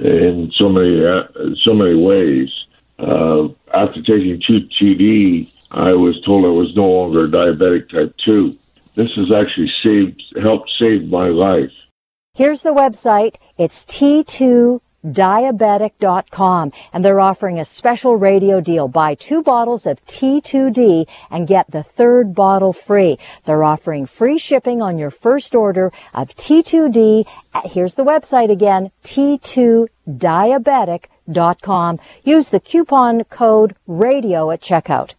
in 0.00 0.50
so 0.56 0.68
many 0.68 1.06
uh, 1.06 1.22
so 1.62 1.72
many 1.72 2.02
ways. 2.02 2.50
Uh, 2.98 3.46
after 3.72 4.02
taking 4.02 4.40
2TD, 4.40 5.52
I 5.70 5.92
was 5.92 6.20
told 6.22 6.46
I 6.46 6.48
was 6.48 6.74
no 6.74 6.88
longer 6.88 7.28
diabetic 7.28 7.90
type 7.90 8.12
2. 8.24 8.58
This 8.96 9.12
has 9.12 9.30
actually 9.30 9.70
saved, 9.82 10.22
helped 10.42 10.70
save 10.78 11.08
my 11.08 11.28
life. 11.28 11.70
Here's 12.32 12.62
the 12.62 12.70
website. 12.70 13.34
It's 13.58 13.84
T2diabetic.com 13.84 16.72
and 16.92 17.04
they're 17.04 17.20
offering 17.20 17.58
a 17.58 17.64
special 17.66 18.16
radio 18.16 18.62
deal. 18.62 18.88
Buy 18.88 19.14
two 19.14 19.42
bottles 19.42 19.84
of 19.86 20.02
T2D 20.06 21.06
and 21.30 21.46
get 21.46 21.70
the 21.70 21.82
third 21.82 22.34
bottle 22.34 22.72
free. 22.72 23.18
They're 23.44 23.64
offering 23.64 24.06
free 24.06 24.38
shipping 24.38 24.80
on 24.80 24.96
your 24.96 25.10
first 25.10 25.54
order 25.54 25.92
of 26.14 26.34
T2D. 26.34 27.26
Here's 27.64 27.96
the 27.96 28.04
website 28.04 28.50
again, 28.50 28.92
T2diabetic.com. 29.02 31.98
Use 32.24 32.48
the 32.48 32.60
coupon 32.60 33.24
code 33.24 33.76
radio 33.86 34.50
at 34.50 34.62
checkout. 34.62 35.15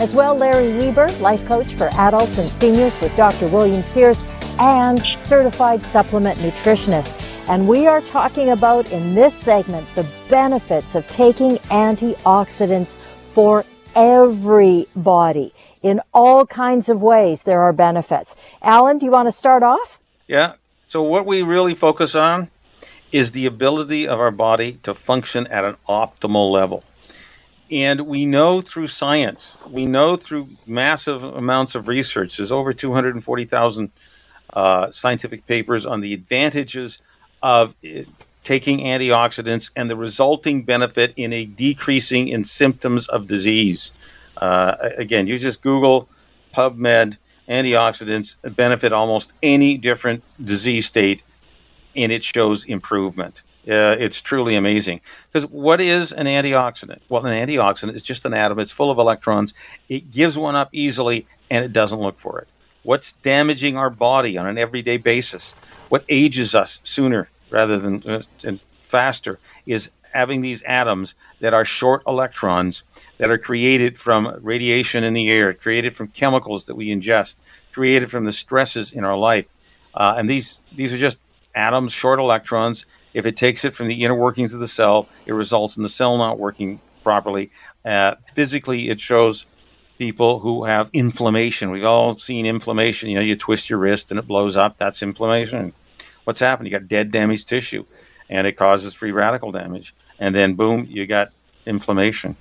As 0.00 0.14
well, 0.14 0.34
Larry 0.34 0.72
Weber, 0.78 1.08
life 1.20 1.46
coach 1.46 1.74
for 1.74 1.90
adults 1.92 2.38
and 2.38 2.48
seniors 2.48 2.98
with 3.02 3.14
Dr. 3.18 3.48
William 3.48 3.82
Sears, 3.82 4.18
and 4.58 4.98
certified 5.20 5.82
supplement 5.82 6.38
nutritionist. 6.38 7.46
And 7.50 7.68
we 7.68 7.86
are 7.86 8.00
talking 8.00 8.48
about 8.48 8.90
in 8.92 9.14
this 9.14 9.34
segment 9.34 9.86
the 9.94 10.08
benefits 10.30 10.94
of 10.94 11.06
taking 11.06 11.56
antioxidants 11.68 12.96
for 12.96 13.62
everybody. 13.94 15.52
In 15.82 16.00
all 16.14 16.46
kinds 16.46 16.88
of 16.88 17.02
ways, 17.02 17.42
there 17.42 17.60
are 17.60 17.74
benefits. 17.74 18.34
Alan, 18.62 18.96
do 18.96 19.04
you 19.04 19.12
want 19.12 19.28
to 19.28 19.32
start 19.32 19.62
off? 19.62 20.00
Yeah. 20.26 20.54
So, 20.88 21.02
what 21.02 21.26
we 21.26 21.42
really 21.42 21.74
focus 21.74 22.14
on 22.14 22.48
is 23.12 23.32
the 23.32 23.44
ability 23.44 24.08
of 24.08 24.18
our 24.18 24.30
body 24.30 24.78
to 24.82 24.94
function 24.94 25.46
at 25.48 25.66
an 25.66 25.76
optimal 25.86 26.50
level. 26.50 26.84
And 27.70 28.00
we 28.02 28.26
know 28.26 28.60
through 28.60 28.88
science, 28.88 29.56
we 29.68 29.86
know 29.86 30.16
through 30.16 30.48
massive 30.66 31.22
amounts 31.22 31.74
of 31.74 31.86
research, 31.86 32.36
there's 32.36 32.50
over 32.50 32.72
240,000 32.72 33.90
uh, 34.52 34.90
scientific 34.90 35.46
papers 35.46 35.86
on 35.86 36.00
the 36.00 36.12
advantages 36.12 36.98
of 37.42 37.74
it, 37.82 38.06
uh, 38.06 38.10
taking 38.42 38.78
antioxidants 38.78 39.70
and 39.76 39.90
the 39.90 39.96
resulting 39.96 40.62
benefit 40.62 41.12
in 41.16 41.32
a 41.32 41.44
decreasing 41.44 42.28
in 42.28 42.42
symptoms 42.42 43.06
of 43.08 43.28
disease. 43.28 43.92
Uh, 44.38 44.74
again, 44.96 45.26
you 45.26 45.38
just 45.38 45.60
Google 45.60 46.08
PubMed 46.54 47.18
antioxidants 47.48 48.36
benefit 48.56 48.92
almost 48.92 49.32
any 49.42 49.76
different 49.76 50.24
disease 50.42 50.86
state, 50.86 51.22
and 51.94 52.10
it 52.10 52.24
shows 52.24 52.64
improvement. 52.64 53.42
Uh, 53.68 53.94
it's 53.98 54.20
truly 54.20 54.56
amazing. 54.56 55.00
Because 55.30 55.48
what 55.50 55.80
is 55.80 56.12
an 56.12 56.26
antioxidant? 56.26 57.00
Well, 57.08 57.24
an 57.26 57.46
antioxidant 57.46 57.94
is 57.94 58.02
just 58.02 58.24
an 58.24 58.32
atom. 58.32 58.58
It's 58.58 58.72
full 58.72 58.90
of 58.90 58.98
electrons. 58.98 59.52
It 59.88 60.10
gives 60.10 60.38
one 60.38 60.56
up 60.56 60.70
easily, 60.72 61.26
and 61.50 61.64
it 61.64 61.72
doesn't 61.72 62.00
look 62.00 62.18
for 62.18 62.38
it. 62.40 62.48
What's 62.82 63.12
damaging 63.12 63.76
our 63.76 63.90
body 63.90 64.38
on 64.38 64.46
an 64.46 64.56
everyday 64.56 64.96
basis? 64.96 65.54
What 65.90 66.04
ages 66.08 66.54
us 66.54 66.80
sooner 66.84 67.28
rather 67.50 67.78
than 67.78 68.02
uh, 68.08 68.22
faster 68.80 69.38
is 69.66 69.90
having 70.12 70.40
these 70.40 70.62
atoms 70.62 71.14
that 71.40 71.54
are 71.54 71.64
short 71.64 72.02
electrons 72.06 72.82
that 73.18 73.30
are 73.30 73.38
created 73.38 73.98
from 73.98 74.38
radiation 74.40 75.04
in 75.04 75.12
the 75.12 75.30
air, 75.30 75.52
created 75.52 75.94
from 75.94 76.08
chemicals 76.08 76.64
that 76.64 76.74
we 76.74 76.88
ingest, 76.88 77.38
created 77.72 78.10
from 78.10 78.24
the 78.24 78.32
stresses 78.32 78.92
in 78.92 79.04
our 79.04 79.16
life. 79.16 79.46
Uh, 79.94 80.14
and 80.16 80.28
these 80.28 80.60
these 80.74 80.92
are 80.92 80.98
just 80.98 81.18
atoms, 81.54 81.92
short 81.92 82.18
electrons 82.18 82.86
if 83.14 83.26
it 83.26 83.36
takes 83.36 83.64
it 83.64 83.74
from 83.74 83.88
the 83.88 84.04
inner 84.04 84.14
workings 84.14 84.54
of 84.54 84.60
the 84.60 84.68
cell, 84.68 85.08
it 85.26 85.32
results 85.32 85.76
in 85.76 85.82
the 85.82 85.88
cell 85.88 86.16
not 86.18 86.38
working 86.38 86.80
properly. 87.02 87.50
Uh, 87.84 88.14
physically, 88.34 88.88
it 88.88 89.00
shows 89.00 89.46
people 89.98 90.38
who 90.38 90.64
have 90.64 90.90
inflammation. 90.92 91.70
We've 91.70 91.84
all 91.84 92.18
seen 92.18 92.46
inflammation. 92.46 93.10
You 93.10 93.16
know, 93.16 93.22
you 93.22 93.36
twist 93.36 93.68
your 93.68 93.78
wrist 93.78 94.10
and 94.10 94.18
it 94.18 94.26
blows 94.26 94.56
up. 94.56 94.78
That's 94.78 95.02
inflammation. 95.02 95.72
What's 96.24 96.40
happened? 96.40 96.68
You 96.68 96.78
got 96.78 96.88
dead, 96.88 97.10
damaged 97.10 97.48
tissue, 97.48 97.84
and 98.28 98.46
it 98.46 98.52
causes 98.52 98.94
free 98.94 99.12
radical 99.12 99.52
damage. 99.52 99.94
And 100.18 100.34
then, 100.34 100.54
boom, 100.54 100.86
you 100.88 101.06
got 101.06 101.32
inflammation. 101.66 102.36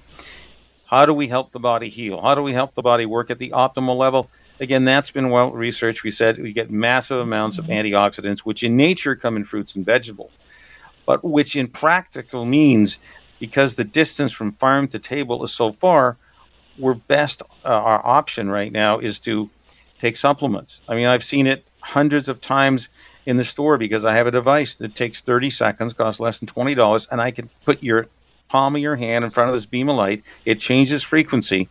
How 0.87 1.05
do 1.05 1.13
we 1.13 1.27
help 1.27 1.51
the 1.51 1.59
body 1.59 1.89
heal? 1.89 2.21
How 2.21 2.35
do 2.35 2.41
we 2.41 2.53
help 2.53 2.75
the 2.75 2.81
body 2.81 3.05
work 3.05 3.29
at 3.29 3.39
the 3.39 3.51
optimal 3.51 3.97
level? 3.97 4.29
Again, 4.59 4.83
that's 4.85 5.11
been 5.11 5.29
well 5.29 5.51
researched. 5.51 6.03
We 6.03 6.11
said 6.11 6.37
we 6.37 6.51
get 6.51 6.69
massive 6.69 7.19
amounts 7.19 7.59
of 7.59 7.65
antioxidants, 7.65 8.39
which 8.39 8.63
in 8.63 8.75
nature 8.75 9.15
come 9.15 9.37
in 9.37 9.45
fruits 9.45 9.75
and 9.75 9.85
vegetables 9.85 10.31
but 11.09 11.23
which 11.23 11.55
in 11.55 11.67
practical 11.67 12.45
means 12.45 12.99
because 13.39 13.73
the 13.73 13.83
distance 13.83 14.31
from 14.31 14.51
farm 14.51 14.87
to 14.87 14.99
table 14.99 15.43
is 15.43 15.51
so 15.51 15.71
far, 15.71 16.17
we're 16.77 16.93
best 16.93 17.41
uh, 17.65 17.67
our 17.67 18.05
option 18.05 18.47
right 18.47 18.71
now 18.71 18.99
is 18.99 19.17
to 19.17 19.49
take 19.97 20.15
supplements. 20.15 20.81
I 20.87 20.93
mean, 20.93 21.07
I've 21.07 21.23
seen 21.23 21.47
it 21.47 21.65
hundreds 21.79 22.29
of 22.29 22.41
times 22.41 22.89
in 23.25 23.37
the 23.37 23.43
store 23.43 23.79
because 23.79 24.05
I 24.05 24.13
have 24.17 24.27
a 24.27 24.31
device 24.31 24.75
that 24.75 24.93
takes 24.93 25.19
30 25.19 25.49
seconds, 25.49 25.93
costs 25.93 26.19
less 26.19 26.37
than 26.37 26.47
$20, 26.47 27.07
and 27.09 27.19
I 27.19 27.31
can 27.31 27.49
put 27.65 27.81
your 27.81 28.05
palm 28.47 28.75
of 28.75 28.81
your 28.83 28.95
hand 28.95 29.25
in 29.25 29.31
front 29.31 29.49
of 29.49 29.55
this 29.55 29.65
beam 29.65 29.89
of 29.89 29.95
light. 29.95 30.21
It 30.45 30.59
changes 30.59 31.01
frequency, 31.01 31.69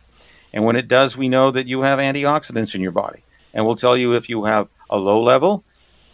and 0.51 0.65
when 0.65 0.75
it 0.75 0.89
does, 0.89 1.15
we 1.15 1.29
know 1.29 1.49
that 1.51 1.65
you 1.65 1.83
have 1.83 1.99
antioxidants 1.99 2.75
in 2.75 2.81
your 2.81 2.91
body, 2.91 3.23
and 3.53 3.65
we'll 3.65 3.77
tell 3.77 3.95
you 3.95 4.15
if 4.15 4.27
you 4.27 4.43
have 4.43 4.67
a 4.89 4.97
low 4.97 5.23
level, 5.23 5.63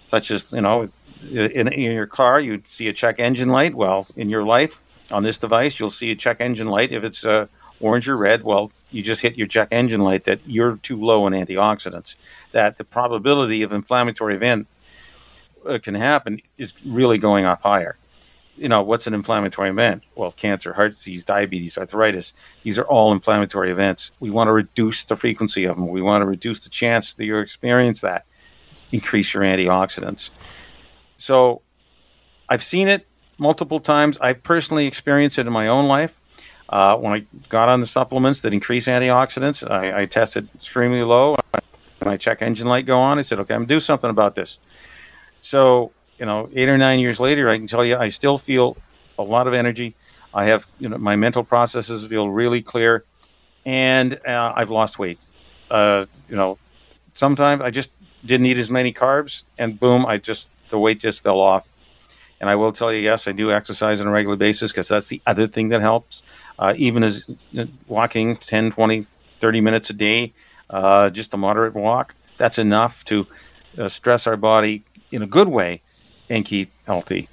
such 0.05 0.29
as 0.29 0.51
you 0.51 0.61
know 0.61 0.89
in, 1.31 1.67
in 1.67 1.91
your 1.91 2.07
car, 2.07 2.39
you 2.39 2.61
see 2.67 2.88
a 2.88 2.93
check 2.93 3.19
engine 3.19 3.49
light. 3.49 3.75
Well, 3.75 4.07
in 4.15 4.29
your 4.29 4.43
life, 4.43 4.81
on 5.11 5.23
this 5.23 5.38
device, 5.38 5.79
you'll 5.79 5.89
see 5.89 6.11
a 6.11 6.15
check 6.15 6.41
engine 6.41 6.67
light. 6.67 6.91
If 6.91 7.03
it's 7.03 7.25
uh, 7.25 7.47
orange 7.79 8.07
or 8.07 8.17
red, 8.17 8.43
well, 8.43 8.71
you 8.91 9.01
just 9.01 9.21
hit 9.21 9.38
your 9.38 9.47
check 9.47 9.67
engine 9.71 10.01
light 10.01 10.23
that 10.23 10.39
you're 10.45 10.77
too 10.77 10.99
low 10.99 11.27
in 11.27 11.33
antioxidants. 11.33 12.15
That 12.51 12.77
the 12.77 12.83
probability 12.83 13.61
of 13.63 13.71
inflammatory 13.73 14.35
event 14.35 14.67
uh, 15.67 15.79
can 15.79 15.95
happen 15.95 16.41
is 16.57 16.73
really 16.85 17.17
going 17.17 17.45
up 17.45 17.61
higher. 17.61 17.97
you 18.57 18.69
know, 18.69 18.81
what's 18.81 19.07
an 19.07 19.13
inflammatory 19.13 19.69
event? 19.69 20.03
Well, 20.15 20.31
cancer, 20.31 20.73
heart 20.73 20.91
disease, 20.91 21.23
diabetes, 21.23 21.77
arthritis. 21.77 22.33
These 22.63 22.79
are 22.79 22.85
all 22.85 23.11
inflammatory 23.11 23.71
events. 23.71 24.11
We 24.19 24.29
want 24.29 24.47
to 24.47 24.53
reduce 24.53 25.03
the 25.03 25.15
frequency 25.15 25.65
of 25.65 25.75
them. 25.75 25.88
We 25.88 26.01
want 26.01 26.21
to 26.21 26.25
reduce 26.25 26.63
the 26.63 26.69
chance 26.69 27.13
that 27.13 27.25
you 27.25 27.38
experience 27.39 28.01
that. 28.01 28.25
Increase 28.91 29.33
your 29.33 29.43
antioxidants. 29.43 30.29
So, 31.17 31.62
I've 32.47 32.63
seen 32.63 32.88
it 32.88 33.08
multiple 33.38 33.80
times. 33.80 34.17
I've 34.19 34.43
personally 34.43 34.88
experienced 34.88 35.39
it 35.39 35.47
in 35.47 35.54
my 35.54 35.67
own 35.67 35.88
life. 35.88 36.19
Uh, 36.67 36.97
when 36.97 37.13
I 37.13 37.25
got 37.49 37.69
on 37.69 37.82
the 37.82 37.88
supplements 37.88 38.41
that 38.41 38.54
increase 38.54 38.88
antioxidants, 38.88 39.69
I, 39.69 40.01
I 40.01 40.06
tested 40.06 40.49
extremely 40.56 41.04
low. 41.04 41.38
My 42.04 42.17
check 42.17 42.41
engine 42.41 42.67
light 42.67 42.86
go 42.86 42.99
on. 42.99 43.17
I 43.17 43.23
said, 43.23 43.39
okay, 43.39 43.54
I'm 43.54 43.62
going 43.62 43.67
to 43.69 43.75
do 43.75 43.80
something 43.80 44.10
about 44.10 44.36
this. 44.36 44.60
So 45.41 45.91
you 46.19 46.25
know, 46.25 46.49
eight 46.54 46.69
or 46.69 46.78
nine 46.78 46.99
years 46.99 47.19
later, 47.19 47.49
I 47.49 47.58
can 47.58 47.67
tell 47.67 47.86
you 47.86 47.97
I 47.97 48.10
still 48.10 48.38
feel 48.38 48.78
a 49.17 49.23
lot 49.23 49.47
of 49.47 49.54
energy. 49.54 49.95
I 50.34 50.45
have, 50.45 50.65
you 50.80 50.89
know, 50.89 50.97
my 50.97 51.15
mental 51.15 51.43
processes 51.43 52.06
feel 52.08 52.30
really 52.30 52.62
clear, 52.62 53.06
and 53.65 54.19
uh, 54.28 54.54
I've 54.56 54.69
lost 54.69 54.99
weight. 54.99 55.19
Uh, 55.69 56.06
you 56.30 56.36
know, 56.36 56.58
sometimes 57.13 57.62
I 57.62 57.71
just 57.71 57.91
didn't 58.25 58.45
eat 58.45 58.58
as 58.58 58.69
many 58.69 58.93
carbs, 58.93 59.43
and 59.58 59.80
boom, 59.80 60.06
I 60.06 60.17
just 60.17 60.47
the 60.69 60.80
weight 60.80 60.99
just 60.99 61.21
fell 61.21 61.39
off. 61.39 61.69
And 62.39 62.49
I 62.49 62.56
will 62.56 62.73
tell 62.73 62.93
you, 62.93 62.99
yes, 62.99 63.28
I 63.28 63.32
do 63.32 63.51
exercise 63.51 64.01
on 64.01 64.08
a 64.08 64.12
regular 64.12 64.36
basis 64.36 64.71
because 64.71 64.88
that's 64.88 65.08
the 65.08 65.21
other 65.25 65.47
thing 65.47 65.69
that 65.69 65.82
helps. 65.82 66.23
Uh, 66.60 66.73
even 66.78 67.04
as 67.04 67.30
walking 67.88 68.36
10, 68.36 68.71
20, 68.71 69.08
30 69.39 69.62
minutes 69.62 69.89
a 69.89 69.93
day, 69.93 70.34
uh, 70.69 71.10
just 71.10 71.34
a 71.34 71.38
moderate 71.38 71.73
walk, 71.73 72.15
that's 72.38 72.58
enough 72.58 73.06
to 73.06 73.25
uh, 73.78 73.88
stress 73.88 74.28
our 74.28 74.38
body 74.38 74.84
in 75.12 75.21
a 75.21 75.28
good 75.28 75.47
way 75.47 75.82
and 76.30 76.45
keep 76.45 76.71
healthy. 76.86 77.30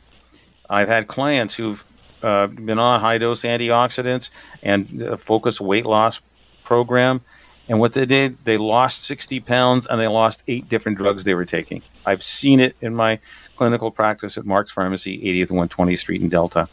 I've 0.68 0.88
had 0.88 1.08
clients 1.08 1.54
who've 1.54 1.82
uh, 2.22 2.46
been 2.46 2.78
on 2.78 3.00
high 3.00 3.18
dose 3.18 3.42
antioxidants 3.42 4.30
and 4.62 5.02
a 5.02 5.16
focused 5.16 5.60
weight 5.60 5.86
loss 5.86 6.20
program. 6.64 7.20
And 7.68 7.80
what 7.80 7.92
they 7.92 8.06
did, 8.06 8.44
they 8.44 8.58
lost 8.58 9.04
60 9.04 9.40
pounds 9.40 9.86
and 9.86 10.00
they 10.00 10.08
lost 10.08 10.42
eight 10.48 10.68
different 10.68 10.98
drugs 10.98 11.24
they 11.24 11.34
were 11.34 11.44
taking. 11.44 11.82
I've 12.04 12.22
seen 12.22 12.60
it 12.60 12.76
in 12.80 12.94
my 12.94 13.18
clinical 13.56 13.90
practice 13.90 14.36
at 14.38 14.44
Mark's 14.44 14.70
Pharmacy, 14.70 15.18
80th 15.18 15.50
and 15.50 15.70
120th 15.70 15.98
Street 15.98 16.22
in 16.22 16.28
Delta. 16.28 16.68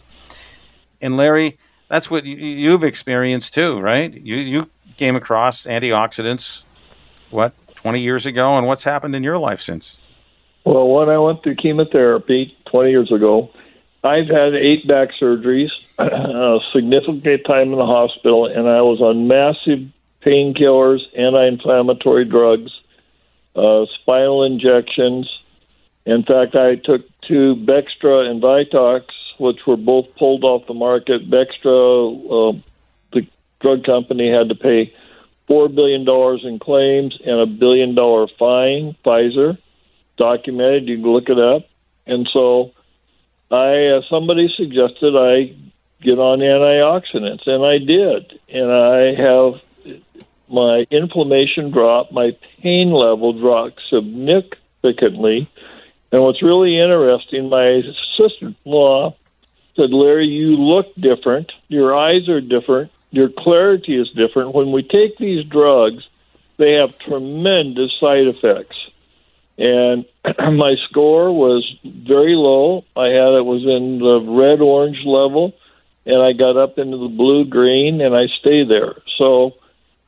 And 1.02 1.18
Larry, 1.18 1.58
that's 1.88 2.10
what 2.10 2.26
you've 2.26 2.84
experienced 2.84 3.54
too, 3.54 3.80
right? 3.80 4.14
You, 4.14 4.36
you 4.36 4.70
came 4.98 5.16
across 5.16 5.66
antioxidants, 5.66 6.64
what, 7.30 7.54
20 7.76 8.02
years 8.02 8.26
ago, 8.26 8.58
and 8.58 8.68
what's 8.68 8.84
happened 8.84 9.16
in 9.16 9.24
your 9.24 9.38
life 9.38 9.62
since? 9.62 9.98
Well, 10.66 10.88
when 10.90 11.10
I 11.10 11.18
went 11.18 11.44
through 11.44 11.56
chemotherapy 11.56 12.56
20 12.70 12.90
years 12.90 13.12
ago, 13.12 13.52
I've 14.04 14.28
had 14.28 14.54
eight 14.56 14.88
back 14.88 15.10
surgeries, 15.20 15.70
a 15.98 16.60
significant 16.74 17.46
time 17.46 17.72
in 17.72 17.78
the 17.78 17.86
hospital, 17.86 18.46
and 18.46 18.68
I 18.68 18.82
was 18.82 19.02
on 19.02 19.28
massive 19.28 19.90
painkillers, 20.22 21.00
anti 21.18 21.48
inflammatory 21.48 22.26
drugs, 22.26 22.72
uh, 23.60 23.86
spinal 24.02 24.44
injections. 24.44 25.30
In 26.06 26.24
fact, 26.24 26.56
I 26.56 26.76
took 26.76 27.02
two 27.22 27.56
Bextra 27.56 28.30
and 28.30 28.42
Vioxx, 28.42 29.06
which 29.38 29.60
were 29.68 29.78
both 29.78 30.16
pulled 30.16 30.44
off 30.44 30.68
the 30.68 30.74
market. 30.74 31.30
Bextra, 31.30 32.56
uh, 32.56 32.60
the 33.14 33.28
drug 33.60 33.84
company 33.84 34.32
had 34.32 34.50
to 34.50 34.56
pay 34.56 34.94
$4 35.50 35.74
billion 35.74 36.08
in 36.48 36.60
claims 36.60 37.20
and 37.26 37.40
a 37.40 37.46
billion 37.46 37.96
dollar 37.96 38.28
fine, 38.38 38.96
Pfizer 39.04 39.58
documented. 40.18 40.88
You 40.88 40.98
can 40.98 41.12
look 41.12 41.30
it 41.30 41.40
up. 41.40 41.68
And 42.06 42.30
so, 42.32 42.74
I 43.52 43.88
uh, 43.88 44.02
somebody 44.10 44.52
suggested 44.56 45.16
I 45.16 45.56
get 46.02 46.20
on 46.20 46.40
antioxidants, 46.40 47.48
and 47.48 47.66
I 47.66 47.78
did, 47.80 48.40
and 48.48 48.72
I 48.72 49.16
have 49.16 49.62
my 50.50 50.86
inflammation 50.92 51.72
dropped, 51.72 52.12
my 52.12 52.36
pain 52.62 52.92
level 52.92 53.34
dropped 53.34 53.82
significantly. 53.90 55.50
And 56.12 56.24
what's 56.24 56.42
really 56.42 56.80
interesting, 56.80 57.50
my 57.50 57.84
sister-in-law 58.18 59.16
said, 59.76 59.94
"Larry, 59.94 60.28
you 60.28 60.58
look 60.58 60.94
different. 60.96 61.52
Your 61.68 61.96
eyes 61.96 62.28
are 62.28 62.42
different. 62.42 62.92
Your 63.12 63.30
clarity 63.30 63.98
is 63.98 64.10
different. 64.10 64.54
When 64.54 64.72
we 64.72 64.84
take 64.84 65.18
these 65.18 65.46
drugs, 65.46 66.08
they 66.58 66.74
have 66.74 66.98
tremendous 67.00 67.94
side 68.00 68.28
effects." 68.28 68.78
and 69.60 70.06
my 70.58 70.76
score 70.90 71.32
was 71.32 71.70
very 71.84 72.36
low. 72.36 72.86
I 72.96 73.08
had 73.08 73.34
it 73.34 73.46
was 73.46 73.64
in 73.64 74.00
the 74.00 74.22
red 74.22 74.62
orange 74.62 75.04
level, 75.06 75.54
and 76.06 76.22
I 76.22 76.32
got 76.32 76.58
up 76.58 76.80
into 76.80 76.98
the 76.98 77.10
blue 77.10 77.46
green, 77.46 78.02
and 78.02 78.16
I 78.16 78.28
stay 78.40 78.64
there. 78.64 78.96
So 79.18 79.56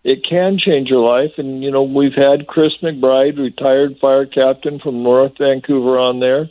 it 0.03 0.25
can 0.27 0.57
change 0.57 0.89
your 0.89 1.07
life. 1.07 1.33
And 1.37 1.63
you 1.63 1.71
know, 1.71 1.83
we've 1.83 2.13
had 2.13 2.47
Chris 2.47 2.73
McBride, 2.81 3.37
retired 3.37 3.97
fire 3.99 4.25
captain 4.25 4.79
from 4.79 5.03
North 5.03 5.37
Vancouver, 5.37 5.99
on 5.99 6.19
there. 6.19 6.49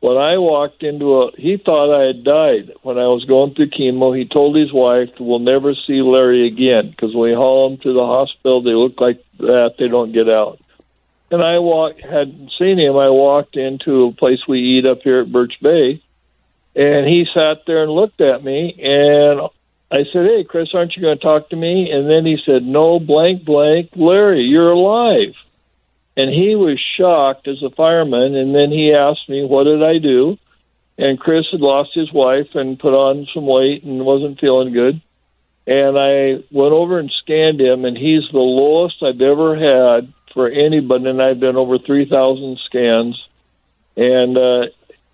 When 0.00 0.18
I 0.18 0.36
walked 0.36 0.82
into 0.82 1.22
a, 1.22 1.30
he 1.36 1.56
thought 1.56 1.98
I 1.98 2.06
had 2.06 2.24
died 2.24 2.72
when 2.82 2.98
I 2.98 3.06
was 3.06 3.24
going 3.24 3.54
through 3.54 3.70
chemo. 3.70 4.16
He 4.16 4.26
told 4.26 4.54
his 4.54 4.72
wife, 4.72 5.10
"We'll 5.18 5.38
never 5.38 5.74
see 5.74 6.02
Larry 6.02 6.46
again 6.46 6.90
because 6.90 7.14
when 7.14 7.30
we 7.30 7.34
haul 7.34 7.70
him 7.70 7.78
to 7.78 7.92
the 7.94 8.04
hospital, 8.06 8.60
they 8.60 8.74
look 8.74 9.00
like 9.00 9.24
that. 9.38 9.76
They 9.78 9.88
don't 9.88 10.12
get 10.12 10.28
out." 10.28 10.60
and 11.34 11.42
I 11.42 11.58
walked 11.58 12.02
hadn't 12.02 12.52
seen 12.58 12.78
him. 12.78 12.96
I 12.96 13.10
walked 13.10 13.56
into 13.56 14.04
a 14.04 14.12
place 14.12 14.46
we 14.46 14.60
eat 14.60 14.86
up 14.86 15.02
here 15.02 15.20
at 15.20 15.32
Birch 15.32 15.54
Bay, 15.60 16.00
and 16.76 17.06
he 17.06 17.26
sat 17.34 17.66
there 17.66 17.82
and 17.82 17.92
looked 17.92 18.20
at 18.20 18.44
me, 18.44 18.74
and 18.80 19.40
I 19.90 20.04
said, 20.12 20.26
"Hey, 20.26 20.44
Chris, 20.44 20.74
aren't 20.74 20.96
you 20.96 21.02
going 21.02 21.18
to 21.18 21.22
talk 21.22 21.50
to 21.50 21.56
me?" 21.56 21.90
And 21.90 22.08
then 22.08 22.26
he 22.26 22.38
said, 22.44 22.64
"No, 22.64 22.98
blank, 22.98 23.44
blank, 23.44 23.90
Larry, 23.94 24.42
you're 24.42 24.72
alive." 24.72 25.34
And 26.16 26.30
he 26.30 26.54
was 26.54 26.80
shocked 26.96 27.48
as 27.48 27.62
a 27.62 27.70
fireman, 27.70 28.34
and 28.34 28.54
then 28.54 28.70
he 28.70 28.92
asked 28.94 29.28
me, 29.28 29.44
"What 29.44 29.64
did 29.64 29.82
I 29.82 29.98
do?" 29.98 30.38
And 30.96 31.18
Chris 31.18 31.46
had 31.50 31.60
lost 31.60 31.90
his 31.94 32.12
wife 32.12 32.54
and 32.54 32.78
put 32.78 32.94
on 32.94 33.26
some 33.34 33.46
weight 33.46 33.82
and 33.82 34.04
wasn't 34.04 34.38
feeling 34.38 34.72
good. 34.72 35.00
And 35.66 35.98
I 35.98 36.42
went 36.52 36.72
over 36.72 36.98
and 36.98 37.10
scanned 37.10 37.60
him, 37.60 37.84
and 37.84 37.96
he's 37.96 38.28
the 38.30 38.38
lowest 38.38 39.02
I've 39.02 39.20
ever 39.20 39.56
had 39.56 40.12
for 40.32 40.48
anybody, 40.48 41.08
and 41.08 41.22
I've 41.22 41.40
done 41.40 41.56
over 41.56 41.78
three 41.78 42.04
thousand 42.08 42.58
scans. 42.66 43.20
And 43.96 44.36
uh, 44.36 44.66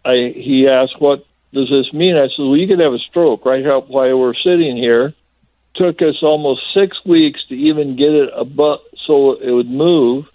I 0.04 0.32
he 0.34 0.68
asked, 0.68 1.00
"What 1.00 1.24
does 1.52 1.68
this 1.68 1.92
mean?" 1.92 2.16
I 2.16 2.28
said, 2.28 2.38
"Well, 2.38 2.56
you 2.56 2.66
could 2.66 2.80
have 2.80 2.92
a 2.92 2.98
stroke 2.98 3.44
right 3.44 3.66
up 3.66 3.88
while 3.88 4.18
we're 4.18 4.34
sitting 4.34 4.76
here." 4.76 5.14
Took 5.74 6.02
us 6.02 6.22
almost 6.22 6.62
six 6.74 6.98
weeks 7.04 7.40
to 7.48 7.54
even 7.54 7.96
get 7.96 8.12
it 8.12 8.30
above 8.34 8.80
so 9.06 9.32
it 9.32 9.50
would 9.50 9.70
move, 9.70 10.26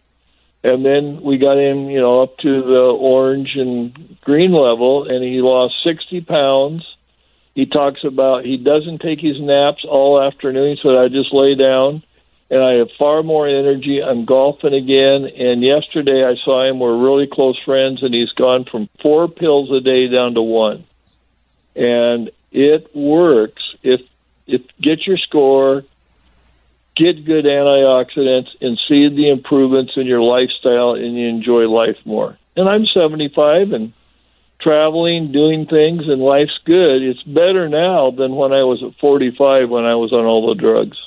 and 0.63 0.85
then 0.85 1.21
we 1.21 1.37
got 1.37 1.57
him, 1.57 1.89
you 1.89 1.99
know, 1.99 2.21
up 2.21 2.37
to 2.37 2.61
the 2.61 2.85
orange 2.97 3.55
and 3.55 4.17
green 4.21 4.53
level, 4.53 5.03
and 5.03 5.23
he 5.23 5.41
lost 5.41 5.83
sixty 5.83 6.21
pounds. 6.21 6.83
He 7.53 7.65
talks 7.65 8.03
about 8.03 8.45
he 8.45 8.57
doesn't 8.57 9.01
take 9.01 9.19
his 9.19 9.39
naps 9.39 9.85
all 9.85 10.21
afternoon, 10.21 10.77
so 10.77 10.97
I 10.97 11.09
just 11.09 11.33
lay 11.33 11.55
down 11.55 12.03
and 12.49 12.63
I 12.63 12.73
have 12.73 12.89
far 12.97 13.23
more 13.23 13.47
energy. 13.47 14.01
I'm 14.03 14.25
golfing 14.25 14.73
again, 14.73 15.25
and 15.35 15.63
yesterday 15.63 16.23
I 16.23 16.35
saw 16.43 16.63
him. 16.63 16.79
We're 16.79 16.97
really 16.97 17.27
close 17.27 17.59
friends, 17.65 18.03
and 18.03 18.13
he's 18.13 18.31
gone 18.31 18.65
from 18.65 18.89
four 19.01 19.27
pills 19.27 19.71
a 19.71 19.81
day 19.81 20.07
down 20.07 20.35
to 20.35 20.41
one, 20.41 20.85
and 21.75 22.31
it 22.51 22.95
works. 22.95 23.61
If 23.83 24.01
if 24.47 24.61
get 24.81 25.05
your 25.07 25.17
score, 25.17 25.83
get 26.95 27.25
good 27.25 27.45
antioxidants, 27.45 28.49
and 28.61 28.79
see 28.87 29.09
the 29.09 29.29
improvements 29.29 29.93
in 29.95 30.05
your 30.05 30.21
lifestyle, 30.21 30.91
and 30.91 31.15
you 31.17 31.27
enjoy 31.27 31.67
life 31.67 31.97
more. 32.05 32.37
And 32.55 32.69
I'm 32.69 32.85
75 32.85 33.71
and 33.71 33.93
traveling, 34.59 35.31
doing 35.31 35.65
things, 35.65 36.07
and 36.07 36.21
life's 36.21 36.57
good. 36.63 37.01
It's 37.01 37.23
better 37.23 37.67
now 37.67 38.11
than 38.11 38.35
when 38.35 38.53
I 38.53 38.63
was 38.63 38.81
at 38.81 38.95
45 38.95 39.69
when 39.69 39.85
I 39.85 39.95
was 39.95 40.13
on 40.13 40.25
all 40.25 40.47
the 40.47 40.55
drugs. 40.55 40.97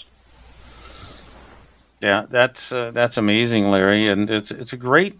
Yeah, 2.00 2.26
that's 2.28 2.70
uh, 2.70 2.92
that's 2.92 3.16
amazing, 3.16 3.70
Larry, 3.70 4.08
and 4.08 4.30
it's 4.30 4.52
it's 4.52 4.72
a 4.72 4.76
great 4.76 5.18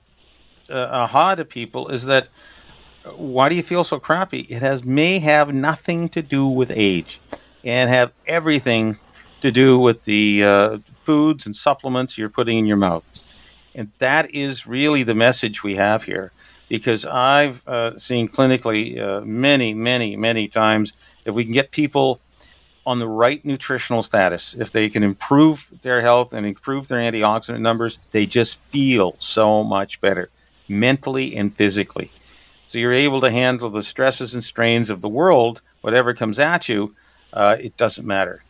uh, 0.70 0.88
aha 0.92 1.34
to 1.34 1.44
people 1.44 1.88
is 1.88 2.04
that 2.04 2.28
why 3.16 3.48
do 3.48 3.54
you 3.54 3.62
feel 3.62 3.84
so 3.84 3.98
crappy? 3.98 4.40
It 4.48 4.62
has 4.62 4.84
may 4.84 5.18
have 5.18 5.52
nothing 5.52 6.08
to 6.10 6.22
do 6.22 6.46
with 6.46 6.70
age, 6.70 7.20
and 7.64 7.90
have 7.90 8.12
everything 8.26 8.98
to 9.40 9.50
do 9.50 9.78
with 9.78 10.04
the 10.04 10.44
uh, 10.44 10.78
foods 11.02 11.46
and 11.46 11.54
supplements 11.54 12.18
you're 12.18 12.28
putting 12.28 12.58
in 12.58 12.66
your 12.66 12.76
mouth, 12.76 13.04
and 13.74 13.90
that 13.98 14.34
is 14.34 14.66
really 14.66 15.02
the 15.02 15.14
message 15.14 15.62
we 15.62 15.76
have 15.76 16.02
here. 16.04 16.32
Because 16.68 17.06
I've 17.06 17.66
uh, 17.66 17.96
seen 17.96 18.28
clinically 18.28 19.00
uh, 19.00 19.22
many, 19.24 19.72
many, 19.72 20.16
many 20.16 20.48
times 20.48 20.92
if 21.24 21.34
we 21.34 21.44
can 21.44 21.54
get 21.54 21.70
people 21.70 22.20
on 22.84 22.98
the 22.98 23.06
right 23.06 23.44
nutritional 23.44 24.02
status, 24.02 24.54
if 24.58 24.72
they 24.72 24.88
can 24.88 25.02
improve 25.02 25.66
their 25.82 26.00
health 26.00 26.32
and 26.32 26.46
improve 26.46 26.88
their 26.88 26.98
antioxidant 26.98 27.60
numbers, 27.60 27.98
they 28.12 28.26
just 28.26 28.58
feel 28.58 29.14
so 29.18 29.62
much 29.62 30.00
better 30.00 30.30
mentally 30.68 31.36
and 31.36 31.54
physically. 31.54 32.10
So 32.68 32.76
you're 32.76 32.92
able 32.92 33.22
to 33.22 33.30
handle 33.30 33.70
the 33.70 33.82
stresses 33.82 34.34
and 34.34 34.44
strains 34.44 34.90
of 34.90 35.00
the 35.00 35.08
world, 35.08 35.62
whatever 35.80 36.12
comes 36.12 36.38
at 36.38 36.68
you. 36.68 36.94
Uh, 37.32 37.56
it 37.58 37.78
doesn't 37.78 38.06
matter. 38.06 38.44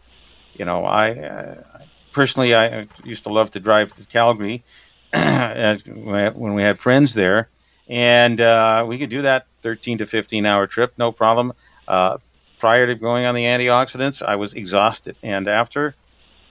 You 0.55 0.65
know, 0.65 0.85
I 0.85 1.13
uh, 1.13 1.63
personally 2.13 2.53
I 2.53 2.89
used 3.05 3.23
to 3.25 3.33
love 3.33 3.53
to 3.53 3.61
drive 3.61 3.93
to 3.93 4.05
Calgary 4.07 4.65
when 5.13 6.55
we 6.55 6.63
had 6.63 6.81
friends 6.81 7.15
there, 7.15 7.49
and 7.89 8.41
uh, 8.41 8.85
we 8.89 8.99
could 8.99 9.09
do 9.09 9.23
that 9.23 9.47
13 9.63 9.99
to 9.99 10.07
15 10.07 10.45
hour 10.45 10.67
trip, 10.67 10.95
no 10.99 11.13
problem. 11.13 11.53
Uh, 11.87 12.19
prior 12.59 12.89
to 12.89 12.97
going 12.97 13.25
on 13.25 13.37
the 13.37 13.45
antioxidants, 13.45 14.21
I 14.21 14.35
was 14.35 14.53
exhausted, 14.53 15.15
and 15.23 15.47
after, 15.47 15.95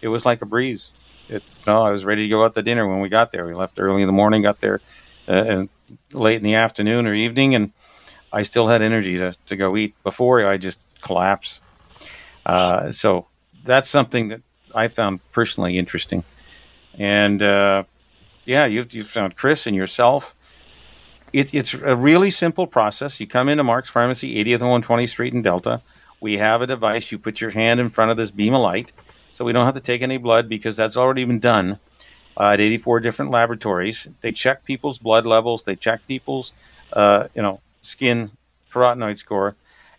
it 0.02 0.08
was 0.08 0.26
like 0.26 0.42
a 0.42 0.46
breeze. 0.46 0.92
It, 1.28 1.44
you 1.46 1.64
know, 1.68 1.82
I 1.84 1.92
was 1.92 2.06
ready 2.06 2.24
to 2.24 2.30
go 2.30 2.46
out 2.46 2.56
to 2.56 2.62
dinner 2.62 2.88
when 2.88 3.02
we 3.02 3.10
got 3.10 3.34
there. 3.34 3.46
We 3.46 3.54
left 3.54 3.78
early 3.78 4.04
in 4.04 4.08
the 4.08 4.14
morning, 4.14 4.42
got 4.42 4.62
there 4.62 4.80
uh, 5.28 5.32
and 5.32 5.70
late 6.14 6.38
in 6.38 6.44
the 6.44 6.56
afternoon 6.56 7.08
or 7.08 7.14
evening, 7.14 7.56
and 7.56 7.72
I 8.32 8.44
still 8.44 8.68
had 8.68 8.82
energy 8.82 9.18
to, 9.18 9.36
to 9.48 9.56
go 9.56 9.76
eat. 9.78 9.96
Before 10.04 10.46
I 10.46 10.58
just 10.58 10.80
collapse. 11.02 11.62
Uh, 12.46 12.92
so 12.92 13.28
that's 13.64 13.90
something 13.90 14.30
that 14.30 14.42
I 14.74 14.88
found 14.88 15.20
personally 15.32 15.78
interesting. 15.78 16.24
And 16.98 17.42
uh, 17.42 17.84
yeah, 18.46 18.66
you've, 18.66 18.94
you've 18.94 19.10
found 19.10 19.36
Chris 19.36 19.68
and 19.68 19.76
yourself. 19.76 20.36
It, 21.34 21.54
it's 21.54 21.74
a 21.74 21.96
really 21.96 22.30
simple 22.30 22.68
process. 22.68 23.20
You 23.20 23.28
come 23.28 23.50
into 23.50 23.64
Mark's 23.64 23.90
Pharmacy, 23.90 24.36
80th 24.44 24.62
and 24.62 24.84
120th 24.84 25.10
Street 25.10 25.34
in 25.34 25.42
Delta. 25.42 25.82
We 26.20 26.38
have 26.38 26.62
a 26.62 26.68
device. 26.68 27.12
You 27.12 27.20
put 27.20 27.42
your 27.42 27.52
hand 27.52 27.80
in 27.80 27.90
front 27.90 28.12
of 28.12 28.18
this 28.18 28.32
beam 28.32 28.54
of 28.54 28.62
light, 28.62 28.92
so 29.34 29.46
we 29.46 29.52
don't 29.52 29.66
have 29.66 29.76
to 29.76 29.82
take 29.82 30.02
any 30.02 30.18
blood 30.18 30.50
because 30.50 30.76
that's 30.76 30.98
already 30.98 31.26
been 31.26 31.40
done 31.40 31.80
uh, 32.40 32.52
at 32.52 32.62
84 32.62 33.00
different 33.00 33.32
laboratories. 33.32 34.08
They 34.22 34.32
check 34.32 34.64
people's 34.64 35.00
blood 35.00 35.26
levels. 35.26 35.64
They 35.64 35.76
check 35.76 36.06
people's, 36.08 36.54
uh, 36.94 37.28
you 37.34 37.42
know, 37.42 37.60
skin 37.82 38.32
carotenoid 38.72 39.18
score, 39.18 39.56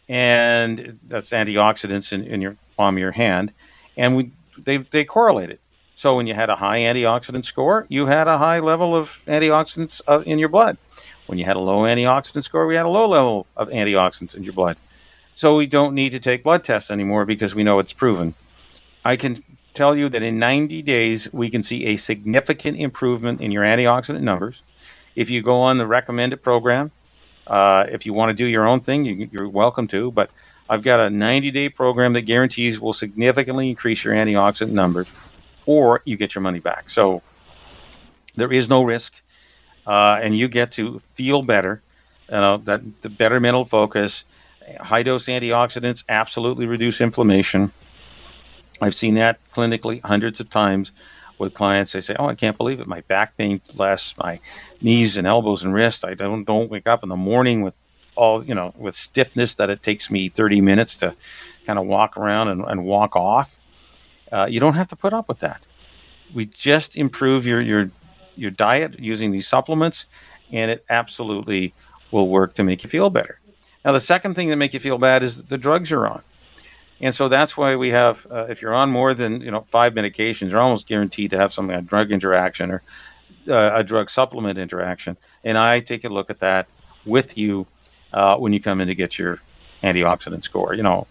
and 0.09 0.99
that's 1.07 1.31
antioxidants 1.31 2.13
in, 2.13 2.25
in 2.25 2.41
your 2.41 2.57
palm 2.77 2.97
of 2.97 3.01
your 3.01 3.13
hand. 3.13 3.53
And 3.97 4.17
we 4.17 4.31
they 4.57 4.79
they 4.79 5.05
correlate 5.05 5.51
it. 5.51 5.61
So 5.97 6.15
when 6.15 6.29
you 6.29 6.35
had 6.35 6.49
a 6.49 6.55
high 6.55 6.81
antioxidant 6.81 7.45
score, 7.45 7.85
you 7.89 8.07
had 8.07 8.29
a 8.29 8.39
high 8.39 8.61
level 8.61 8.95
of 8.95 9.21
antioxidants 9.27 10.01
uh, 10.07 10.23
in 10.25 10.39
your 10.39 10.49
blood. 10.49 10.79
When 11.27 11.39
you 11.39 11.45
had 11.45 11.57
a 11.57 11.61
low 11.61 11.81
antioxidant 11.81 12.45
score, 12.45 12.67
we 12.67 12.77
had 12.77 12.87
a 12.87 12.89
low 12.89 13.09
level 13.09 13.47
of 13.57 13.69
antioxidants 13.69 14.35
in 14.35 14.45
your 14.45 14.53
blood. 14.53 14.77
So 15.35 15.57
we 15.57 15.67
don't 15.67 15.95
need 15.95 16.11
to 16.11 16.21
take 16.21 16.43
blood 16.43 16.65
tests 16.65 16.91
anymore 16.91 17.25
because 17.25 17.55
we 17.55 17.65
know 17.65 17.81
it's 17.81 17.93
proven. 17.93 18.35
I 19.05 19.17
can 19.17 19.43
tell 19.75 19.97
you 19.97 20.09
that 20.09 20.23
in 20.23 20.39
90 20.39 20.83
days, 20.83 21.33
we 21.33 21.51
can 21.51 21.63
see 21.63 21.87
a 21.87 21.97
significant 21.97 22.79
improvement 22.79 23.41
in 23.41 23.51
your 23.51 23.65
antioxidant 23.65 24.23
numbers. 24.23 24.63
If 25.15 25.31
you 25.31 25.43
go 25.43 25.61
on 25.61 25.79
the 25.79 25.87
recommended 25.87 26.43
program, 26.43 26.91
uh, 27.47 27.87
if 27.89 28.07
you 28.07 28.13
want 28.13 28.31
to 28.31 28.35
do 28.35 28.47
your 28.47 28.67
own 28.67 28.81
thing, 28.81 29.05
you, 29.05 29.29
you're 29.33 29.49
welcome 29.49 29.89
to. 29.89 30.11
But 30.11 30.31
I've 30.69 30.83
got 30.83 31.01
a 31.01 31.11
90 31.11 31.51
day 31.51 31.69
program 31.69 32.13
that 32.13 32.23
guarantees 32.23 32.79
will 32.79 32.93
significantly 32.93 33.71
increase 33.71 34.05
your 34.05 34.15
antioxidant 34.15 34.71
numbers, 34.71 35.09
or 35.67 36.03
you 36.05 36.17
get 36.17 36.35
your 36.35 36.43
money 36.43 36.61
back. 36.61 36.91
So 36.91 37.23
there 38.37 38.53
is 38.53 38.69
no 38.69 38.83
risk, 38.83 39.13
uh, 39.87 40.21
and 40.23 40.37
you 40.37 40.49
get 40.49 40.73
to 40.73 41.01
feel 41.15 41.43
better. 41.43 41.83
You 42.29 42.37
know 42.37 42.59
that 42.59 42.83
the 43.01 43.09
better 43.09 43.41
mental 43.41 43.65
focus, 43.65 44.25
high 44.81 45.03
dose 45.03 45.27
antioxidants 45.27 46.05
absolutely 46.09 46.67
reduce 46.67 47.01
inflammation. 47.01 47.73
I've 48.81 48.95
seen 48.95 49.15
that 49.15 49.39
clinically 49.55 50.01
hundreds 50.05 50.41
of 50.41 50.51
times 50.51 50.93
with 51.39 51.55
clients. 51.55 51.93
They 51.93 52.01
say, 52.01 52.17
"Oh, 52.19 52.27
I 52.27 52.35
can't 52.35 52.57
believe 52.57 52.81
it. 52.81 52.87
My 52.87 53.01
back 53.03 53.37
pain 53.37 53.61
less, 53.75 54.15
my 54.19 54.41
knees 54.81 55.17
and 55.17 55.27
elbows 55.27 55.65
and 55.65 55.73
wrists. 55.75 56.05
I 56.05 56.15
don't 56.15 56.45
don't 56.45 56.71
wake 56.71 56.87
up 56.87 57.03
in 57.03 57.09
the 57.09 57.17
morning 57.17 57.63
with 57.63 57.75
all 58.17 58.45
you 58.45 58.55
know 58.55 58.75
with 58.77 58.97
stiffness 58.97 59.55
that 59.55 59.71
it 59.71 59.83
takes 59.83 60.11
me 60.11 60.29
30 60.29 60.61
minutes 60.61 60.97
to 60.99 61.15
kind 61.67 61.79
of 61.79 61.87
walk 61.87 62.17
around 62.17 62.49
and, 62.49 62.65
and 62.65 62.85
walk 62.85 63.15
off. 63.17 63.59
Uh, 64.33 64.47
you 64.49 64.61
don't 64.61 64.75
have 64.75 64.89
to 64.89 64.97
put 64.97 65.13
up 65.13 65.29
with 65.29 65.39
that. 65.41 65.63
We 66.35 66.47
just 66.47 66.97
improve 66.97 67.47
your 67.47 67.61
your 67.61 67.91
your 68.37 68.51
diet 68.51 68.99
using 68.99 69.33
these 69.33 69.49
supplements, 69.49 70.07
and 70.53 70.71
it 70.71 70.85
absolutely 70.91 71.75
will 72.11 72.29
work 72.29 72.55
to 72.55 72.65
make 72.65 72.83
you 72.85 72.91
feel 72.91 73.11
better. 73.11 73.39
Now, 73.85 73.93
the 73.93 74.01
second 74.01 74.35
thing 74.35 74.49
that 74.51 74.57
make 74.57 74.75
you 74.75 74.81
feel 74.81 74.99
bad 74.99 75.23
is 75.23 75.45
the 75.45 75.59
drugs 75.59 75.91
you're 75.91 76.07
on. 76.07 76.23
And 77.01 77.15
so 77.15 77.29
that's 77.29 77.57
why 77.57 77.77
we 77.77 77.91
have, 77.91 78.27
uh, 78.31 78.47
if 78.49 78.61
you're 78.61 78.75
on 78.75 78.91
more 78.91 79.15
than 79.15 79.41
you 79.41 79.51
know 79.51 79.65
five 79.69 79.95
medications, 79.95 80.51
you're 80.51 80.61
almost 80.61 80.87
guaranteed 80.87 81.31
to 81.31 81.39
have 81.39 81.53
something 81.53 81.77
a 81.77 81.83
drug 81.83 82.11
interaction 82.11 82.71
or 82.71 82.83
uh, 83.49 83.71
a 83.75 83.85
drug 83.85 84.11
supplement 84.11 84.59
interaction. 84.59 85.17
And 85.45 85.57
I 85.57 85.81
take 85.81 86.05
a 86.05 86.09
look 86.09 86.31
at 86.31 86.41
that 86.41 86.67
with 87.05 87.39
you 87.39 87.67
uh, 88.13 88.37
when 88.37 88.53
you 88.53 88.61
come 88.61 88.81
in 88.81 88.89
to 88.89 88.95
get 88.95 89.19
your 89.19 89.41
antioxidant 89.83 90.45
score. 90.45 90.75
You 90.75 90.83
know, 90.83 91.07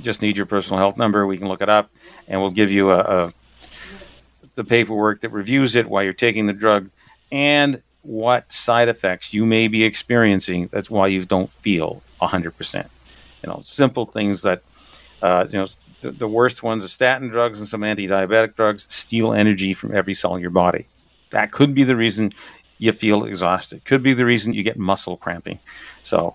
just 0.00 0.22
need 0.22 0.36
your 0.36 0.46
personal 0.46 0.78
health 0.78 0.96
number. 0.96 1.26
We 1.26 1.38
can 1.38 1.48
look 1.48 1.62
it 1.62 1.68
up, 1.68 1.90
and 2.26 2.40
we'll 2.40 2.50
give 2.50 2.70
you 2.70 2.90
a, 2.90 2.98
a 2.98 3.34
the 4.54 4.64
paperwork 4.64 5.20
that 5.22 5.30
reviews 5.30 5.76
it 5.76 5.88
while 5.88 6.02
you're 6.02 6.12
taking 6.12 6.46
the 6.46 6.52
drug 6.52 6.90
and 7.30 7.80
what 8.02 8.52
side 8.52 8.88
effects 8.88 9.32
you 9.32 9.46
may 9.46 9.68
be 9.68 9.84
experiencing. 9.84 10.68
That's 10.72 10.90
why 10.90 11.06
you 11.06 11.24
don't 11.24 11.50
feel 11.50 12.02
100%. 12.20 12.88
You 13.42 13.48
know, 13.48 13.62
simple 13.64 14.06
things 14.06 14.42
that 14.42 14.62
uh, 15.22 15.46
you 15.48 15.58
know, 15.58 15.66
the, 16.00 16.10
the, 16.10 16.28
worst 16.28 16.62
ones 16.62 16.84
are 16.84 16.88
statin 16.88 17.28
drugs 17.28 17.60
and 17.60 17.68
some 17.68 17.84
anti-diabetic 17.84 18.56
drugs 18.56 18.86
steal 18.90 19.32
energy 19.32 19.72
from 19.72 19.94
every 19.94 20.14
cell 20.14 20.34
in 20.34 20.42
your 20.42 20.50
body. 20.50 20.86
That 21.30 21.52
could 21.52 21.74
be 21.74 21.84
the 21.84 21.96
reason 21.96 22.32
you 22.78 22.92
feel 22.92 23.24
exhausted. 23.24 23.84
Could 23.84 24.02
be 24.02 24.12
the 24.12 24.24
reason 24.24 24.52
you 24.52 24.64
get 24.64 24.76
muscle 24.76 25.16
cramping. 25.16 25.60
So, 26.02 26.34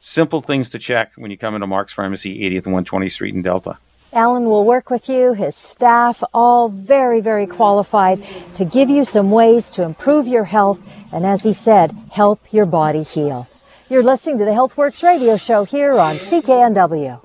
simple 0.00 0.40
things 0.40 0.70
to 0.70 0.78
check 0.78 1.12
when 1.16 1.30
you 1.30 1.36
come 1.36 1.54
into 1.54 1.66
Mark's 1.66 1.92
Pharmacy, 1.92 2.40
80th 2.50 2.66
and 2.66 2.86
120th 2.86 3.12
Street 3.12 3.34
in 3.34 3.42
Delta. 3.42 3.78
Alan 4.14 4.44
will 4.44 4.64
work 4.64 4.90
with 4.90 5.08
you, 5.08 5.32
his 5.34 5.56
staff, 5.56 6.22
all 6.32 6.68
very, 6.68 7.20
very 7.20 7.46
qualified 7.46 8.24
to 8.54 8.64
give 8.64 8.88
you 8.88 9.04
some 9.04 9.30
ways 9.30 9.68
to 9.70 9.82
improve 9.82 10.26
your 10.26 10.44
health 10.44 10.82
and, 11.12 11.26
as 11.26 11.42
he 11.42 11.52
said, 11.52 11.94
help 12.12 12.40
your 12.52 12.64
body 12.64 13.02
heal. 13.02 13.48
You're 13.90 14.04
listening 14.04 14.38
to 14.38 14.44
the 14.44 14.52
HealthWorks 14.52 15.02
radio 15.02 15.36
show 15.36 15.64
here 15.64 15.92
on 15.94 16.14
CKNW. 16.14 17.23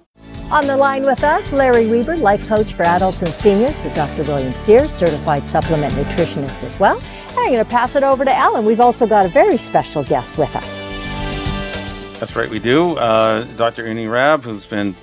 On 0.52 0.66
the 0.66 0.76
line 0.76 1.04
with 1.04 1.24
us, 1.24 1.54
Larry 1.54 1.86
Weber, 1.86 2.18
life 2.18 2.50
coach 2.50 2.74
for 2.74 2.82
adults 2.82 3.22
and 3.22 3.30
seniors 3.30 3.80
with 3.84 3.94
Dr. 3.94 4.24
William 4.24 4.50
Sears, 4.50 4.92
certified 4.92 5.46
supplement 5.46 5.94
nutritionist 5.94 6.64
as 6.64 6.80
well. 6.80 6.98
And 6.98 7.38
I'm 7.38 7.52
going 7.52 7.64
to 7.64 7.70
pass 7.70 7.96
it 7.96 8.02
over 8.02 8.26
to 8.26 8.34
Alan. 8.34 8.66
We've 8.66 8.80
also 8.80 9.06
got 9.06 9.28
a 9.28 9.30
very 9.30 9.58
special 9.58 10.04
guest 10.04 10.40
with 10.40 10.56
us. 10.56 12.20
That's 12.20 12.36
right, 12.36 12.50
we 12.50 12.58
do. 12.58 12.98
Uh, 12.98 13.44
Dr. 13.58 13.86
Ernie 13.86 14.08
Rab, 14.08 14.42
who's 14.42 14.66
been 14.66 14.96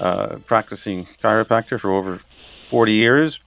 uh, 0.00 0.38
practicing 0.44 1.06
chiropractor 1.22 1.78
for 1.78 1.92
over 1.92 2.20
40 2.68 2.92
years, 2.94 3.38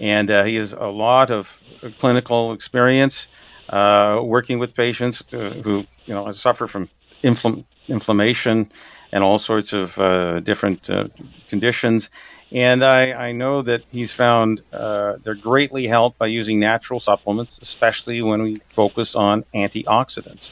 and 0.00 0.28
uh, 0.32 0.42
he 0.42 0.56
has 0.56 0.72
a 0.72 0.86
lot 0.86 1.30
of 1.30 1.60
clinical 2.00 2.52
experience 2.52 3.28
uh, 3.68 4.20
working 4.20 4.58
with 4.58 4.74
patients 4.74 5.22
uh, 5.32 5.50
who 5.62 5.86
you 6.06 6.14
know 6.14 6.32
suffer 6.32 6.66
from 6.66 6.88
infl- 7.22 7.64
inflammation 7.86 8.68
and 9.12 9.22
all 9.22 9.38
sorts 9.38 9.72
of 9.72 9.98
uh, 9.98 10.40
different 10.40 10.88
uh, 10.88 11.08
conditions. 11.48 12.10
And 12.50 12.84
I, 12.84 13.12
I, 13.12 13.32
know 13.32 13.62
that 13.62 13.82
he's 13.90 14.12
found 14.12 14.62
uh, 14.72 15.14
they're 15.22 15.34
greatly 15.34 15.86
helped 15.86 16.18
by 16.18 16.26
using 16.26 16.60
natural 16.60 17.00
supplements, 17.00 17.58
especially 17.62 18.20
when 18.20 18.42
we 18.42 18.56
focus 18.68 19.14
on 19.14 19.44
antioxidants, 19.54 20.50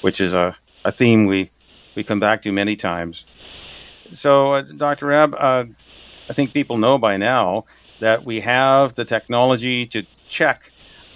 which 0.00 0.20
is 0.20 0.32
a, 0.32 0.56
a 0.84 0.92
theme 0.92 1.26
we, 1.26 1.50
we 1.94 2.04
come 2.04 2.20
back 2.20 2.40
to 2.42 2.52
many 2.52 2.74
times. 2.74 3.26
So, 4.12 4.54
uh, 4.54 4.62
Dr. 4.62 5.06
Rabb, 5.06 5.34
uh, 5.34 5.64
I 6.28 6.32
think 6.32 6.54
people 6.54 6.78
know 6.78 6.96
by 6.96 7.18
now 7.18 7.66
that 8.00 8.24
we 8.24 8.40
have 8.40 8.94
the 8.94 9.04
technology 9.04 9.86
to 9.86 10.04
check 10.28 10.72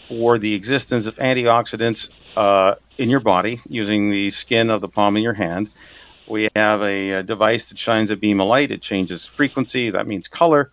for 0.08 0.38
the 0.38 0.54
existence 0.54 1.06
of 1.06 1.16
antioxidants 1.16 2.10
uh, 2.36 2.74
in 2.98 3.10
your 3.10 3.20
body 3.20 3.60
using 3.68 4.10
the 4.10 4.30
skin 4.30 4.70
of 4.70 4.80
the 4.80 4.88
palm 4.88 5.16
of 5.16 5.22
your 5.22 5.34
hand. 5.34 5.68
We 6.28 6.48
have 6.56 6.82
a, 6.82 7.10
a, 7.10 7.22
device 7.22 7.68
that 7.68 7.78
shines 7.78 8.10
a 8.10 8.16
beam 8.16 8.40
of 8.40 8.48
light. 8.48 8.70
It 8.70 8.82
changes 8.82 9.24
frequency. 9.24 9.90
That 9.90 10.06
means 10.06 10.26
color. 10.26 10.72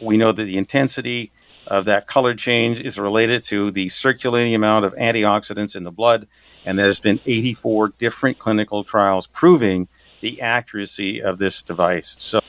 We 0.00 0.16
know 0.16 0.32
that 0.32 0.44
the 0.44 0.56
intensity 0.56 1.32
of 1.66 1.86
that 1.86 2.06
color 2.06 2.34
change 2.34 2.80
is 2.80 2.98
related 2.98 3.42
to 3.44 3.70
the 3.70 3.88
circulating 3.88 4.54
amount 4.54 4.84
of 4.84 4.94
antioxidants 4.94 5.74
in 5.74 5.84
the 5.84 5.90
blood. 5.90 6.28
And 6.64 6.78
there's 6.78 7.00
been 7.00 7.20
84 7.26 7.88
different 7.98 8.38
clinical 8.38 8.84
trials 8.84 9.26
proving 9.26 9.88
the 10.20 10.40
accuracy 10.40 11.22
of 11.22 11.38
this 11.38 11.62
device. 11.62 12.16
So, 12.18 12.40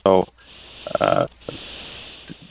uh, 1.00 1.28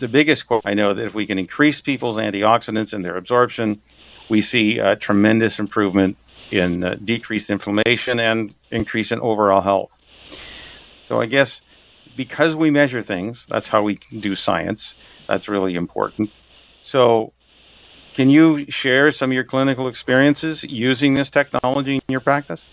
the 0.01 0.09
biggest 0.09 0.47
quote 0.47 0.63
I 0.65 0.75
know 0.75 0.93
that 0.93 1.07
if 1.07 1.15
we 1.15 1.27
can 1.27 1.39
increase 1.39 1.81
people's 1.81 2.17
antioxidants 2.17 2.93
and 2.93 3.05
their 3.05 3.17
absorption, 3.17 3.81
we 4.29 4.41
see 4.41 4.79
a 4.79 4.97
tremendous 4.97 5.59
improvement 5.59 6.17
in 6.51 6.85
uh, 6.85 6.97
decreased 7.05 7.51
inflammation 7.51 8.21
and 8.21 8.55
increase 8.71 9.13
in 9.13 9.21
overall 9.21 9.61
health. 9.61 9.99
So 11.07 11.21
I 11.21 11.27
guess 11.27 11.61
because 12.17 12.55
we 12.57 12.71
measure 12.71 13.03
things, 13.03 13.47
that's 13.49 13.69
how 13.69 13.83
we 13.83 13.99
do 14.21 14.35
science. 14.35 14.95
That's 15.27 15.49
really 15.49 15.75
important. 15.75 16.31
So 16.81 17.33
can 18.15 18.31
you 18.31 18.71
share 18.71 19.11
some 19.11 19.31
of 19.31 19.35
your 19.35 19.45
clinical 19.45 19.89
experiences 19.89 20.63
using 20.63 21.15
this 21.15 21.31
technology 21.31 21.97
in 21.97 22.03
your 22.09 22.21
practice? 22.21 22.65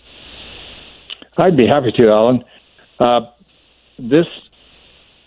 I'd 1.36 1.56
be 1.56 1.66
happy 1.66 1.92
to, 1.92 2.08
Alan. 2.08 2.44
Uh, 3.00 3.22
this 3.98 4.28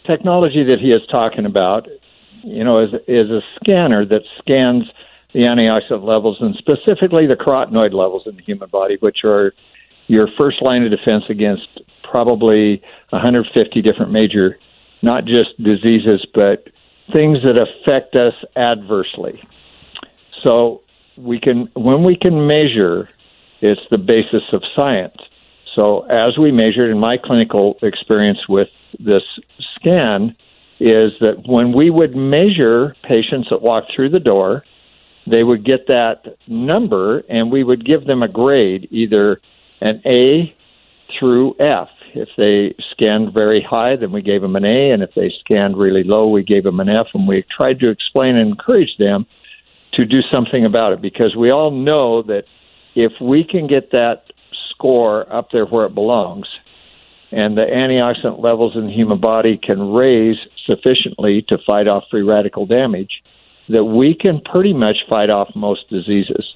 technology 0.05 0.63
that 0.63 0.79
he 0.79 0.91
is 0.91 1.01
talking 1.09 1.45
about, 1.45 1.87
you 2.43 2.63
know, 2.63 2.79
is 2.79 2.93
is 3.07 3.29
a 3.29 3.41
scanner 3.55 4.05
that 4.05 4.21
scans 4.37 4.83
the 5.35 5.41
antioxidant 5.41 6.05
levels 6.05 6.37
and 6.39 6.55
specifically 6.55 7.27
the 7.27 7.35
carotenoid 7.35 7.93
levels 7.93 8.23
in 8.25 8.37
the 8.37 8.41
human 8.41 8.69
body, 8.69 8.95
which 9.01 9.25
are 9.25 9.53
your 10.07 10.29
first 10.37 10.61
line 10.61 10.81
of 10.85 10.91
defense 10.91 11.25
against 11.27 11.67
probably 12.09 12.81
150 13.09 13.81
different 13.81 14.13
major, 14.13 14.57
not 15.01 15.25
just 15.25 15.61
diseases, 15.61 16.25
but 16.33 16.69
things 17.11 17.39
that 17.43 17.59
affect 17.59 18.15
us 18.15 18.33
adversely. 18.55 19.43
So 20.41 20.83
we 21.17 21.41
can, 21.41 21.69
when 21.73 22.05
we 22.05 22.15
can 22.15 22.47
measure, 22.47 23.09
it's 23.59 23.81
the 23.91 23.97
basis 23.97 24.43
of 24.53 24.63
science. 24.73 25.17
So 25.75 26.03
as 26.03 26.37
we 26.37 26.53
measured 26.53 26.91
in 26.91 26.97
my 26.97 27.17
clinical 27.17 27.77
experience 27.81 28.47
with 28.47 28.69
this 28.99 29.23
scan, 29.75 30.37
is 30.79 31.11
that 31.19 31.45
when 31.45 31.73
we 31.73 31.89
would 31.89 32.15
measure 32.15 32.95
patients 33.03 33.49
that 33.49 33.61
walked 33.61 33.91
through 33.93 34.09
the 34.09 34.19
door, 34.21 34.63
they 35.27 35.43
would 35.43 35.63
get 35.63 35.87
that 35.87 36.37
number 36.47 37.19
and 37.29 37.51
we 37.51 37.63
would 37.63 37.85
give 37.85 38.05
them 38.05 38.21
a 38.21 38.27
grade, 38.27 38.87
either 38.91 39.41
an 39.81 40.01
A 40.05 40.55
through 41.07 41.55
F. 41.59 41.89
If 42.13 42.29
they 42.37 42.75
scanned 42.91 43.33
very 43.33 43.61
high, 43.61 43.97
then 43.97 44.11
we 44.11 44.21
gave 44.21 44.41
them 44.41 44.55
an 44.55 44.63
A, 44.63 44.91
and 44.91 45.03
if 45.03 45.13
they 45.15 45.33
scanned 45.41 45.77
really 45.77 46.03
low, 46.03 46.29
we 46.29 46.43
gave 46.43 46.63
them 46.63 46.79
an 46.79 46.87
F, 46.87 47.07
and 47.13 47.27
we 47.27 47.43
tried 47.43 47.79
to 47.81 47.89
explain 47.89 48.37
and 48.37 48.49
encourage 48.49 48.95
them 48.97 49.25
to 49.93 50.05
do 50.05 50.21
something 50.31 50.65
about 50.65 50.93
it 50.93 51.01
because 51.01 51.35
we 51.35 51.49
all 51.49 51.71
know 51.71 52.21
that 52.21 52.45
if 52.95 53.11
we 53.19 53.43
can 53.43 53.67
get 53.67 53.91
that 53.91 54.31
score 54.69 55.31
up 55.33 55.51
there 55.51 55.65
where 55.65 55.85
it 55.85 55.93
belongs, 55.93 56.47
and 57.31 57.57
the 57.57 57.65
antioxidant 57.65 58.41
levels 58.41 58.75
in 58.77 58.87
the 58.87 58.93
human 58.93 59.19
body 59.19 59.57
can 59.57 59.91
raise 59.91 60.37
sufficiently 60.65 61.41
to 61.49 61.57
fight 61.67 61.89
off 61.89 62.05
free 62.09 62.21
radical 62.21 62.65
damage, 62.65 63.23
that 63.69 63.83
we 63.83 64.13
can 64.13 64.41
pretty 64.41 64.73
much 64.73 64.97
fight 65.09 65.29
off 65.29 65.55
most 65.55 65.89
diseases 65.89 66.55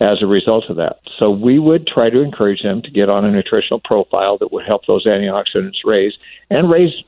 as 0.00 0.22
a 0.22 0.26
result 0.26 0.64
of 0.70 0.76
that. 0.76 1.00
So 1.18 1.30
we 1.30 1.58
would 1.58 1.86
try 1.86 2.10
to 2.10 2.20
encourage 2.20 2.62
them 2.62 2.82
to 2.82 2.90
get 2.90 3.08
on 3.08 3.24
a 3.24 3.30
nutritional 3.30 3.80
profile 3.80 4.38
that 4.38 4.52
would 4.52 4.64
help 4.64 4.86
those 4.86 5.06
antioxidants 5.06 5.84
raise 5.84 6.16
and 6.50 6.70
raise 6.70 7.04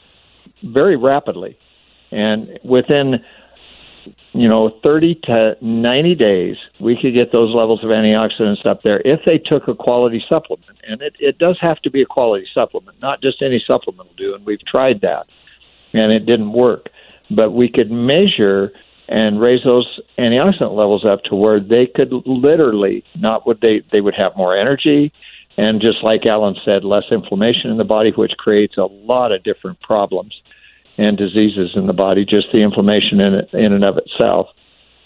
very 0.63 0.97
rapidly. 0.97 1.59
And 2.11 2.59
within 2.65 3.25
you 4.33 4.49
know 4.49 4.71
30 4.83 5.17
to 5.17 5.57
90 5.61 6.15
days 6.15 6.57
we 6.79 6.97
could 6.97 7.13
get 7.15 7.33
those 7.33 7.55
levels 7.55 7.83
of 7.83 7.91
antioxidants 7.91 8.65
up 8.65 8.83
there 8.83 9.01
if 9.05 9.25
they 9.25 9.39
took 9.39 9.69
a 9.69 9.75
quality 9.75 10.25
supplement 10.29 10.79
and 10.87 11.03
it, 11.03 11.17
it 11.19 11.39
does 11.39 11.59
have 11.61 11.79
to 11.81 11.91
be 11.91 12.01
a 12.03 12.07
quality 12.07 12.47
supplement 12.55 13.01
not 13.01 13.21
just 13.21 13.43
any 13.43 13.63
supplement 13.67 14.09
will 14.09 14.17
do 14.17 14.35
and 14.35 14.47
we've 14.47 14.65
tried 14.65 15.01
that 15.01 15.27
and 15.93 16.13
it 16.13 16.27
didn't 16.27 16.53
work 16.53 16.91
but 17.31 17.51
we 17.51 17.69
could 17.69 17.91
measure 17.91 18.73
and 19.11 19.41
raise 19.41 19.63
those 19.65 20.01
antioxidant 20.19 20.75
levels 20.75 21.05
up 21.05 21.23
to 21.25 21.35
where 21.35 21.61
they 21.61 21.87
could 21.87 22.13
literally 22.25 23.05
not 23.17 23.47
would 23.47 23.61
they 23.61 23.83
they 23.93 24.01
would 24.01 24.15
have 24.15 24.37
more 24.37 24.57
energy 24.57 25.13
and 25.59 25.81
just 25.81 26.03
like 26.03 26.25
Alan 26.25 26.57
said, 26.65 26.85
less 26.85 27.11
inflammation 27.11 27.71
in 27.71 27.77
the 27.77 27.85
body, 27.85 28.13
which 28.13 28.33
creates 28.39 28.79
a 28.79 28.85
lot 28.85 29.31
of 29.31 29.43
different 29.43 29.79
problems 29.81 30.41
and 30.97 31.19
diseases 31.19 31.73
in 31.75 31.87
the 31.87 31.93
body. 31.93 32.25
Just 32.25 32.53
the 32.53 32.63
inflammation 32.63 33.21
in 33.21 33.35
it, 33.35 33.51
in 33.53 33.73
and 33.73 33.85
of 33.85 33.99
itself, 33.99 34.49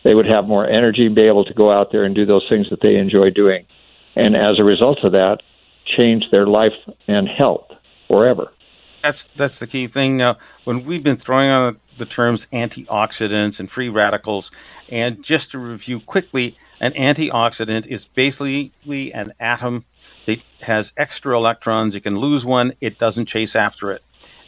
they 0.05 0.15
would 0.15 0.27
have 0.27 0.47
more 0.47 0.69
energy, 0.69 1.07
and 1.07 1.15
be 1.15 1.23
able 1.23 1.45
to 1.45 1.55
go 1.55 1.73
out 1.73 1.91
there 1.91 2.05
and 2.05 2.15
do 2.15 2.27
those 2.27 2.47
things 2.49 2.69
that 2.71 2.81
they 2.83 2.97
enjoy 2.97 3.31
doing, 3.31 3.67
and 4.15 4.37
as 4.37 4.59
a 4.59 4.65
result 4.65 5.03
of 5.03 5.13
that, 5.13 5.43
change 5.99 6.25
their 6.31 6.47
life 6.47 6.75
and 7.09 7.27
health 7.27 7.67
forever. 8.07 8.53
That's 9.03 9.27
that's 9.37 9.59
the 9.59 9.67
key 9.67 9.89
thing. 9.89 10.17
Now, 10.17 10.39
when 10.65 10.85
we've 10.85 11.03
been 11.03 11.17
throwing 11.17 11.51
on 11.51 11.81
the 11.99 12.07
terms 12.07 12.47
antioxidants 12.53 13.61
and 13.61 13.71
free 13.71 13.89
radicals. 13.89 14.51
And 14.89 15.23
just 15.23 15.53
to 15.53 15.59
review 15.59 16.01
quickly, 16.01 16.57
an 16.81 16.93
antioxidant 16.93 17.87
is 17.87 18.05
basically 18.05 18.73
an 19.13 19.33
atom 19.41 19.85
that 20.27 20.41
has 20.61 20.93
extra 20.97 21.37
electrons. 21.37 21.95
It 21.95 22.01
can 22.01 22.19
lose 22.19 22.45
one, 22.45 22.75
it 22.81 22.99
doesn't 22.99 23.27
chase 23.27 23.57
after 23.57 23.93
it. 23.93 24.03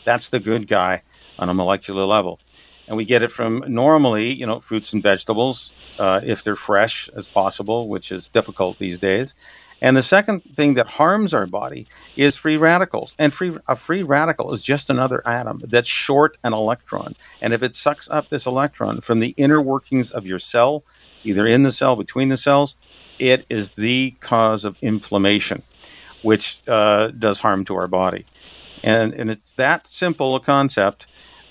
That's 0.04 0.28
the 0.28 0.40
good 0.40 0.68
guy 0.68 1.02
on 1.38 1.48
a 1.48 1.54
molecular 1.54 2.04
level. 2.04 2.40
And 2.88 2.96
we 2.96 3.04
get 3.04 3.22
it 3.22 3.30
from 3.30 3.64
normally, 3.66 4.32
you 4.32 4.46
know, 4.46 4.60
fruits 4.60 4.92
and 4.92 5.02
vegetables, 5.02 5.72
uh, 5.98 6.20
if 6.22 6.44
they're 6.44 6.56
fresh 6.56 7.08
as 7.16 7.26
possible, 7.26 7.88
which 7.88 8.12
is 8.12 8.28
difficult 8.28 8.78
these 8.78 8.98
days. 8.98 9.34
And 9.82 9.96
the 9.96 10.02
second 10.02 10.42
thing 10.56 10.74
that 10.74 10.86
harms 10.86 11.34
our 11.34 11.46
body 11.46 11.86
is 12.16 12.36
free 12.36 12.56
radicals. 12.56 13.14
And 13.18 13.32
free, 13.32 13.56
a 13.68 13.76
free 13.76 14.02
radical 14.02 14.52
is 14.52 14.62
just 14.62 14.88
another 14.88 15.26
atom 15.26 15.62
that's 15.68 15.88
short 15.88 16.38
an 16.44 16.54
electron. 16.54 17.14
And 17.40 17.52
if 17.52 17.62
it 17.62 17.76
sucks 17.76 18.08
up 18.10 18.28
this 18.30 18.46
electron 18.46 19.00
from 19.00 19.20
the 19.20 19.34
inner 19.36 19.60
workings 19.60 20.10
of 20.10 20.26
your 20.26 20.38
cell, 20.38 20.82
either 21.24 21.46
in 21.46 21.62
the 21.62 21.70
cell, 21.72 21.96
between 21.96 22.30
the 22.30 22.36
cells, 22.36 22.76
it 23.18 23.44
is 23.50 23.74
the 23.74 24.14
cause 24.20 24.64
of 24.64 24.76
inflammation, 24.80 25.62
which 26.22 26.60
uh, 26.68 27.08
does 27.08 27.40
harm 27.40 27.64
to 27.66 27.76
our 27.76 27.88
body. 27.88 28.24
And, 28.82 29.14
and 29.14 29.30
it's 29.30 29.52
that 29.52 29.88
simple 29.88 30.36
a 30.36 30.40
concept, 30.40 31.06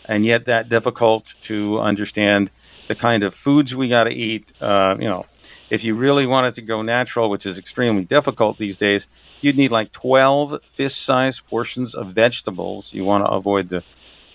and 0.06 0.26
yet 0.26 0.46
that 0.46 0.70
difficult 0.70 1.34
to 1.44 1.80
understand 1.80 2.52
the 2.88 2.96
kind 2.96 3.24
of 3.24 3.34
foods 3.34 3.76
we 3.76 3.90
got 3.90 4.06
to 4.06 4.12
eat. 4.12 4.52
Uh, 4.62 4.96
you 5.00 5.06
know, 5.06 5.26
if 5.70 5.84
you 5.84 5.96
really 5.96 6.26
wanted 6.26 6.56
to 6.56 6.62
go 6.62 6.82
natural, 6.82 7.30
which 7.30 7.46
is 7.46 7.58
extremely 7.58 8.04
difficult 8.04 8.58
these 8.58 8.78
days, 8.78 9.08
you'd 9.42 9.58
need 9.58 9.72
like 9.72 9.92
12 9.92 10.64
fist 10.64 11.02
sized 11.02 11.46
portions 11.48 11.96
of 11.96 12.14
vegetables. 12.14 12.94
You 12.94 13.04
want 13.04 13.26
to 13.26 13.32
avoid 13.32 13.70
the, 13.70 13.84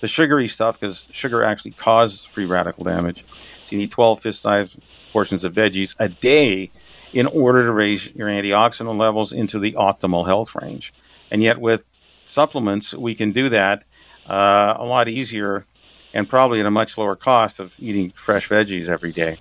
the 0.01 0.09
sugary 0.09 0.49
stuff 0.49 0.78
because 0.78 1.09
sugar 1.12 1.43
actually 1.45 1.72
causes 1.72 2.24
free 2.24 2.47
radical 2.47 2.85
damage. 2.85 3.24
So 3.64 3.72
you 3.72 3.78
need 3.78 3.93
12 3.93 4.20
fist 4.20 4.43
sized 4.43 4.78
portions 5.12 5.45
of 5.45 5.53
veggies 5.53 5.95
a 5.99 6.09
day 6.09 6.70
in 7.12 7.26
order 7.26 7.64
to 7.64 7.72
raise 7.72 8.12
your 8.14 8.28
antioxidant 8.28 8.99
levels 8.99 9.33
into 9.33 9.59
the 9.59 9.72
optimal 9.72 10.26
health 10.26 10.55
range. 10.55 10.93
And 11.31 11.43
yet, 11.43 11.61
with 11.61 11.83
supplements, 12.26 12.95
we 12.95 13.14
can 13.14 13.33
do 13.33 13.49
that 13.51 13.85
uh, 14.28 14.74
a 14.78 14.85
lot 14.85 15.09
easier 15.09 15.66
and 16.12 16.28
probably 16.28 16.61
at 16.61 16.66
a 16.66 16.70
much 16.70 16.99
lower 16.99 17.16
cost 17.16 17.61
of 17.61 17.74
eating 17.78 18.12
fresh 18.14 18.49
veggies 18.49 18.89
every 18.89 19.12
day. 19.12 19.39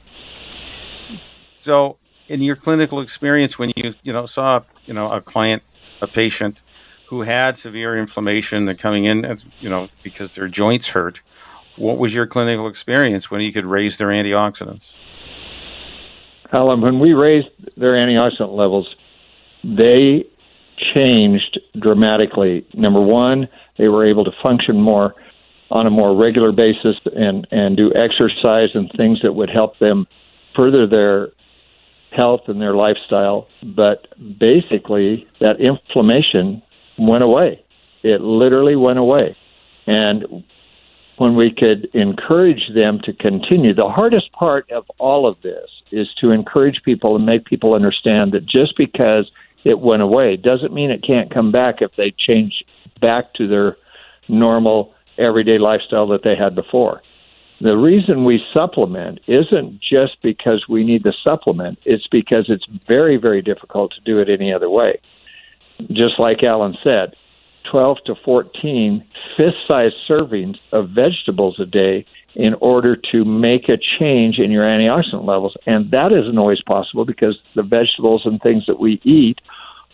So, 1.69 1.97
in 2.27 2.41
your 2.41 2.55
clinical 2.55 2.99
experience, 2.99 3.59
when 3.59 3.71
you 3.75 3.93
you 4.01 4.11
know 4.11 4.25
saw 4.25 4.61
you 4.87 4.93
know 4.95 5.11
a 5.11 5.21
client, 5.21 5.61
a 6.01 6.07
patient 6.07 6.63
who 7.05 7.21
had 7.21 7.57
severe 7.57 7.95
inflammation 7.95 8.67
and 8.67 8.79
coming 8.79 9.05
in, 9.05 9.37
you 9.59 9.69
know, 9.69 9.87
because 10.01 10.33
their 10.33 10.47
joints 10.47 10.87
hurt, 10.87 11.21
what 11.75 11.99
was 11.99 12.11
your 12.11 12.25
clinical 12.25 12.67
experience 12.67 13.29
when 13.29 13.41
you 13.41 13.53
could 13.53 13.67
raise 13.67 13.99
their 13.99 14.07
antioxidants? 14.07 14.93
Alan, 16.51 16.81
when 16.81 16.99
we 16.99 17.13
raised 17.13 17.49
their 17.77 17.91
antioxidant 17.91 18.55
levels, 18.55 18.95
they 19.63 20.25
changed 20.75 21.59
dramatically. 21.77 22.65
Number 22.73 23.01
one, 23.01 23.47
they 23.77 23.89
were 23.89 24.07
able 24.07 24.25
to 24.25 24.31
function 24.41 24.81
more 24.81 25.13
on 25.69 25.85
a 25.85 25.91
more 25.91 26.15
regular 26.15 26.51
basis 26.51 26.97
and, 27.15 27.47
and 27.51 27.77
do 27.77 27.93
exercise 27.93 28.69
and 28.73 28.91
things 28.97 29.21
that 29.21 29.33
would 29.33 29.51
help 29.51 29.77
them 29.77 30.07
further 30.55 30.87
their 30.87 31.29
health 32.11 32.41
and 32.47 32.61
their 32.61 32.73
lifestyle. 32.73 33.47
But 33.63 34.07
basically, 34.39 35.27
that 35.39 35.59
inflammation 35.59 36.61
went 36.97 37.23
away. 37.23 37.63
It 38.03 38.21
literally 38.21 38.75
went 38.75 38.99
away. 38.99 39.35
And 39.87 40.43
when 41.17 41.35
we 41.35 41.51
could 41.51 41.89
encourage 41.93 42.69
them 42.73 42.99
to 43.03 43.13
continue, 43.13 43.73
the 43.73 43.89
hardest 43.89 44.31
part 44.31 44.71
of 44.71 44.85
all 44.99 45.27
of 45.27 45.41
this 45.41 45.69
is 45.91 46.07
to 46.21 46.31
encourage 46.31 46.81
people 46.83 47.15
and 47.15 47.25
make 47.25 47.45
people 47.45 47.73
understand 47.73 48.31
that 48.31 48.45
just 48.45 48.77
because 48.77 49.29
it 49.65 49.79
went 49.79 50.01
away 50.01 50.37
doesn't 50.37 50.73
mean 50.73 50.91
it 50.91 51.03
can't 51.05 51.33
come 51.33 51.51
back 51.51 51.81
if 51.81 51.91
they 51.97 52.11
change 52.17 52.63
back 53.01 53.33
to 53.33 53.47
their 53.47 53.75
normal 54.29 54.93
everyday 55.17 55.57
lifestyle 55.57 56.07
that 56.07 56.23
they 56.23 56.35
had 56.35 56.55
before. 56.55 57.01
The 57.61 57.75
reason 57.75 58.23
we 58.23 58.41
supplement 58.53 59.19
isn't 59.27 59.81
just 59.81 60.21
because 60.21 60.65
we 60.69 60.85
need 60.85 61.03
the 61.03 61.13
supplement, 61.23 61.79
it's 61.83 62.07
because 62.07 62.45
it's 62.47 62.65
very, 62.87 63.17
very 63.17 63.41
difficult 63.41 63.93
to 63.95 64.01
do 64.01 64.19
it 64.19 64.29
any 64.29 64.53
other 64.53 64.69
way. 64.69 64.99
Just 65.91 66.19
like 66.19 66.43
Alan 66.43 66.77
said, 66.83 67.15
12 67.69 67.97
to 68.05 68.15
14 68.23 69.03
fist 69.35 69.57
sized 69.67 69.95
servings 70.07 70.57
of 70.71 70.89
vegetables 70.89 71.59
a 71.59 71.65
day 71.65 72.05
in 72.35 72.53
order 72.55 72.95
to 73.11 73.25
make 73.25 73.67
a 73.69 73.77
change 73.99 74.39
in 74.39 74.51
your 74.51 74.69
antioxidant 74.69 75.25
levels. 75.25 75.57
And 75.65 75.91
that 75.91 76.11
isn't 76.11 76.37
always 76.37 76.61
possible 76.61 77.05
because 77.05 77.37
the 77.55 77.63
vegetables 77.63 78.21
and 78.25 78.41
things 78.41 78.65
that 78.67 78.79
we 78.79 79.01
eat 79.03 79.39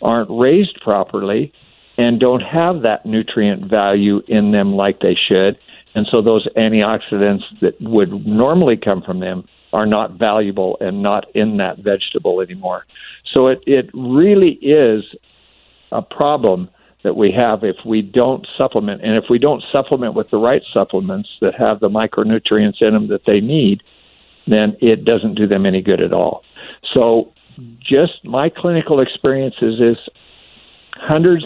aren't 0.02 0.30
raised 0.30 0.80
properly 0.82 1.54
and 1.98 2.20
don't 2.20 2.42
have 2.42 2.82
that 2.82 3.06
nutrient 3.06 3.66
value 3.66 4.22
in 4.28 4.52
them 4.52 4.74
like 4.74 5.00
they 5.00 5.16
should. 5.16 5.58
And 5.96 6.06
so 6.12 6.22
those 6.22 6.46
antioxidants 6.56 7.44
that 7.62 7.80
would 7.82 8.28
normally 8.28 8.78
come 8.78 9.02
from 9.02 9.20
them 9.20 9.48
are 9.74 9.86
not 9.86 10.12
valuable 10.12 10.78
and 10.80 11.02
not 11.02 11.34
in 11.36 11.58
that 11.58 11.80
vegetable 11.80 12.42
anymore. 12.42 12.86
So 13.34 13.48
it, 13.48 13.64
it 13.66 13.90
really 13.94 14.54
is 14.62 15.04
a 15.92 16.02
problem 16.02 16.70
that 17.04 17.16
we 17.16 17.32
have 17.32 17.64
if 17.64 17.78
we 17.86 18.02
don't 18.02 18.48
supplement. 18.58 19.02
And 19.04 19.18
if 19.18 19.26
we 19.30 19.40
don't 19.40 19.64
supplement 19.72 20.16
with 20.16 20.30
the 20.32 20.38
right 20.38 20.64
supplements 20.74 21.30
that 21.40 21.56
have 21.56 21.80
the 21.80 21.90
micronutrients 21.90 22.82
in 22.82 22.94
them 22.94 23.08
that 23.08 23.26
they 23.26 23.40
need, 23.40 23.84
then 24.48 24.76
it 24.82 25.06
doesn't 25.06 25.36
do 25.36 25.48
them 25.48 25.66
any 25.66 25.82
good 25.82 26.02
at 26.02 26.14
all. 26.14 26.44
So, 26.94 27.32
just 27.80 28.26
my 28.26 28.50
clinical 28.50 29.00
experiences 29.00 29.80
is 29.80 29.98
hundreds 30.94 31.46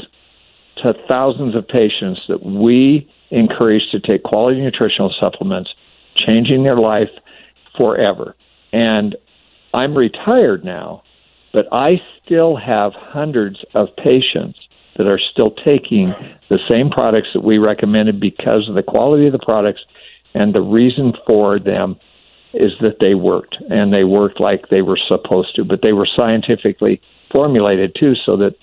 to 0.78 0.93
thousands 1.08 1.56
of 1.56 1.68
patients 1.68 2.22
that 2.28 2.43
we 2.43 3.08
encourage 3.32 3.90
to 3.92 4.00
take 4.00 4.24
quality 4.24 4.60
nutritional 4.62 5.14
supplements, 5.20 5.74
changing 6.16 6.64
their 6.64 6.78
life 6.78 7.12
forever. 7.78 8.36
And 8.74 9.16
I'm 9.74 9.96
retired 9.96 10.64
now, 10.64 11.04
but 11.54 11.68
I 11.72 12.02
still 12.24 12.56
have 12.56 12.94
hundreds 12.94 13.64
of 13.74 13.96
patients 13.96 14.60
that 14.98 15.08
are 15.08 15.20
still 15.32 15.52
taking 15.52 16.14
the 16.50 16.60
same 16.70 16.90
products 16.90 17.30
that 17.34 17.44
we 17.44 17.58
recommended 17.58 18.20
because 18.20 18.68
of 18.68 18.76
the 18.76 18.84
quality 18.84 19.28
of 19.28 19.32
the 19.32 19.40
products 19.40 19.82
and 20.34 20.54
the 20.54 20.62
reason 20.62 21.14
for 21.26 21.60
them 21.60 21.98
is 22.54 22.72
that 22.82 23.00
they 23.00 23.16
worked 23.16 23.56
and 23.70 23.94
they 23.94 24.04
worked 24.04 24.40
like 24.40 24.68
they 24.70 24.82
were 24.82 25.00
supposed 25.08 25.56
to 25.56 25.64
but 25.64 25.82
they 25.82 25.94
were 25.94 26.08
scientifically 26.18 27.02
formulated 27.32 27.96
too 28.00 28.14
so 28.26 28.38
that 28.38 28.56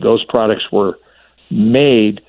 those 0.00 0.24
products 0.26 0.70
were 0.70 0.98
made 1.50 2.22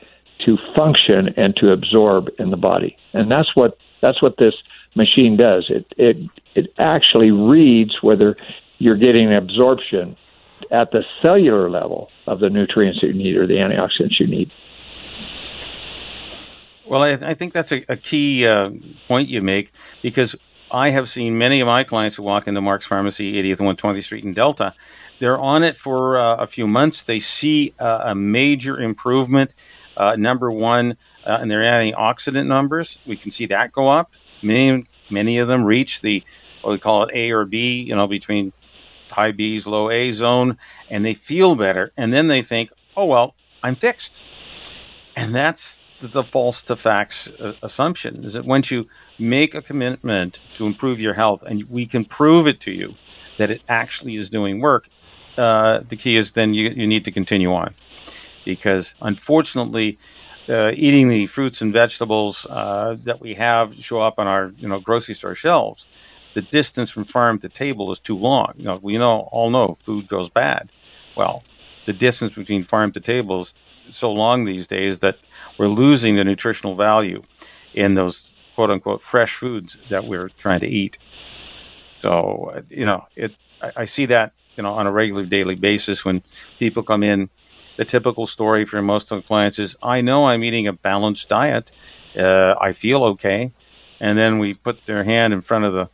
to 0.45 0.57
function 0.75 1.29
and 1.37 1.55
to 1.55 1.71
absorb 1.71 2.29
in 2.39 2.51
the 2.51 2.57
body 2.57 2.95
and 3.13 3.31
that's 3.31 3.55
what 3.55 3.77
that's 4.01 4.21
what 4.21 4.37
this 4.37 4.53
machine 4.95 5.35
does 5.35 5.65
it 5.69 5.85
it 5.97 6.17
it 6.55 6.73
actually 6.79 7.31
reads 7.31 8.01
whether 8.01 8.37
you're 8.77 8.97
getting 8.97 9.33
absorption 9.33 10.15
at 10.71 10.91
the 10.91 11.05
cellular 11.21 11.69
level 11.69 12.09
of 12.27 12.39
the 12.39 12.49
nutrients 12.49 13.01
you 13.01 13.13
need 13.13 13.35
or 13.35 13.45
the 13.47 13.55
antioxidants 13.55 14.19
you 14.19 14.27
need. 14.27 14.51
Well, 16.85 17.01
I, 17.01 17.13
I 17.13 17.33
think 17.33 17.53
that's 17.53 17.71
a, 17.71 17.83
a 17.89 17.97
key 17.97 18.45
uh, 18.45 18.69
point 19.07 19.29
you 19.29 19.41
make 19.41 19.71
because 20.01 20.35
I 20.71 20.91
have 20.91 21.09
seen 21.09 21.37
many 21.37 21.59
of 21.59 21.67
my 21.67 21.83
clients 21.83 22.15
who 22.15 22.23
walk 22.23 22.47
into 22.47 22.61
Mark's 22.61 22.85
Pharmacy, 22.85 23.33
80th 23.33 23.59
and 23.59 23.77
120th 23.77 24.03
Street 24.03 24.23
in 24.23 24.33
Delta. 24.33 24.73
They're 25.19 25.39
on 25.39 25.63
it 25.63 25.77
for 25.77 26.17
uh, 26.17 26.35
a 26.35 26.47
few 26.47 26.67
months. 26.67 27.03
They 27.03 27.19
see 27.19 27.73
uh, 27.79 28.01
a 28.05 28.15
major 28.15 28.79
improvement. 28.79 29.53
Uh, 29.97 30.15
number 30.15 30.51
one, 30.51 30.97
uh, 31.25 31.39
in 31.41 31.47
their 31.47 31.61
antioxidant 31.61 32.47
numbers, 32.47 32.99
we 33.05 33.17
can 33.17 33.31
see 33.31 33.45
that 33.47 33.71
go 33.71 33.87
up. 33.87 34.11
Many, 34.41 34.85
many 35.09 35.37
of 35.37 35.47
them 35.47 35.63
reach 35.63 36.01
the 36.01 36.23
what 36.61 36.71
we 36.71 36.79
call 36.79 37.03
it 37.03 37.11
A 37.13 37.31
or 37.31 37.45
B, 37.45 37.83
you 37.83 37.95
know, 37.95 38.07
between 38.07 38.51
high 39.09 39.31
B's, 39.31 39.67
low 39.67 39.89
A 39.89 40.11
zone, 40.11 40.57
and 40.89 41.05
they 41.05 41.13
feel 41.13 41.55
better. 41.55 41.91
And 41.95 42.11
then 42.11 42.27
they 42.27 42.41
think, 42.41 42.71
oh, 42.97 43.05
well, 43.05 43.35
I'm 43.63 43.75
fixed. 43.75 44.23
And 45.15 45.33
that's 45.33 45.79
the, 45.99 46.07
the 46.07 46.23
false 46.23 46.63
to 46.63 46.75
facts 46.75 47.29
uh, 47.39 47.53
assumption 47.61 48.25
is 48.25 48.33
that 48.33 48.45
once 48.45 48.71
you 48.71 48.87
make 49.19 49.55
a 49.55 49.61
commitment 49.61 50.39
to 50.55 50.65
improve 50.65 50.99
your 50.99 51.13
health 51.13 51.43
and 51.43 51.63
we 51.69 51.85
can 51.85 52.03
prove 52.03 52.47
it 52.47 52.59
to 52.61 52.71
you 52.71 52.95
that 53.37 53.51
it 53.51 53.61
actually 53.69 54.15
is 54.15 54.29
doing 54.29 54.59
work, 54.59 54.89
uh, 55.37 55.81
the 55.87 55.95
key 55.95 56.17
is 56.17 56.33
then 56.33 56.53
you, 56.53 56.69
you 56.69 56.87
need 56.87 57.05
to 57.05 57.11
continue 57.11 57.53
on. 57.53 57.73
Because 58.45 58.93
unfortunately, 59.01 59.97
uh, 60.47 60.71
eating 60.75 61.09
the 61.09 61.25
fruits 61.25 61.61
and 61.61 61.73
vegetables 61.73 62.45
uh, 62.49 62.95
that 63.03 63.19
we 63.19 63.33
have 63.33 63.75
show 63.83 63.99
up 63.99 64.19
on 64.19 64.27
our 64.27 64.53
you 64.57 64.67
know 64.67 64.79
grocery 64.79 65.15
store 65.15 65.35
shelves 65.35 65.85
the 66.35 66.41
distance 66.41 66.89
from 66.89 67.05
farm 67.05 67.39
to 67.39 67.49
table 67.49 67.91
is 67.91 67.99
too 67.99 68.17
long. 68.17 68.53
You 68.57 68.65
know, 68.65 68.79
we 68.81 68.97
know 68.97 69.29
all 69.31 69.49
know 69.49 69.77
food 69.85 70.07
goes 70.07 70.29
bad. 70.29 70.69
Well, 71.17 71.43
the 71.85 71.93
distance 71.93 72.35
between 72.35 72.63
farm 72.63 72.91
to 72.91 72.99
table 72.99 73.41
is 73.41 73.55
so 73.89 74.11
long 74.11 74.45
these 74.45 74.67
days 74.67 74.99
that 74.99 75.17
we're 75.57 75.69
losing 75.69 76.17
the 76.17 76.23
nutritional 76.23 76.75
value 76.75 77.23
in 77.73 77.95
those 77.95 78.31
quote 78.53 78.69
unquote 78.69 79.01
fresh 79.01 79.35
foods 79.35 79.77
that 79.89 80.05
we're 80.05 80.29
trying 80.29 80.59
to 80.59 80.67
eat. 80.67 80.97
So, 81.99 82.61
you 82.69 82.85
know, 82.85 83.05
it 83.15 83.33
I, 83.61 83.71
I 83.77 83.85
see 83.85 84.05
that, 84.07 84.33
you 84.57 84.63
know, 84.63 84.73
on 84.73 84.87
a 84.87 84.91
regular 84.91 85.25
daily 85.25 85.55
basis 85.55 86.03
when 86.03 86.21
people 86.59 86.83
come 86.83 87.01
in. 87.01 87.29
The 87.77 87.85
typical 87.85 88.25
story 88.27 88.65
for 88.65 88.81
most 88.81 89.11
of 89.11 89.21
the 89.21 89.27
clients 89.27 89.59
is 89.59 89.75
I 89.83 90.01
know 90.01 90.25
I'm 90.25 90.43
eating 90.43 90.67
a 90.67 90.73
balanced 90.73 91.29
diet. 91.29 91.71
Uh, 92.17 92.55
I 92.59 92.73
feel 92.73 93.03
okay. 93.03 93.51
And 93.99 94.17
then 94.17 94.39
we 94.39 94.53
put 94.53 94.85
their 94.85 95.03
hand 95.03 95.33
in 95.33 95.41
front 95.41 95.65
of 95.65 95.73
the 95.73 95.89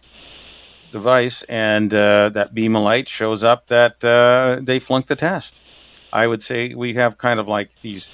device 0.92 1.44
and 1.44 1.94
uh, 1.94 2.30
that 2.30 2.54
beam 2.54 2.76
of 2.76 2.84
light 2.84 3.08
shows 3.08 3.44
up 3.44 3.68
that 3.68 4.04
uh, 4.04 4.60
they 4.62 4.80
flunked 4.80 5.08
the 5.08 5.16
test. 5.16 5.60
I 6.14 6.28
would 6.28 6.44
say 6.44 6.74
we 6.74 6.94
have 6.96 7.18
kind 7.18 7.40
of 7.40 7.48
like 7.48 7.70
these 7.82 8.12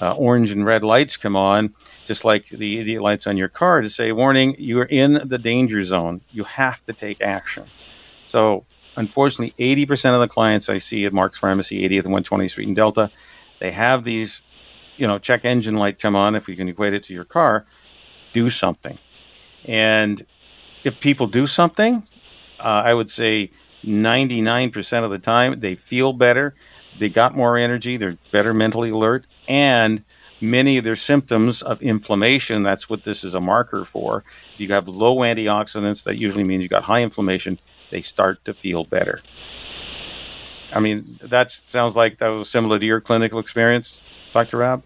uh, 0.00 0.12
orange 0.12 0.50
and 0.50 0.64
red 0.64 0.82
lights 0.82 1.16
come 1.16 1.36
on, 1.36 1.74
just 2.06 2.24
like 2.24 2.48
the 2.48 2.78
idiot 2.78 3.02
lights 3.02 3.26
on 3.26 3.36
your 3.36 3.48
car 3.48 3.80
to 3.80 3.90
say, 3.90 4.12
warning, 4.12 4.54
you're 4.58 4.84
in 4.84 5.28
the 5.28 5.38
danger 5.38 5.82
zone. 5.82 6.20
You 6.30 6.44
have 6.44 6.82
to 6.84 6.92
take 6.92 7.20
action. 7.20 7.66
So, 8.26 8.64
unfortunately, 8.96 9.54
80% 9.58 10.14
of 10.14 10.20
the 10.20 10.28
clients 10.28 10.68
I 10.68 10.78
see 10.78 11.04
at 11.04 11.12
Mark's 11.12 11.38
Pharmacy, 11.38 11.88
80th 11.88 12.06
and 12.06 12.14
120th 12.14 12.50
Street 12.50 12.68
in 12.68 12.74
Delta, 12.74 13.10
they 13.60 13.72
have 13.72 14.04
these, 14.04 14.42
you 14.96 15.06
know, 15.06 15.18
check 15.18 15.44
engine 15.44 15.76
light 15.76 15.98
come 15.98 16.16
on, 16.16 16.34
if 16.34 16.46
we 16.46 16.56
can 16.56 16.68
equate 16.68 16.94
it 16.94 17.02
to 17.04 17.14
your 17.14 17.24
car, 17.24 17.64
do 18.32 18.50
something. 18.50 18.98
And 19.64 20.24
if 20.84 21.00
people 21.00 21.26
do 21.26 21.46
something, 21.46 22.06
uh, 22.58 22.62
I 22.62 22.94
would 22.94 23.10
say 23.10 23.50
99% 23.84 25.04
of 25.04 25.10
the 25.10 25.18
time 25.18 25.60
they 25.60 25.74
feel 25.74 26.12
better, 26.12 26.54
they 26.98 27.08
got 27.08 27.36
more 27.36 27.56
energy, 27.56 27.96
they're 27.96 28.18
better 28.32 28.52
mentally 28.52 28.90
alert, 28.90 29.26
and 29.48 30.04
many 30.40 30.78
of 30.78 30.84
their 30.84 30.96
symptoms 30.96 31.62
of 31.62 31.82
inflammation, 31.82 32.62
that's 32.62 32.88
what 32.88 33.04
this 33.04 33.24
is 33.24 33.34
a 33.34 33.40
marker 33.40 33.84
for. 33.84 34.24
If 34.54 34.60
you 34.60 34.72
have 34.72 34.88
low 34.88 35.16
antioxidants, 35.16 36.04
that 36.04 36.16
usually 36.16 36.44
means 36.44 36.62
you 36.62 36.68
got 36.68 36.82
high 36.82 37.02
inflammation, 37.02 37.58
they 37.90 38.02
start 38.02 38.44
to 38.44 38.54
feel 38.54 38.84
better. 38.84 39.20
I 40.72 40.80
mean, 40.80 41.04
that 41.22 41.50
sounds 41.50 41.96
like 41.96 42.18
that 42.18 42.28
was 42.28 42.48
similar 42.48 42.78
to 42.78 42.84
your 42.84 43.00
clinical 43.00 43.38
experience, 43.38 44.00
Dr. 44.32 44.58
Rob? 44.58 44.82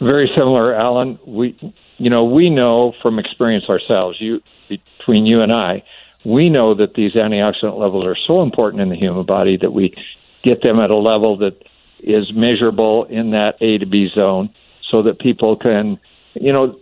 Very 0.00 0.30
similar, 0.34 0.74
Alan. 0.74 1.18
We, 1.26 1.58
you 1.98 2.10
know, 2.10 2.24
we 2.24 2.50
know 2.50 2.94
from 3.02 3.18
experience 3.18 3.68
ourselves. 3.68 4.20
You 4.20 4.42
between 4.68 5.26
you 5.26 5.40
and 5.40 5.52
I, 5.52 5.82
we 6.24 6.50
know 6.50 6.74
that 6.74 6.94
these 6.94 7.12
antioxidant 7.12 7.78
levels 7.78 8.04
are 8.04 8.16
so 8.26 8.42
important 8.42 8.82
in 8.82 8.88
the 8.88 8.96
human 8.96 9.24
body 9.24 9.56
that 9.56 9.72
we 9.72 9.94
get 10.42 10.62
them 10.62 10.80
at 10.80 10.90
a 10.90 10.96
level 10.96 11.36
that 11.38 11.64
is 12.00 12.32
measurable 12.32 13.04
in 13.04 13.30
that 13.30 13.56
A 13.60 13.78
to 13.78 13.86
B 13.86 14.08
zone 14.12 14.50
so 14.90 15.02
that 15.02 15.18
people 15.18 15.56
can, 15.56 15.98
you 16.34 16.52
know, 16.52 16.78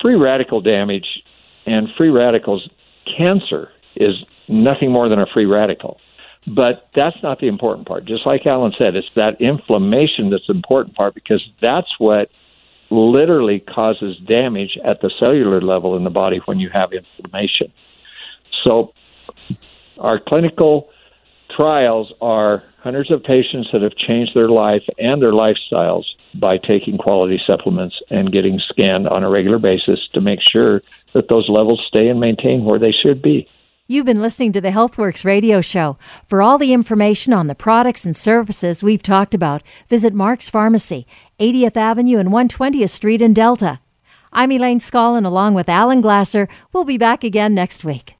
free 0.00 0.16
radical 0.16 0.60
damage 0.60 1.22
and 1.66 1.88
free 1.96 2.10
radicals, 2.10 2.68
cancer 3.16 3.70
is 3.96 4.24
nothing 4.48 4.92
more 4.92 5.08
than 5.08 5.18
a 5.18 5.26
free 5.26 5.46
radical. 5.46 6.00
But 6.46 6.88
that's 6.94 7.22
not 7.22 7.38
the 7.38 7.48
important 7.48 7.86
part. 7.86 8.06
Just 8.06 8.24
like 8.24 8.46
Alan 8.46 8.72
said, 8.78 8.96
it's 8.96 9.10
that 9.14 9.40
inflammation 9.40 10.30
that's 10.30 10.46
the 10.46 10.54
important 10.54 10.96
part 10.96 11.14
because 11.14 11.46
that's 11.60 11.98
what 11.98 12.30
literally 12.90 13.60
causes 13.60 14.16
damage 14.18 14.76
at 14.82 15.00
the 15.00 15.10
cellular 15.18 15.60
level 15.60 15.96
in 15.96 16.04
the 16.04 16.10
body 16.10 16.40
when 16.46 16.58
you 16.58 16.70
have 16.70 16.92
inflammation. 16.92 17.72
So, 18.64 18.92
our 19.98 20.18
clinical 20.18 20.90
trials 21.54 22.12
are 22.20 22.62
hundreds 22.78 23.10
of 23.10 23.22
patients 23.22 23.68
that 23.72 23.82
have 23.82 23.94
changed 23.96 24.34
their 24.34 24.48
life 24.48 24.82
and 24.98 25.20
their 25.20 25.32
lifestyles 25.32 26.04
by 26.34 26.56
taking 26.56 26.96
quality 26.96 27.40
supplements 27.46 28.00
and 28.08 28.32
getting 28.32 28.58
scanned 28.60 29.08
on 29.08 29.24
a 29.24 29.30
regular 29.30 29.58
basis 29.58 30.00
to 30.14 30.20
make 30.20 30.40
sure 30.40 30.82
that 31.12 31.28
those 31.28 31.48
levels 31.48 31.82
stay 31.88 32.08
and 32.08 32.20
maintain 32.20 32.64
where 32.64 32.78
they 32.78 32.92
should 32.92 33.22
be. 33.22 33.48
You've 33.86 34.06
been 34.06 34.22
listening 34.22 34.52
to 34.52 34.60
the 34.60 34.70
HealthWorks 34.70 35.24
radio 35.24 35.60
show. 35.60 35.98
For 36.28 36.42
all 36.42 36.58
the 36.58 36.72
information 36.72 37.32
on 37.32 37.48
the 37.48 37.56
products 37.56 38.04
and 38.04 38.16
services 38.16 38.84
we've 38.84 39.02
talked 39.02 39.34
about, 39.34 39.62
visit 39.88 40.14
Mark's 40.14 40.48
Pharmacy, 40.48 41.08
80th 41.40 41.76
Avenue 41.76 42.18
and 42.18 42.28
120th 42.28 42.90
Street 42.90 43.20
in 43.20 43.34
Delta. 43.34 43.80
I'm 44.32 44.52
Elaine 44.52 44.78
Scollin 44.78 45.26
along 45.26 45.54
with 45.54 45.68
Alan 45.68 46.00
Glasser. 46.00 46.48
We'll 46.72 46.84
be 46.84 46.98
back 46.98 47.24
again 47.24 47.52
next 47.52 47.84
week. 47.84 48.19